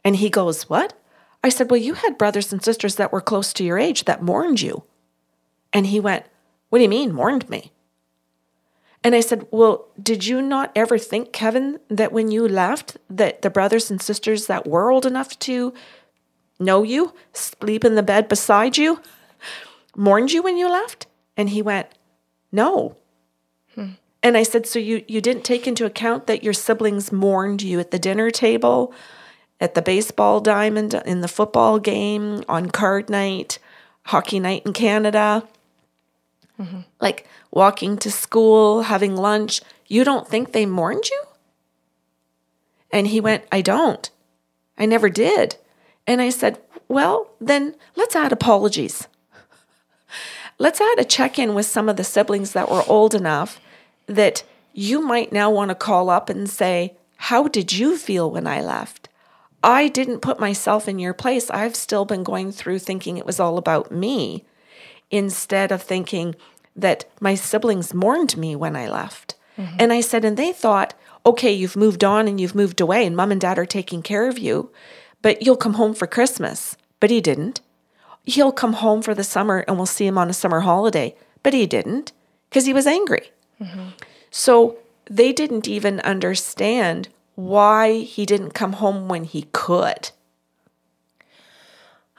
And 0.03 0.17
he 0.17 0.29
goes, 0.29 0.69
What? 0.69 0.93
I 1.45 1.49
said, 1.49 1.69
Well, 1.69 1.79
you 1.79 1.93
had 1.93 2.17
brothers 2.17 2.51
and 2.51 2.63
sisters 2.63 2.95
that 2.95 3.11
were 3.11 3.21
close 3.21 3.53
to 3.53 3.63
your 3.63 3.77
age 3.77 4.05
that 4.05 4.23
mourned 4.23 4.61
you. 4.61 4.83
And 5.71 5.85
he 5.85 5.99
went, 5.99 6.25
What 6.69 6.79
do 6.79 6.83
you 6.83 6.89
mean, 6.89 7.13
mourned 7.13 7.47
me? 7.47 7.71
And 9.03 9.13
I 9.13 9.19
said, 9.19 9.45
Well, 9.51 9.85
did 10.01 10.25
you 10.25 10.41
not 10.41 10.71
ever 10.75 10.97
think, 10.97 11.31
Kevin, 11.31 11.79
that 11.87 12.11
when 12.11 12.31
you 12.31 12.47
left, 12.47 12.97
that 13.11 13.43
the 13.43 13.51
brothers 13.51 13.91
and 13.91 14.01
sisters 14.01 14.47
that 14.47 14.65
were 14.65 14.89
old 14.89 15.05
enough 15.05 15.37
to 15.39 15.71
know 16.59 16.81
you, 16.81 17.13
sleep 17.31 17.85
in 17.85 17.93
the 17.93 18.01
bed 18.01 18.27
beside 18.27 18.75
you, 18.75 18.99
mourned 19.95 20.31
you 20.31 20.41
when 20.41 20.57
you 20.57 20.67
left? 20.67 21.05
And 21.37 21.51
he 21.51 21.61
went, 21.61 21.89
No. 22.51 22.97
Hmm. 23.75 23.91
And 24.23 24.35
I 24.35 24.41
said, 24.41 24.65
So 24.65 24.79
you, 24.79 25.05
you 25.07 25.21
didn't 25.21 25.45
take 25.45 25.67
into 25.67 25.85
account 25.85 26.25
that 26.25 26.43
your 26.43 26.53
siblings 26.53 27.11
mourned 27.11 27.61
you 27.61 27.79
at 27.79 27.91
the 27.91 27.99
dinner 27.99 28.31
table, 28.31 28.91
at 29.59 29.73
the 29.73 29.81
baseball 29.81 30.39
diamond, 30.41 30.93
in 31.05 31.21
the 31.21 31.27
football 31.27 31.79
game, 31.79 32.43
on 32.47 32.69
card 32.69 33.09
night, 33.09 33.59
hockey 34.03 34.39
night 34.39 34.63
in 34.65 34.73
Canada? 34.73 35.47
Mm-hmm. 36.59 36.81
Like 36.99 37.27
walking 37.51 37.97
to 37.97 38.11
school, 38.11 38.83
having 38.83 39.15
lunch. 39.15 39.61
You 39.87 40.03
don't 40.03 40.27
think 40.27 40.51
they 40.51 40.65
mourned 40.65 41.09
you? 41.09 41.23
And 42.91 43.07
he 43.07 43.19
went, 43.19 43.43
I 43.51 43.61
don't. 43.61 44.09
I 44.77 44.85
never 44.85 45.09
did. 45.09 45.57
And 46.07 46.21
I 46.21 46.29
said, 46.29 46.59
Well, 46.87 47.29
then 47.41 47.75
let's 47.95 48.15
add 48.15 48.31
apologies. 48.31 49.07
Let's 50.57 50.79
add 50.79 50.99
a 50.99 51.03
check 51.03 51.37
in 51.37 51.53
with 51.53 51.65
some 51.65 51.89
of 51.89 51.97
the 51.97 52.05
siblings 52.05 52.53
that 52.53 52.71
were 52.71 52.83
old 52.87 53.13
enough 53.13 53.59
that 54.07 54.43
you 54.71 55.01
might 55.01 55.33
now 55.33 55.51
want 55.51 55.67
to 55.69 55.75
call 55.75 56.09
up 56.09 56.29
and 56.29 56.49
say, 56.49 56.93
How 57.17 57.49
did 57.49 57.73
you 57.73 57.97
feel 57.97 58.31
when 58.31 58.47
I 58.47 58.61
left? 58.61 59.09
I 59.65 59.87
didn't 59.87 60.19
put 60.19 60.39
myself 60.39 60.87
in 60.87 60.99
your 60.99 61.15
place. 61.15 61.49
I've 61.49 61.75
still 61.75 62.05
been 62.05 62.23
going 62.23 62.51
through 62.51 62.79
thinking 62.79 63.17
it 63.17 63.25
was 63.25 63.39
all 63.39 63.57
about 63.57 63.91
me 63.91 64.45
instead 65.09 65.71
of 65.71 65.81
thinking 65.81 66.35
that 66.75 67.05
my 67.19 67.33
siblings 67.33 67.91
mourned 67.91 68.37
me 68.37 68.55
when 68.55 68.75
I 68.75 68.87
left. 68.87 69.33
Mm-hmm. 69.57 69.77
And 69.79 69.91
I 69.91 70.01
said, 70.01 70.23
and 70.23 70.37
they 70.37 70.53
thought, 70.53 70.93
okay, 71.25 71.51
you've 71.51 71.75
moved 71.75 72.03
on 72.03 72.27
and 72.27 72.39
you've 72.39 72.53
moved 72.53 72.79
away, 72.79 73.07
and 73.07 73.15
mom 73.15 73.31
and 73.31 73.41
dad 73.41 73.57
are 73.57 73.65
taking 73.65 74.03
care 74.03 74.29
of 74.29 74.37
you, 74.37 74.69
but 75.23 75.41
you'll 75.41 75.55
come 75.55 75.73
home 75.73 75.95
for 75.95 76.05
Christmas. 76.05 76.77
But 76.99 77.09
he 77.09 77.19
didn't. 77.19 77.61
He'll 78.23 78.51
come 78.51 78.73
home 78.73 79.01
for 79.01 79.15
the 79.15 79.23
summer 79.23 79.63
and 79.67 79.77
we'll 79.77 79.87
see 79.87 80.05
him 80.05 80.17
on 80.17 80.29
a 80.29 80.33
summer 80.33 80.59
holiday. 80.61 81.15
But 81.41 81.53
he 81.53 81.65
didn't 81.65 82.11
because 82.49 82.65
he 82.65 82.73
was 82.73 82.85
angry. 82.85 83.31
Mm-hmm. 83.59 83.89
So 84.29 84.77
they 85.09 85.33
didn't 85.33 85.67
even 85.67 85.99
understand 86.01 87.09
why 87.35 87.99
he 87.99 88.25
didn't 88.25 88.51
come 88.51 88.73
home 88.73 89.07
when 89.07 89.23
he 89.23 89.43
could. 89.51 90.11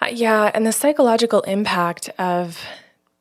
Uh, 0.00 0.08
yeah, 0.12 0.50
and 0.54 0.66
the 0.66 0.72
psychological 0.72 1.40
impact 1.42 2.10
of 2.18 2.60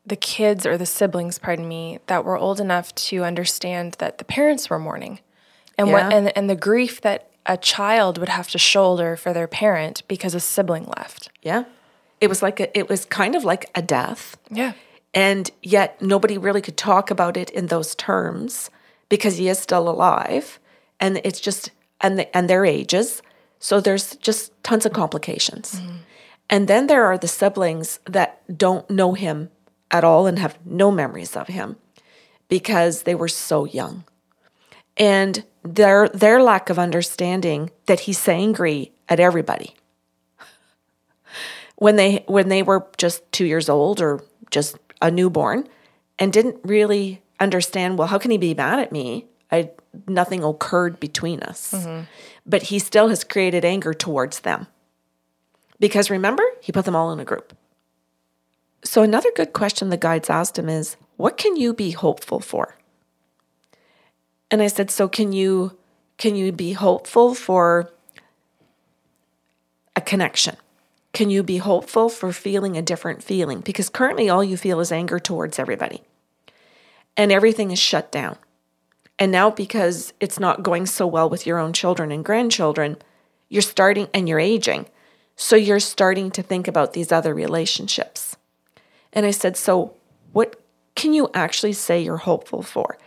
the 0.05 0.17
kids 0.17 0.65
or 0.65 0.77
the 0.77 0.85
siblings, 0.85 1.39
pardon 1.39 1.67
me, 1.67 1.99
that 2.07 2.25
were 2.25 2.37
old 2.37 2.59
enough 2.59 2.93
to 2.95 3.23
understand 3.23 3.95
that 3.99 4.17
the 4.17 4.25
parents 4.25 4.69
were 4.69 4.77
mourning, 4.77 5.19
and 5.77 5.91
what 5.91 6.11
and 6.13 6.35
and 6.37 6.49
the 6.49 6.55
grief 6.55 7.01
that 7.01 7.31
a 7.45 7.57
child 7.57 8.17
would 8.17 8.29
have 8.29 8.49
to 8.49 8.57
shoulder 8.57 9.15
for 9.15 9.33
their 9.33 9.47
parent 9.47 10.03
because 10.07 10.35
a 10.35 10.39
sibling 10.39 10.85
left. 10.97 11.29
Yeah. 11.41 11.65
It 12.19 12.27
was 12.27 12.41
like 12.41 12.59
a, 12.59 12.77
it 12.77 12.89
was 12.89 13.05
kind 13.05 13.35
of 13.35 13.43
like 13.43 13.69
a 13.75 13.81
death. 13.81 14.37
Yeah. 14.49 14.73
And 15.13 15.51
yet 15.61 16.01
nobody 16.01 16.37
really 16.37 16.61
could 16.61 16.77
talk 16.77 17.11
about 17.11 17.37
it 17.37 17.49
in 17.51 17.67
those 17.67 17.93
terms 17.95 18.69
because 19.09 19.37
he 19.37 19.47
is 19.47 19.59
still 19.59 19.87
alive 19.87 20.59
and 20.99 21.21
it's 21.23 21.39
just 21.39 21.71
and 22.01 22.19
the, 22.19 22.37
and 22.37 22.49
their 22.49 22.65
ages. 22.65 23.21
So 23.59 23.79
there's 23.79 24.15
just 24.17 24.51
tons 24.63 24.85
of 24.85 24.93
complications. 24.93 25.75
Mm-hmm. 25.75 25.95
And 26.49 26.67
then 26.67 26.87
there 26.87 27.05
are 27.05 27.17
the 27.17 27.27
siblings 27.27 27.99
that 28.05 28.57
don't 28.57 28.87
know 28.89 29.13
him 29.13 29.49
at 29.89 30.03
all 30.03 30.27
and 30.27 30.37
have 30.39 30.57
no 30.65 30.91
memories 30.91 31.35
of 31.35 31.47
him 31.47 31.77
because 32.47 33.03
they 33.03 33.15
were 33.15 33.27
so 33.27 33.65
young. 33.65 34.03
And 34.97 35.43
their 35.63 36.07
their 36.09 36.41
lack 36.41 36.69
of 36.69 36.77
understanding 36.77 37.71
that 37.87 38.01
he's 38.01 38.27
angry 38.27 38.91
at 39.09 39.19
everybody 39.19 39.75
when 41.75 41.95
they 41.95 42.23
when 42.27 42.49
they 42.49 42.61
were 42.61 42.85
just 42.97 43.29
two 43.31 43.45
years 43.45 43.67
old 43.67 43.99
or 43.99 44.23
just 44.51 44.77
a 45.01 45.09
newborn 45.09 45.67
and 46.19 46.31
didn't 46.31 46.57
really 46.63 47.21
understand 47.39 47.97
well 47.97 48.07
how 48.07 48.19
can 48.19 48.31
he 48.31 48.37
be 48.37 48.53
mad 48.53 48.79
at 48.79 48.91
me 48.91 49.25
I 49.55 49.71
nothing 50.07 50.43
occurred 50.43 50.99
between 50.99 51.39
us 51.41 51.73
but 52.45 52.63
he 52.63 52.79
still 52.79 53.07
has 53.09 53.23
created 53.23 53.63
anger 53.65 53.93
towards 53.93 54.39
them 54.41 54.67
because 55.79 56.09
remember 56.09 56.43
he 56.61 56.71
put 56.71 56.85
them 56.85 56.95
all 56.95 57.11
in 57.13 57.19
a 57.19 57.25
group 57.25 57.53
so 58.83 59.01
another 59.01 59.31
good 59.35 59.51
question 59.53 59.89
the 59.89 59.97
guides 59.97 60.29
asked 60.29 60.59
him 60.59 60.69
is 60.69 60.97
what 61.17 61.37
can 61.37 61.55
you 61.55 61.73
be 61.73 61.91
hopeful 61.91 62.39
for 62.39 62.75
And 64.51 64.61
I 64.61 64.67
said, 64.67 64.91
"So 64.91 65.07
can 65.07 65.33
you 65.33 65.77
can 66.17 66.35
you 66.35 66.51
be 66.51 66.73
hopeful 66.73 67.33
for 67.33 67.91
a 69.95 70.01
connection? 70.01 70.55
Can 71.13 71.29
you 71.29 71.43
be 71.43 71.57
hopeful 71.57 72.09
for 72.09 72.31
feeling 72.31 72.77
a 72.77 72.81
different 72.81 73.23
feeling? 73.23 73.61
Because 73.61 73.89
currently 73.89 74.29
all 74.29 74.43
you 74.43 74.57
feel 74.57 74.79
is 74.79 74.91
anger 74.91 75.19
towards 75.19 75.59
everybody. 75.59 76.03
And 77.17 77.31
everything 77.31 77.71
is 77.71 77.79
shut 77.79 78.11
down. 78.11 78.37
And 79.17 79.31
now 79.31 79.49
because 79.49 80.13
it's 80.19 80.39
not 80.39 80.63
going 80.63 80.85
so 80.85 81.07
well 81.07 81.29
with 81.29 81.45
your 81.45 81.57
own 81.57 81.73
children 81.73 82.11
and 82.11 82.23
grandchildren, 82.23 82.97
you're 83.49 83.61
starting 83.61 84.09
and 84.13 84.27
you're 84.27 84.39
aging. 84.39 84.87
So 85.35 85.55
you're 85.55 85.79
starting 85.79 86.31
to 86.31 86.41
think 86.41 86.67
about 86.67 86.93
these 86.93 87.11
other 87.11 87.33
relationships. 87.33 88.35
And 89.13 89.25
I 89.25 89.31
said, 89.31 89.55
"So 89.55 89.93
what 90.33 90.59
can 90.95 91.13
you 91.13 91.29
actually 91.33 91.73
say 91.73 92.01
you're 92.01 92.17
hopeful 92.17 92.61
for? 92.61 92.97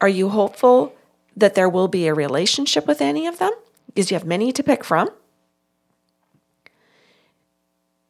Are 0.00 0.08
you 0.08 0.28
hopeful 0.28 0.94
that 1.36 1.54
there 1.54 1.68
will 1.68 1.88
be 1.88 2.06
a 2.06 2.14
relationship 2.14 2.86
with 2.86 3.00
any 3.00 3.26
of 3.26 3.38
them? 3.38 3.52
Because 3.86 4.10
you 4.10 4.16
have 4.16 4.26
many 4.26 4.52
to 4.52 4.62
pick 4.62 4.84
from. 4.84 5.08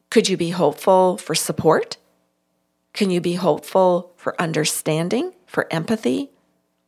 Could 0.09 0.29
you 0.29 0.37
be 0.37 0.49
hopeful 0.49 1.17
for 1.17 1.35
support? 1.35 1.97
Can 2.93 3.09
you 3.11 3.21
be 3.21 3.35
hopeful 3.35 4.11
for 4.15 4.39
understanding, 4.41 5.33
for 5.45 5.71
empathy? 5.71 6.31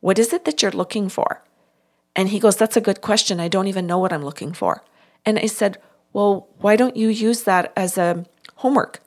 What 0.00 0.18
is 0.18 0.32
it 0.32 0.44
that 0.44 0.62
you're 0.62 0.70
looking 0.70 1.08
for? 1.08 1.42
And 2.16 2.30
he 2.30 2.40
goes, 2.40 2.56
That's 2.56 2.76
a 2.76 2.80
good 2.80 3.00
question. 3.00 3.40
I 3.40 3.48
don't 3.48 3.68
even 3.68 3.86
know 3.86 3.98
what 3.98 4.12
I'm 4.12 4.24
looking 4.24 4.52
for. 4.52 4.82
And 5.24 5.38
I 5.38 5.46
said, 5.46 5.78
Well, 6.12 6.48
why 6.58 6.76
don't 6.76 6.96
you 6.96 7.08
use 7.08 7.44
that 7.44 7.72
as 7.76 7.96
a 7.98 8.24
homework, 8.56 9.00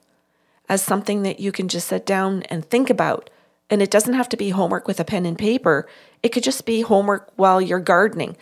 as 0.69 0.81
something 0.81 1.23
that 1.23 1.39
you 1.39 1.51
can 1.51 1.67
just 1.67 1.87
sit 1.87 2.05
down 2.05 2.43
and 2.43 2.65
think 2.65 2.89
about? 2.89 3.29
And 3.69 3.81
it 3.81 3.91
doesn't 3.91 4.13
have 4.13 4.29
to 4.29 4.37
be 4.37 4.49
homework 4.49 4.87
with 4.87 4.99
a 4.99 5.05
pen 5.05 5.25
and 5.25 5.37
paper. 5.37 5.87
It 6.21 6.29
could 6.29 6.43
just 6.43 6.65
be 6.65 6.81
homework 6.81 7.31
while 7.35 7.59
you're 7.61 7.79
gardening 7.79 8.37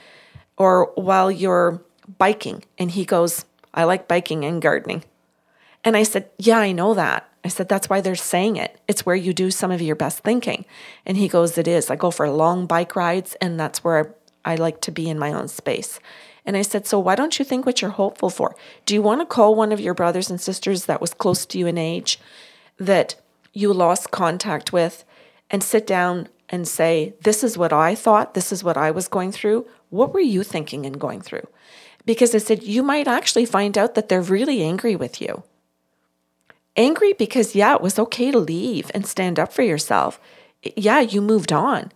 or 0.58 0.92
while 0.96 1.32
you're 1.32 1.82
biking. 2.18 2.64
And 2.78 2.92
he 2.92 3.06
goes, 3.06 3.46
I 3.74 3.86
like 3.86 4.08
biking 4.08 4.44
and 4.44 4.62
gardening. 4.62 5.04
And 5.84 5.96
I 5.96 6.04
said, 6.04 6.30
Yeah, 6.38 6.60
I 6.60 6.72
know 6.72 6.94
that. 6.94 7.31
I 7.44 7.48
said, 7.48 7.70
That's 7.70 7.90
why 7.90 8.02
they're 8.02 8.16
saying 8.16 8.58
it. 8.58 8.80
It's 8.88 9.06
where 9.06 9.16
you 9.16 9.34
do 9.34 9.52
some 9.52 9.72
of 9.72 9.82
your 9.82 9.96
best 9.96 10.20
thinking. 10.20 10.66
And 11.06 11.18
he 11.18 11.28
goes, 11.28 11.58
It 11.58 11.68
is. 11.68 11.90
I 11.90 11.96
go 11.96 12.12
for 12.12 12.30
long 12.30 12.66
bike 12.66 12.96
rides, 12.96 13.36
and 13.42 13.60
that's 13.60 13.84
where 13.84 14.14
I 14.46 14.56
like 14.56 14.82
to 14.82 14.92
be 14.92 15.10
in 15.10 15.20
my 15.20 15.34
own 15.34 15.48
space. 15.48 16.00
And 16.46 16.58
I 16.58 16.62
said, 16.62 16.86
So 16.86 17.00
why 17.00 17.16
don't 17.16 17.38
you 17.40 17.46
think 17.46 17.66
what 17.66 17.82
you're 17.82 17.92
hopeful 17.92 18.30
for? 18.30 18.56
Do 18.86 18.94
you 18.94 19.02
want 19.02 19.22
to 19.22 19.26
call 19.26 19.56
one 19.56 19.72
of 19.72 19.80
your 19.80 19.94
brothers 19.94 20.30
and 20.30 20.40
sisters 20.40 20.86
that 20.86 21.02
was 21.02 21.14
close 21.14 21.46
to 21.48 21.58
you 21.58 21.68
in 21.68 21.78
age 21.78 22.20
that 22.78 23.16
you 23.54 23.74
lost 23.74 24.12
contact 24.12 24.72
with 24.72 25.04
and 25.50 25.64
sit 25.64 25.86
down 25.86 26.28
and 26.50 26.68
say, 26.68 27.14
This 27.22 27.44
is 27.44 27.58
what 27.58 27.74
I 27.74 27.96
thought, 27.96 28.34
this 28.34 28.52
is 28.52 28.64
what 28.64 28.78
I 28.78 28.92
was 28.92 29.08
going 29.08 29.32
through. 29.32 29.68
What 29.90 30.14
were 30.14 30.20
you 30.20 30.44
thinking 30.44 30.86
and 30.86 31.00
going 31.00 31.22
through? 31.22 31.48
Because 32.06 32.34
I 32.34 32.40
said, 32.40 32.64
You 32.64 32.84
might 32.84 33.08
actually 33.08 33.46
find 33.46 33.78
out 33.78 33.96
that 33.96 34.10
they're 34.10 34.22
really 34.22 34.64
angry 34.64 34.96
with 34.96 35.22
you. 35.22 35.44
Angry 36.78 37.14
because, 37.14 37.56
yeah, 37.56 37.76
it 37.76 37.82
was 37.82 38.00
okay 38.00 38.32
to 38.32 38.40
leave 38.40 38.90
and 38.94 39.06
stand 39.06 39.40
up 39.40 39.52
for 39.52 39.62
yourself. 39.62 40.20
Yeah, 40.76 41.00
you 41.02 41.22
moved 41.22 41.52
on. 41.52 41.92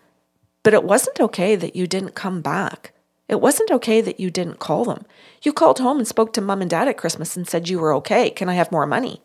But 0.63 0.73
it 0.73 0.83
wasn't 0.83 1.19
okay 1.19 1.55
that 1.55 1.75
you 1.75 1.87
didn't 1.87 2.15
come 2.15 2.41
back. 2.41 2.91
It 3.27 3.41
wasn't 3.41 3.71
okay 3.71 4.01
that 4.01 4.19
you 4.19 4.29
didn't 4.29 4.59
call 4.59 4.85
them. 4.85 5.05
You 5.41 5.53
called 5.53 5.79
home 5.79 5.97
and 5.97 6.07
spoke 6.07 6.33
to 6.33 6.41
mom 6.41 6.61
and 6.61 6.69
dad 6.69 6.87
at 6.87 6.97
Christmas 6.97 7.35
and 7.35 7.47
said 7.47 7.69
you 7.69 7.79
were 7.79 7.93
okay. 7.95 8.29
Can 8.29 8.49
I 8.49 8.53
have 8.53 8.71
more 8.71 8.85
money? 8.85 9.21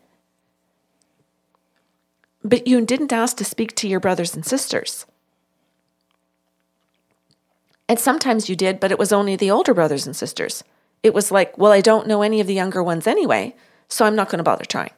But 2.43 2.67
you 2.67 2.83
didn't 2.85 3.13
ask 3.13 3.37
to 3.37 3.45
speak 3.45 3.75
to 3.75 3.87
your 3.87 3.99
brothers 3.99 4.35
and 4.35 4.45
sisters. 4.45 5.05
And 7.87 7.99
sometimes 7.99 8.49
you 8.49 8.55
did, 8.55 8.79
but 8.79 8.91
it 8.91 8.97
was 8.97 9.11
only 9.11 9.35
the 9.35 9.51
older 9.51 9.73
brothers 9.73 10.07
and 10.07 10.15
sisters. 10.15 10.63
It 11.03 11.13
was 11.13 11.31
like, 11.31 11.57
well, 11.57 11.71
I 11.71 11.81
don't 11.81 12.07
know 12.07 12.21
any 12.21 12.39
of 12.39 12.47
the 12.47 12.53
younger 12.53 12.81
ones 12.81 13.05
anyway, 13.05 13.55
so 13.89 14.05
I'm 14.05 14.15
not 14.15 14.29
going 14.29 14.37
to 14.37 14.43
bother 14.43 14.65
trying. 14.65 14.91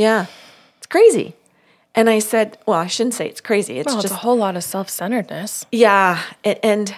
Yeah, 0.00 0.26
it's 0.78 0.86
crazy. 0.86 1.34
And 1.94 2.08
I 2.08 2.20
said, 2.20 2.56
well, 2.66 2.78
I 2.78 2.86
shouldn't 2.86 3.14
say 3.14 3.26
it's 3.28 3.40
crazy. 3.40 3.78
It's 3.78 3.86
Well, 3.86 3.96
just 4.02 4.06
it's 4.06 4.14
a 4.14 4.24
whole 4.24 4.36
lot 4.36 4.56
of 4.56 4.64
self 4.64 4.88
centeredness. 4.88 5.66
yeah, 5.72 6.20
it, 6.44 6.58
and 6.62 6.94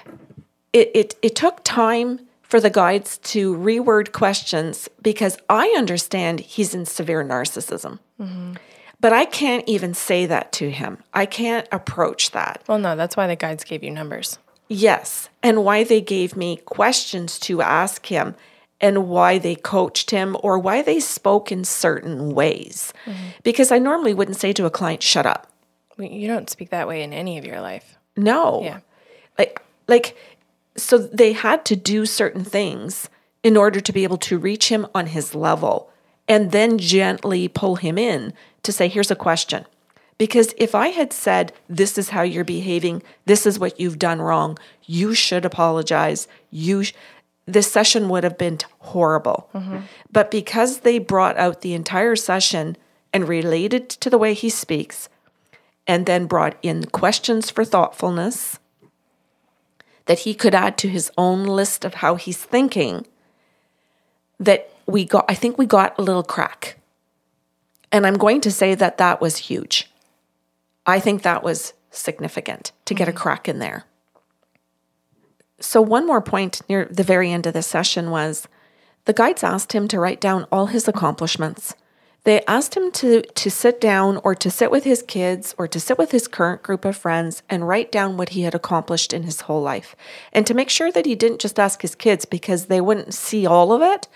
it, 0.72 0.90
it 0.94 1.14
it 1.22 1.34
took 1.34 1.64
time 1.64 2.20
for 2.42 2.61
the 2.61 2.70
guides 2.70 3.16
to 3.32 3.57
reword 3.57 4.12
questions 4.12 4.88
because 5.00 5.38
I 5.48 5.74
understand 5.78 6.40
he's 6.40 6.74
in 6.74 6.84
severe 6.84 7.24
narcissism. 7.24 7.98
Mm-hmm. 8.20 8.55
But 9.00 9.12
I 9.12 9.24
can't 9.24 9.66
even 9.66 9.94
say 9.94 10.26
that 10.26 10.53
to 10.53 10.70
him. 10.70 10.98
I 11.12 11.26
can't 11.26 11.66
approach 11.72 12.30
that. 12.32 12.62
Well, 12.68 12.78
no, 12.78 12.94
that's 12.94 13.16
why 13.16 13.26
the 13.26 13.34
guides 13.36 13.64
gave 13.64 13.82
you 13.82 13.90
numbers. 13.90 14.38
Yes, 14.68 15.28
and 15.42 15.64
why 15.64 15.82
they 15.84 16.00
gave 16.00 16.36
me 16.36 16.59
questions 16.59 17.38
to 17.40 17.62
ask 17.62 18.07
him 18.07 18.34
and 18.83 19.09
why 19.09 19.39
they 19.39 19.55
coached 19.55 20.11
him 20.11 20.37
or 20.43 20.59
why 20.59 20.83
they 20.83 21.01
spoke 21.01 21.53
in 21.53 21.64
certain 21.64 22.35
ways. 22.35 22.93
Because 23.45 23.70
I 23.70 23.78
normally 23.78 24.12
wouldn't 24.12 24.37
say 24.37 24.53
to 24.53 24.66
a 24.66 24.70
client, 24.70 25.03
shut 25.03 25.24
up. 25.24 25.51
You 25.99 26.26
don't 26.26 26.51
speak 26.51 26.70
that 26.70 26.89
way 26.89 27.03
in 27.03 27.12
any 27.12 27.39
of 27.39 27.45
your 27.45 27.61
life. 27.61 27.97
No. 28.16 28.62
Yeah. 28.62 28.80
Like 29.39 29.62
like 29.89 30.16
so 30.76 30.99
they 30.99 31.33
had 31.33 31.64
to 31.66 31.76
do 31.76 32.05
certain 32.07 32.45
things 32.45 33.09
in 33.43 33.57
order 33.57 33.80
to 33.80 33.93
be 33.93 34.05
able 34.05 34.18
to 34.18 34.39
reach 34.39 34.68
him 34.68 34.87
on 34.95 35.07
his 35.07 35.35
level 35.35 35.91
and 36.28 36.51
then 36.51 36.78
gently 36.78 37.49
pull 37.49 37.76
him 37.76 37.99
in 37.99 38.33
to 38.62 38.72
say 38.72 38.89
here's 38.89 39.11
a 39.11 39.16
question. 39.16 39.64
Because 40.18 40.55
if 40.57 40.74
I 40.74 40.89
had 40.89 41.12
said 41.12 41.53
this 41.68 41.99
is 41.99 42.11
how 42.11 42.22
you're 42.22 42.45
behaving, 42.45 43.03
this 43.26 43.45
is 43.45 43.59
what 43.59 43.80
you've 43.80 43.99
done 43.99 44.20
wrong, 44.20 44.59
you 44.85 45.14
should 45.14 45.45
apologize. 45.45 46.28
You 46.51 46.85
sh-, 46.85 46.93
this 47.47 47.70
session 47.70 48.09
would 48.09 48.24
have 48.24 48.38
been 48.38 48.59
horrible. 48.78 49.49
But 50.11 50.30
because 50.30 50.80
they 50.80 50.99
brought 50.99 51.36
out 51.36 51.61
the 51.61 51.74
entire 51.74 52.16
session 52.16 52.76
and 53.12 53.28
related 53.28 53.88
to 53.90 54.09
the 54.09 54.18
way 54.18 54.34
he 54.34 54.49
speaks, 54.49 55.09
and 55.86 56.07
then 56.07 56.26
brought 56.26 56.57
in 56.62 56.84
questions 56.86 57.51
for 57.51 57.64
thoughtfulness 57.64 58.59
that 60.07 60.20
he 60.20 60.34
could 60.34 60.55
add 60.55 60.76
to 60.78 60.88
his 60.88 61.11
own 61.16 61.45
list 61.45 61.84
of 61.84 61.95
how 61.95 62.14
he's 62.16 62.43
thinking 62.43 63.07
that 64.38 64.70
we 64.86 65.05
got 65.05 65.24
i 65.28 65.34
think 65.34 65.59
we 65.59 65.66
got 65.66 65.97
a 65.99 66.03
little 66.03 66.22
crack. 66.22 66.78
And 67.90 68.07
i'm 68.07 68.16
going 68.16 68.40
to 68.43 68.51
say 68.51 68.74
that 68.74 68.99
that 68.99 69.20
was 69.20 69.36
huge. 69.36 69.90
I 70.86 70.99
think 70.99 71.22
that 71.22 71.43
was 71.43 71.74
significant 71.90 72.72
to 72.86 72.95
get 72.95 73.09
a 73.09 73.11
mm-hmm. 73.11 73.18
crack 73.18 73.49
in 73.49 73.59
there 73.59 73.84
so 75.62 75.80
one 75.80 76.06
more 76.06 76.20
point 76.20 76.60
near 76.68 76.86
the 76.90 77.02
very 77.02 77.30
end 77.30 77.46
of 77.46 77.54
the 77.54 77.62
session 77.62 78.10
was 78.10 78.48
the 79.04 79.12
guides 79.12 79.42
asked 79.42 79.72
him 79.72 79.88
to 79.88 79.98
write 79.98 80.20
down 80.20 80.46
all 80.50 80.66
his 80.66 80.88
accomplishments. 80.88 81.74
They 82.24 82.44
asked 82.46 82.76
him 82.76 82.92
to 82.92 83.22
to 83.22 83.50
sit 83.50 83.80
down 83.80 84.18
or 84.18 84.34
to 84.34 84.50
sit 84.50 84.70
with 84.70 84.84
his 84.84 85.02
kids 85.02 85.54
or 85.58 85.66
to 85.66 85.80
sit 85.80 85.98
with 85.98 86.12
his 86.12 86.28
current 86.28 86.62
group 86.62 86.84
of 86.84 86.96
friends 86.96 87.42
and 87.50 87.66
write 87.66 87.90
down 87.90 88.16
what 88.16 88.30
he 88.30 88.42
had 88.42 88.54
accomplished 88.54 89.12
in 89.12 89.24
his 89.24 89.42
whole 89.42 89.60
life. 89.60 89.96
And 90.32 90.46
to 90.46 90.54
make 90.54 90.70
sure 90.70 90.92
that 90.92 91.06
he 91.06 91.16
didn't 91.16 91.40
just 91.40 91.58
ask 91.58 91.82
his 91.82 91.96
kids 91.96 92.24
because 92.24 92.66
they 92.66 92.80
wouldn't 92.80 93.14
see 93.14 93.44
all 93.44 93.72
of 93.72 93.82
it. 93.82 94.06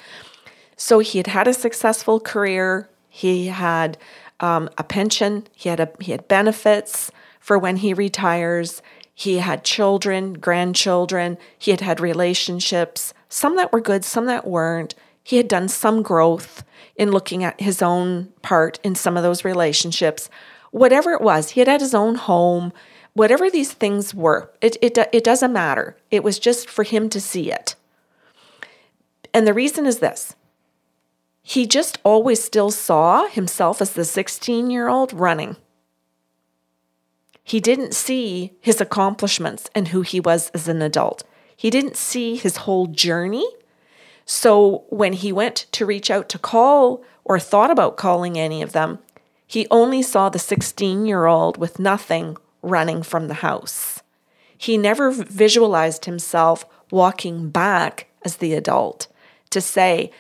So 0.77 1.01
he 1.01 1.19
had 1.19 1.27
had 1.27 1.49
a 1.49 1.55
successful 1.55 2.21
career. 2.21 2.89
He 3.09 3.49
had 3.49 3.99
um, 4.39 4.69
a 4.79 4.85
pension. 4.85 5.49
He 5.53 5.69
had 5.69 5.81
a 5.81 5.89
he 6.01 6.13
had 6.13 6.29
benefits 6.29 7.11
for 7.41 7.59
when 7.59 7.77
he 7.77 7.93
retires 7.95 8.83
he 9.17 9.39
had 9.39 9.65
children 9.65 10.35
grandchildren 10.35 11.37
he 11.59 11.73
had 11.73 11.81
had 11.81 11.99
relationships 11.99 13.13
some 13.29 13.57
that 13.57 13.73
were 13.73 13.81
good 13.81 14.05
some 14.05 14.27
that 14.27 14.47
weren't 14.47 14.95
he 15.27 15.39
had 15.39 15.49
done 15.49 15.67
some 15.67 16.03
growth 16.03 16.63
in 16.95 17.11
looking 17.11 17.43
at 17.43 17.61
his 17.61 17.83
own 17.83 18.33
part 18.43 18.79
in 18.85 18.95
some 18.95 19.17
of 19.17 19.25
those 19.25 19.45
relationships. 19.45 20.31
Whatever 20.71 21.13
it 21.13 21.21
was, 21.21 21.51
he 21.51 21.61
had 21.61 21.69
had 21.69 21.81
his 21.81 21.95
own 21.95 22.15
home, 22.15 22.73
whatever 23.13 23.51
these 23.51 23.73
things 23.73 24.15
were, 24.15 24.53
it, 24.61 24.77
it, 24.81 24.97
it 25.13 25.25
doesn't 25.25 25.53
matter. 25.53 25.97
It 26.13 26.23
was 26.23 26.39
just 26.39 26.69
for 26.69 26.85
him 26.85 27.09
to 27.09 27.21
see 27.21 27.51
it. 27.51 27.75
And 29.35 29.49
the 29.49 29.55
reason 29.55 29.85
is 29.85 29.99
this 29.99 30.37
he 31.43 31.67
just 31.67 31.99
always 32.05 32.43
still 32.43 32.71
saw 32.71 33.27
himself 33.27 33.81
as 33.81 33.93
the 33.93 34.05
16 34.05 34.71
year 34.71 34.89
old 34.89 35.13
running. 35.13 35.57
He 37.47 37.61
didn't 37.61 37.95
see 37.95 38.53
his 38.61 38.81
accomplishments 38.81 39.71
and 39.75 39.89
who 39.89 40.03
he 40.03 40.21
was 40.21 40.51
as 40.51 40.69
an 40.69 40.83
adult. 40.83 41.25
He 41.57 41.71
didn't 41.71 41.97
see 41.97 42.37
his 42.37 42.59
whole 42.59 42.87
journey 42.87 43.47
so 44.27 44.85
when 44.89 45.13
he 45.13 45.33
went 45.33 45.67
to 45.73 45.87
reach 45.87 46.11
out 46.11 46.29
to 46.31 46.39
call 46.39 47.03
or 47.25 47.39
thought 47.39 47.71
about 47.71 47.97
calling 47.97 48.37
any 48.37 48.61
of 48.61 48.73
them, 48.73 48.99
he 49.47 49.69
only 49.71 50.03
saw 50.03 50.29
the 50.29 50.41
16 50.41 51.07
year 51.07 51.27
old 51.27 51.57
with 51.57 51.79
nothing 51.79 52.37
running 52.61 53.05
from 53.05 53.29
the 53.29 53.35
house. 53.35 54.03
He 54.59 54.77
never 54.77 55.13
visualized 55.13 56.05
himself 56.05 56.67
walking 56.91 57.51
back 57.51 58.09
as 58.25 58.37
the 58.37 58.55
adult 58.55 59.07
to 59.51 59.61
say, 59.61 60.11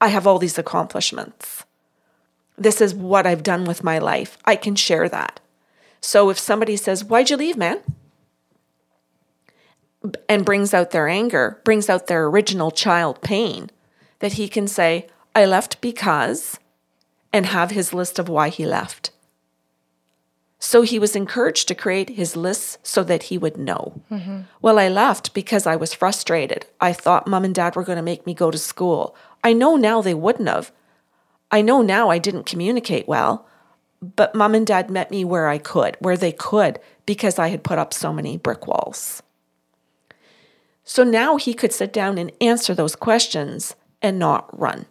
I 0.00 0.08
have 0.08 0.26
all 0.26 0.38
these 0.38 0.58
accomplishments. 0.58 1.64
This 2.56 2.80
is 2.80 2.94
what 2.94 3.26
I've 3.26 3.42
done 3.42 3.66
with 3.66 3.84
my 3.84 3.98
life. 3.98 4.38
I 4.46 4.56
can 4.56 4.76
share 4.76 5.08
that. 5.10 5.40
So 6.02 6.28
if 6.28 6.38
somebody 6.38 6.76
says, 6.76 7.04
Why'd 7.04 7.30
you 7.30 7.36
leave, 7.38 7.56
man? 7.56 7.80
and 10.28 10.44
brings 10.44 10.74
out 10.74 10.90
their 10.90 11.08
anger, 11.08 11.60
brings 11.64 11.88
out 11.88 12.06
their 12.06 12.26
original 12.26 12.70
child 12.70 13.20
pain, 13.22 13.70
that 14.18 14.34
he 14.34 14.48
can 14.48 14.66
say, 14.66 15.06
I 15.34 15.44
left 15.44 15.80
because, 15.80 16.58
and 17.32 17.46
have 17.46 17.70
his 17.70 17.94
list 17.94 18.18
of 18.18 18.28
why 18.28 18.48
he 18.48 18.66
left. 18.66 19.10
So 20.58 20.82
he 20.82 20.98
was 20.98 21.16
encouraged 21.16 21.66
to 21.68 21.74
create 21.74 22.10
his 22.10 22.36
lists 22.36 22.78
so 22.82 23.02
that 23.04 23.24
he 23.24 23.38
would 23.38 23.56
know. 23.56 24.00
Mm-hmm. 24.10 24.42
Well, 24.60 24.78
I 24.78 24.88
left 24.88 25.34
because 25.34 25.66
I 25.66 25.74
was 25.74 25.92
frustrated. 25.92 26.66
I 26.80 26.92
thought 26.92 27.26
mom 27.26 27.44
and 27.44 27.54
dad 27.54 27.74
were 27.74 27.82
going 27.82 27.96
to 27.96 28.02
make 28.02 28.26
me 28.26 28.34
go 28.34 28.50
to 28.50 28.58
school. 28.58 29.16
I 29.42 29.54
know 29.54 29.74
now 29.74 30.02
they 30.02 30.14
wouldn't 30.14 30.48
have. 30.48 30.70
I 31.50 31.62
know 31.62 31.82
now 31.82 32.10
I 32.10 32.18
didn't 32.18 32.46
communicate 32.46 33.08
well, 33.08 33.46
but 34.02 34.34
mom 34.34 34.54
and 34.54 34.66
dad 34.66 34.90
met 34.90 35.10
me 35.10 35.24
where 35.24 35.48
I 35.48 35.58
could, 35.58 35.96
where 36.00 36.16
they 36.16 36.32
could, 36.32 36.80
because 37.06 37.38
I 37.38 37.48
had 37.48 37.62
put 37.62 37.78
up 37.78 37.94
so 37.94 38.12
many 38.12 38.36
brick 38.36 38.66
walls. 38.66 39.22
So 40.84 41.04
now 41.04 41.36
he 41.36 41.54
could 41.54 41.72
sit 41.72 41.92
down 41.92 42.18
and 42.18 42.32
answer 42.40 42.74
those 42.74 42.96
questions 42.96 43.76
and 44.02 44.18
not 44.18 44.58
run. 44.58 44.86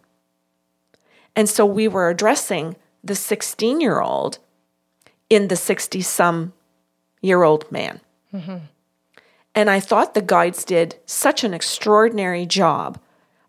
And 1.36 1.48
so 1.48 1.66
we 1.66 1.86
were 1.86 2.08
addressing 2.08 2.76
the 3.04 3.14
16 3.14 3.80
year 3.80 4.00
old 4.00 4.38
in 5.28 5.48
the 5.48 5.56
60 5.56 6.00
some 6.00 6.52
year 7.20 7.42
old 7.42 7.70
man. 7.70 8.00
Mm-hmm. 8.32 8.58
And 9.54 9.70
I 9.70 9.80
thought 9.80 10.14
the 10.14 10.22
guides 10.22 10.64
did 10.64 10.96
such 11.04 11.44
an 11.44 11.52
extraordinary 11.52 12.46
job 12.46 12.98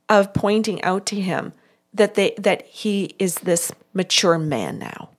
of 0.09 0.33
pointing 0.33 0.81
out 0.83 1.05
to 1.07 1.19
him 1.19 1.53
that 1.93 2.15
they 2.15 2.33
that 2.37 2.65
he 2.65 3.15
is 3.19 3.35
this 3.35 3.71
mature 3.93 4.37
man 4.37 4.79
now. 4.79 5.09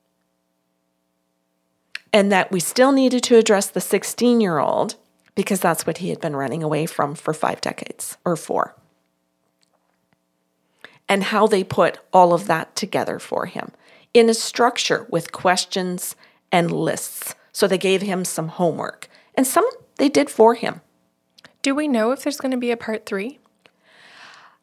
And 2.14 2.32
that 2.32 2.50
we 2.50 2.60
still 2.60 2.92
needed 2.92 3.22
to 3.24 3.36
address 3.36 3.66
the 3.66 3.80
16 3.80 4.40
year 4.40 4.58
old 4.58 4.94
because 5.34 5.60
that's 5.60 5.86
what 5.86 5.98
he 5.98 6.10
had 6.10 6.20
been 6.20 6.36
running 6.36 6.62
away 6.62 6.86
from 6.86 7.14
for 7.14 7.34
five 7.34 7.60
decades 7.60 8.16
or 8.24 8.36
four. 8.36 8.74
And 11.08 11.24
how 11.24 11.46
they 11.46 11.64
put 11.64 11.98
all 12.12 12.32
of 12.32 12.46
that 12.46 12.74
together 12.76 13.18
for 13.18 13.46
him 13.46 13.72
in 14.14 14.30
a 14.30 14.34
structure 14.34 15.06
with 15.10 15.32
questions 15.32 16.14
and 16.52 16.70
lists. 16.70 17.34
So 17.52 17.66
they 17.66 17.78
gave 17.78 18.00
him 18.00 18.24
some 18.24 18.48
homework, 18.48 19.08
and 19.34 19.46
some 19.46 19.68
they 19.96 20.08
did 20.08 20.30
for 20.30 20.54
him. 20.54 20.80
Do 21.62 21.74
we 21.74 21.88
know 21.88 22.12
if 22.12 22.22
there's 22.22 22.40
going 22.40 22.52
to 22.52 22.56
be 22.58 22.70
a 22.70 22.76
part 22.76 23.06
three? 23.06 23.38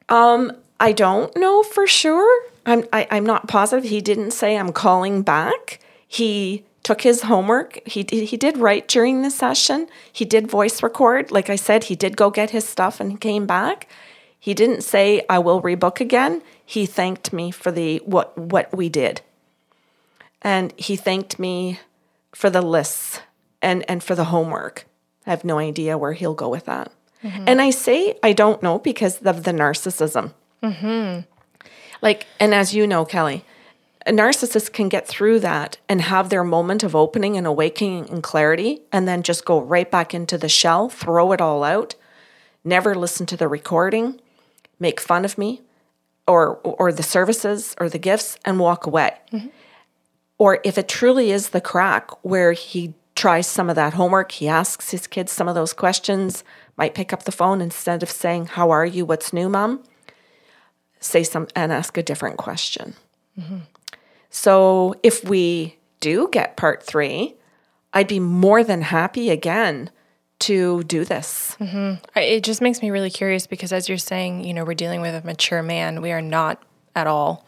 Um, 0.10 0.52
I 0.80 0.92
don't 0.92 1.36
know 1.38 1.64
for 1.64 1.86
sure. 1.86 2.46
I'm 2.66 2.86
I, 2.92 3.02
am 3.02 3.08
i 3.12 3.18
am 3.18 3.26
not 3.26 3.48
positive. 3.48 3.90
He 3.90 4.02
didn't 4.02 4.32
say 4.32 4.58
I'm 4.58 4.74
calling 4.74 5.22
back. 5.22 5.80
He 6.08 6.66
took 6.92 7.04
his 7.04 7.22
homework. 7.22 7.80
He 7.88 8.04
did, 8.04 8.28
he 8.28 8.36
did 8.36 8.58
write 8.58 8.90
during 8.90 9.22
the 9.22 9.32
session. 9.32 9.88
He 10.12 10.26
did 10.26 10.52
voice 10.52 10.84
record. 10.84 11.32
Like 11.32 11.50
I 11.50 11.56
said, 11.56 11.86
he 11.86 11.96
did 11.96 12.18
go 12.18 12.30
get 12.30 12.50
his 12.50 12.68
stuff 12.68 13.00
and 13.00 13.22
came 13.22 13.46
back. 13.46 13.88
He 14.38 14.54
didn't 14.54 14.82
say 14.82 15.26
I 15.30 15.40
will 15.40 15.62
rebook 15.62 16.02
again. 16.02 16.42
He 16.66 16.86
thanked 16.86 17.32
me 17.32 17.50
for 17.50 17.72
the 17.72 18.00
what 18.00 18.38
what 18.38 18.76
we 18.76 18.90
did. 18.90 19.22
And 20.42 20.74
he 20.76 20.98
thanked 20.98 21.40
me 21.40 21.80
for 22.36 22.50
the 22.50 22.62
lists 22.62 23.22
and 23.62 23.86
and 23.88 24.04
for 24.04 24.16
the 24.16 24.26
homework. 24.26 24.86
I 25.26 25.30
have 25.30 25.46
no 25.46 25.60
idea 25.60 25.98
where 25.98 26.14
he'll 26.14 26.34
go 26.34 26.50
with 26.50 26.66
that. 26.66 26.92
Mm-hmm. 27.24 27.46
And 27.48 27.62
I 27.62 27.70
say 27.70 28.18
I 28.22 28.34
don't 28.34 28.62
know 28.62 28.80
because 28.80 29.22
of 29.22 29.44
the 29.44 29.54
narcissism. 29.54 30.34
Mm-hmm. 30.62 31.22
Like, 32.02 32.28
and 32.38 32.54
as 32.54 32.74
you 32.74 32.86
know, 32.86 33.06
Kelly, 33.06 33.46
a 34.06 34.12
narcissist 34.12 34.74
can 34.74 34.90
get 34.90 35.08
through 35.08 35.40
that 35.42 35.78
and 35.88 36.02
have 36.02 36.30
their 36.30 36.44
moment 36.44 36.84
of 36.84 36.96
opening 36.96 37.38
and 37.38 37.46
awakening 37.46 38.10
and 38.10 38.24
clarity 38.24 38.82
and 38.92 39.08
then 39.08 39.24
just 39.24 39.46
go 39.46 39.62
right 39.62 39.90
back 39.90 40.14
into 40.14 40.38
the 40.38 40.50
shell, 40.50 40.90
throw 40.90 41.32
it 41.32 41.42
all 41.42 41.64
out, 41.64 41.96
never 42.64 42.96
listen 42.96 43.26
to 43.28 43.38
the 43.38 43.48
recording, 43.48 44.20
make 44.80 45.00
fun 45.00 45.26
of 45.26 45.38
me 45.38 45.62
or 46.28 46.58
or 46.64 46.92
the 46.92 47.04
services 47.04 47.76
or 47.80 47.90
the 47.90 48.00
gifts 48.00 48.38
and 48.46 48.60
walk 48.60 48.86
away. 48.86 49.12
Mm-hmm. 49.32 49.48
Or 50.38 50.60
if 50.64 50.78
it 50.78 50.88
truly 50.88 51.32
is 51.32 51.50
the 51.50 51.62
crack 51.62 52.10
where 52.24 52.54
he 52.54 52.94
tries 53.16 53.46
some 53.46 53.70
of 53.70 53.76
that 53.76 53.94
homework, 53.94 54.32
he 54.32 54.48
asks 54.48 54.90
his 54.90 55.06
kids 55.06 55.32
some 55.32 55.48
of 55.48 55.54
those 55.54 55.74
questions, 55.74 56.44
might 56.78 56.96
pick 56.96 57.14
up 57.14 57.24
the 57.24 57.32
phone 57.32 57.62
instead 57.62 58.02
of 58.02 58.10
saying, 58.10 58.48
"How 58.48 58.72
are 58.72 58.86
you? 58.86 59.06
What's 59.06 59.34
new, 59.34 59.50
mom?" 59.50 59.84
say 61.02 61.24
some 61.24 61.48
and 61.56 61.72
ask 61.74 61.98
a 61.98 62.04
different 62.04 62.38
question. 62.38 62.96
Mm-hmm. 63.38 63.58
So 64.32 64.96
if 65.04 65.24
we 65.24 65.78
do 66.00 66.30
get 66.32 66.58
part 66.58 66.82
three, 66.82 67.36
I'd 67.94 68.08
be 68.08 68.20
more 68.20 68.64
than 68.64 68.82
happy 68.82 69.30
again 69.30 69.92
to 70.40 70.82
do 70.84 71.06
this. 71.06 71.56
Mm-hmm. 71.60 72.20
It 72.20 72.44
just 72.44 72.62
makes 72.62 72.82
me 72.82 72.90
really 72.90 73.12
curious 73.12 73.46
because, 73.46 73.72
as 73.72 73.88
you're 73.88 74.00
saying, 74.00 74.44
you 74.44 74.56
know, 74.56 74.64
we're 74.64 74.74
dealing 74.74 75.02
with 75.02 75.14
a 75.14 75.26
mature 75.26 75.62
man. 75.62 76.02
We 76.02 76.12
are 76.12 76.22
not 76.22 76.64
at 76.96 77.06
all. 77.06 77.46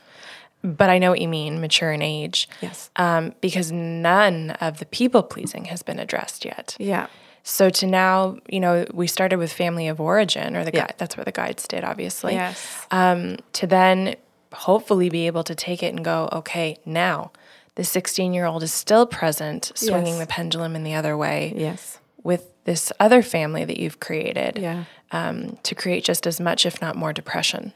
But 0.63 0.89
I 0.89 0.97
know 0.97 1.09
what 1.09 1.19
you 1.19 1.27
mean, 1.27 1.59
mature 1.59 1.91
in 1.91 2.01
age. 2.01 2.47
Yes. 2.61 2.89
Um, 2.95 3.33
because 3.41 3.71
none 3.71 4.51
of 4.61 4.79
the 4.79 4.85
people 4.85 5.23
pleasing 5.23 5.65
has 5.65 5.81
been 5.83 5.99
addressed 5.99 6.45
yet. 6.45 6.77
Yeah. 6.79 7.07
So 7.43 7.69
to 7.69 7.87
now, 7.87 8.37
you 8.47 8.61
know, 8.61 8.85
we 8.93 9.07
started 9.07 9.37
with 9.37 9.51
family 9.51 9.89
of 9.89 9.99
origin, 9.99 10.55
or 10.55 10.63
the 10.63 10.71
yeah. 10.73 10.87
guide. 10.87 10.95
That's 10.97 11.17
where 11.17 11.25
the 11.25 11.33
guides 11.33 11.67
did, 11.67 11.83
obviously. 11.83 12.33
Yes. 12.33 12.87
Um, 12.91 13.37
to 13.53 13.67
then 13.67 14.15
hopefully 14.53 15.09
be 15.09 15.27
able 15.27 15.43
to 15.43 15.55
take 15.55 15.83
it 15.83 15.93
and 15.93 16.03
go, 16.03 16.29
okay, 16.31 16.77
now 16.85 17.31
the 17.75 17.83
16 17.83 18.33
year 18.33 18.45
old 18.45 18.63
is 18.63 18.71
still 18.71 19.05
present, 19.05 19.71
swinging 19.75 20.15
yes. 20.15 20.19
the 20.19 20.27
pendulum 20.27 20.75
in 20.75 20.83
the 20.83 20.93
other 20.93 21.17
way. 21.17 21.53
Yes. 21.55 21.99
With 22.23 22.45
this 22.65 22.91
other 22.99 23.21
family 23.21 23.65
that 23.65 23.79
you've 23.79 23.99
created. 23.99 24.57
Yeah. 24.57 24.85
Um, 25.11 25.59
to 25.61 25.75
create 25.75 26.03
just 26.03 26.25
as 26.25 26.39
much, 26.39 26.65
if 26.65 26.81
not 26.81 26.95
more, 26.95 27.13
depression. 27.13 27.71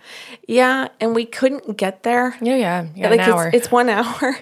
Yeah, 0.47 0.87
and 0.99 1.13
we 1.13 1.23
couldn't 1.23 1.77
get 1.77 2.01
there. 2.01 2.35
Yeah, 2.41 2.55
yeah, 2.55 2.87
yeah. 2.95 3.09
Like 3.09 3.19
it's, 3.53 3.55
it's, 3.55 3.71
one 3.71 3.89
hour, 3.91 4.39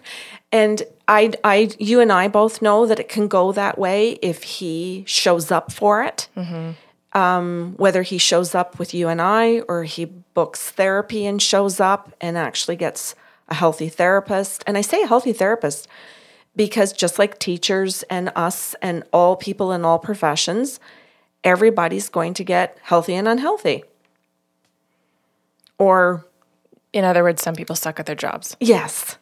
and 0.50 0.82
I, 1.06 1.34
I, 1.44 1.72
you 1.78 2.00
and 2.00 2.10
I 2.10 2.30
both 2.30 2.62
know 2.62 2.86
that 2.86 2.98
it 2.98 3.10
can 3.10 3.28
go 3.28 3.52
that 3.52 3.78
way 3.78 4.12
if 4.22 4.44
he 4.44 5.04
shows 5.08 5.52
up 5.52 5.74
for 5.74 6.06
it. 6.06 6.30
Mm-hmm 6.38 6.72
um, 7.16 7.74
whether 7.78 8.04
he 8.04 8.18
shows 8.18 8.54
up 8.54 8.78
with 8.78 8.94
you 8.94 9.08
and 9.08 9.22
I 9.22 9.62
or 9.62 9.86
he 9.86 10.06
books 10.06 10.70
therapy 10.70 11.26
and 11.26 11.42
shows 11.42 11.80
up 11.80 12.14
and 12.20 12.38
actually 12.38 12.76
gets 12.76 13.16
a 13.48 13.56
healthy 13.56 13.88
therapist. 13.88 14.64
And 14.68 14.78
I 14.78 14.82
say 14.82 15.02
healthy 15.08 15.32
therapist 15.32 15.88
because 16.58 16.92
just 16.92 17.18
like 17.18 17.40
teachers 17.40 18.04
and 18.04 18.32
us 18.36 18.76
and 18.82 19.04
all 19.14 19.38
people 19.38 19.72
in 19.72 19.86
all 19.86 19.98
professions, 19.98 20.80
everybody's 21.44 22.10
going 22.10 22.34
to 22.34 22.44
get 22.44 22.78
healthy 22.82 23.16
and 23.16 23.30
unhealthy. 23.30 23.86
Or, 25.78 26.26
in 26.92 27.06
other 27.06 27.24
words, 27.24 27.42
some 27.42 27.56
people 27.56 27.76
suck 27.76 28.00
at 28.00 28.06
their 28.06 28.16
jobs. 28.16 28.58
Yes. 28.60 29.18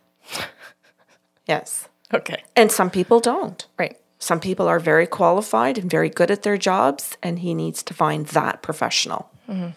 yes. 1.48 1.90
Okay. 2.12 2.44
And 2.56 2.72
some 2.72 2.90
people 2.90 3.20
don't. 3.20 3.66
Right. 3.78 4.00
Some 4.24 4.40
people 4.40 4.70
are 4.70 4.80
very 4.80 5.06
qualified 5.06 5.78
and 5.78 5.92
very 5.92 6.08
good 6.08 6.32
at 6.32 6.44
their 6.44 6.56
jobs, 6.56 7.18
and 7.22 7.40
he 7.40 7.54
needs 7.54 7.84
to 7.84 7.94
find 7.94 8.26
that 8.28 8.62
professional. 8.62 9.30
Mm-hmm. 9.50 9.72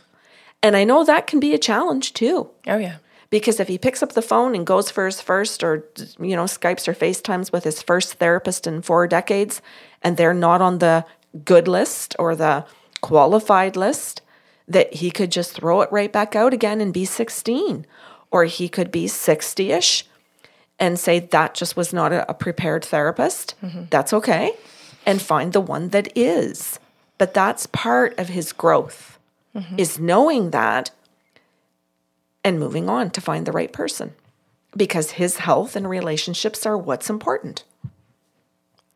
And 0.62 0.76
I 0.76 0.84
know 0.84 1.02
that 1.02 1.26
can 1.26 1.40
be 1.40 1.52
a 1.52 1.58
challenge 1.58 2.12
too. 2.12 2.48
Oh, 2.68 2.78
yeah. 2.78 2.98
Because 3.28 3.58
if 3.58 3.66
he 3.66 3.76
picks 3.76 4.04
up 4.04 4.12
the 4.12 4.22
phone 4.22 4.54
and 4.54 4.64
goes 4.64 4.88
for 4.88 5.06
his 5.06 5.20
first, 5.20 5.64
or, 5.64 5.88
you 6.20 6.36
know, 6.36 6.44
Skypes 6.44 6.86
or 6.86 6.94
FaceTimes 6.94 7.50
with 7.50 7.64
his 7.64 7.82
first 7.82 8.14
therapist 8.14 8.68
in 8.68 8.82
four 8.82 9.08
decades, 9.08 9.60
and 10.00 10.16
they're 10.16 10.32
not 10.32 10.62
on 10.62 10.78
the 10.78 11.04
good 11.44 11.66
list 11.66 12.14
or 12.16 12.36
the 12.36 12.64
qualified 13.00 13.74
list, 13.74 14.22
that 14.68 14.94
he 14.94 15.10
could 15.10 15.32
just 15.32 15.54
throw 15.54 15.80
it 15.80 15.90
right 15.90 16.12
back 16.12 16.36
out 16.36 16.54
again 16.54 16.80
and 16.80 16.94
be 16.94 17.04
16. 17.04 17.84
Or 18.30 18.44
he 18.44 18.68
could 18.68 18.92
be 18.92 19.08
60 19.08 19.72
ish 19.72 20.06
and 20.78 20.98
say 20.98 21.18
that 21.20 21.54
just 21.54 21.76
was 21.76 21.92
not 21.92 22.12
a, 22.12 22.28
a 22.30 22.34
prepared 22.34 22.84
therapist, 22.84 23.54
mm-hmm. 23.62 23.84
that's 23.90 24.12
okay. 24.12 24.52
And 25.04 25.22
find 25.22 25.52
the 25.52 25.60
one 25.60 25.88
that 25.90 26.08
is. 26.16 26.78
But 27.18 27.32
that's 27.32 27.66
part 27.66 28.18
of 28.18 28.28
his 28.28 28.52
growth 28.52 29.18
mm-hmm. 29.54 29.78
is 29.78 29.98
knowing 29.98 30.50
that 30.50 30.90
and 32.44 32.60
moving 32.60 32.88
on 32.88 33.10
to 33.10 33.20
find 33.20 33.46
the 33.46 33.52
right 33.52 33.72
person 33.72 34.14
because 34.76 35.12
his 35.12 35.38
health 35.38 35.74
and 35.74 35.88
relationships 35.88 36.66
are 36.66 36.76
what's 36.76 37.08
important. 37.08 37.64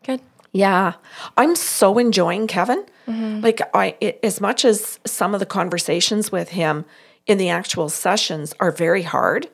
Good. 0.04 0.20
Yeah. 0.52 0.94
I'm 1.36 1.56
so 1.56 1.98
enjoying 1.98 2.46
Kevin. 2.46 2.84
Mm-hmm. 3.08 3.40
Like 3.40 3.62
I 3.74 3.96
it, 4.00 4.20
as 4.22 4.40
much 4.40 4.64
as 4.64 5.00
some 5.04 5.34
of 5.34 5.40
the 5.40 5.46
conversations 5.46 6.30
with 6.30 6.50
him 6.50 6.84
in 7.26 7.38
the 7.38 7.48
actual 7.48 7.88
sessions 7.88 8.54
are 8.60 8.70
very 8.70 9.02
hard 9.02 9.48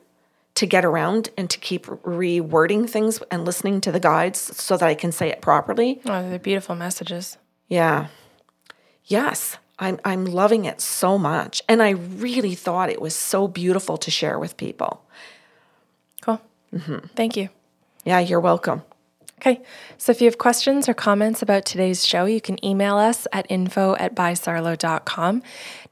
to 0.56 0.66
get 0.66 0.84
around 0.84 1.28
and 1.36 1.48
to 1.50 1.58
keep 1.58 1.86
rewording 1.86 2.88
things 2.88 3.22
and 3.30 3.44
listening 3.44 3.80
to 3.82 3.92
the 3.92 4.00
guides 4.00 4.38
so 4.38 4.76
that 4.76 4.86
I 4.86 4.94
can 4.94 5.12
say 5.12 5.28
it 5.28 5.40
properly. 5.40 6.00
Oh, 6.06 6.28
they're 6.28 6.38
beautiful 6.38 6.74
messages. 6.74 7.38
Yeah. 7.68 8.08
Yes. 9.04 9.58
I'm 9.78 10.00
I'm 10.04 10.24
loving 10.24 10.64
it 10.64 10.80
so 10.80 11.18
much. 11.18 11.62
And 11.68 11.82
I 11.82 11.90
really 11.90 12.54
thought 12.54 12.88
it 12.88 13.00
was 13.00 13.14
so 13.14 13.46
beautiful 13.46 13.98
to 13.98 14.10
share 14.10 14.38
with 14.38 14.56
people. 14.56 15.04
Cool. 16.22 16.40
Mm-hmm. 16.72 17.06
Thank 17.14 17.36
you. 17.36 17.50
Yeah, 18.04 18.20
you're 18.20 18.40
welcome. 18.40 18.82
Okay, 19.38 19.60
so 19.98 20.12
if 20.12 20.22
you 20.22 20.26
have 20.26 20.38
questions 20.38 20.88
or 20.88 20.94
comments 20.94 21.42
about 21.42 21.66
today's 21.66 22.06
show, 22.06 22.24
you 22.24 22.40
can 22.40 22.64
email 22.64 22.96
us 22.96 23.26
at 23.32 23.44
info 23.50 23.94
at 23.96 24.14
bysarlo.com. 24.14 25.42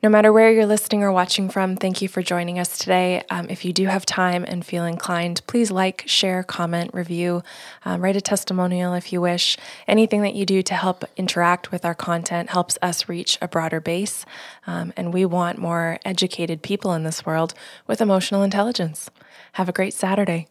No 0.05 0.11
matter 0.11 0.35
where 0.35 0.53
you're 0.53 0.67
listening 0.67 1.03
or 1.03 1.11
watching 1.11 1.49
from, 1.49 1.77
thank 1.77 2.03
you 2.03 2.09
for 2.09 2.21
joining 2.21 2.59
us 2.59 2.77
today. 2.77 3.23
Um, 3.31 3.47
if 3.49 3.65
you 3.65 3.73
do 3.73 3.87
have 3.87 4.05
time 4.05 4.45
and 4.47 4.63
feel 4.63 4.85
inclined, 4.85 5.41
please 5.47 5.71
like, 5.71 6.05
share, 6.05 6.43
comment, 6.43 6.91
review, 6.93 7.43
um, 7.87 8.03
write 8.03 8.15
a 8.15 8.21
testimonial 8.21 8.93
if 8.93 9.15
you 9.15 9.23
wish. 9.23 9.57
Anything 9.89 10.21
that 10.21 10.35
you 10.35 10.45
do 10.45 10.61
to 10.61 10.75
help 10.75 11.07
interact 11.17 11.73
with 11.73 11.87
our 11.87 11.95
content 11.95 12.51
helps 12.51 12.77
us 12.83 13.09
reach 13.09 13.39
a 13.41 13.49
broader 13.49 13.81
base. 13.81 14.27
Um, 14.67 14.93
and 14.95 15.11
we 15.11 15.25
want 15.25 15.57
more 15.57 15.99
educated 16.05 16.61
people 16.61 16.93
in 16.93 17.05
this 17.05 17.25
world 17.25 17.55
with 17.87 18.03
emotional 18.03 18.43
intelligence. 18.43 19.09
Have 19.53 19.71
a 19.71 19.73
great 19.73 19.95
Saturday. 19.95 20.49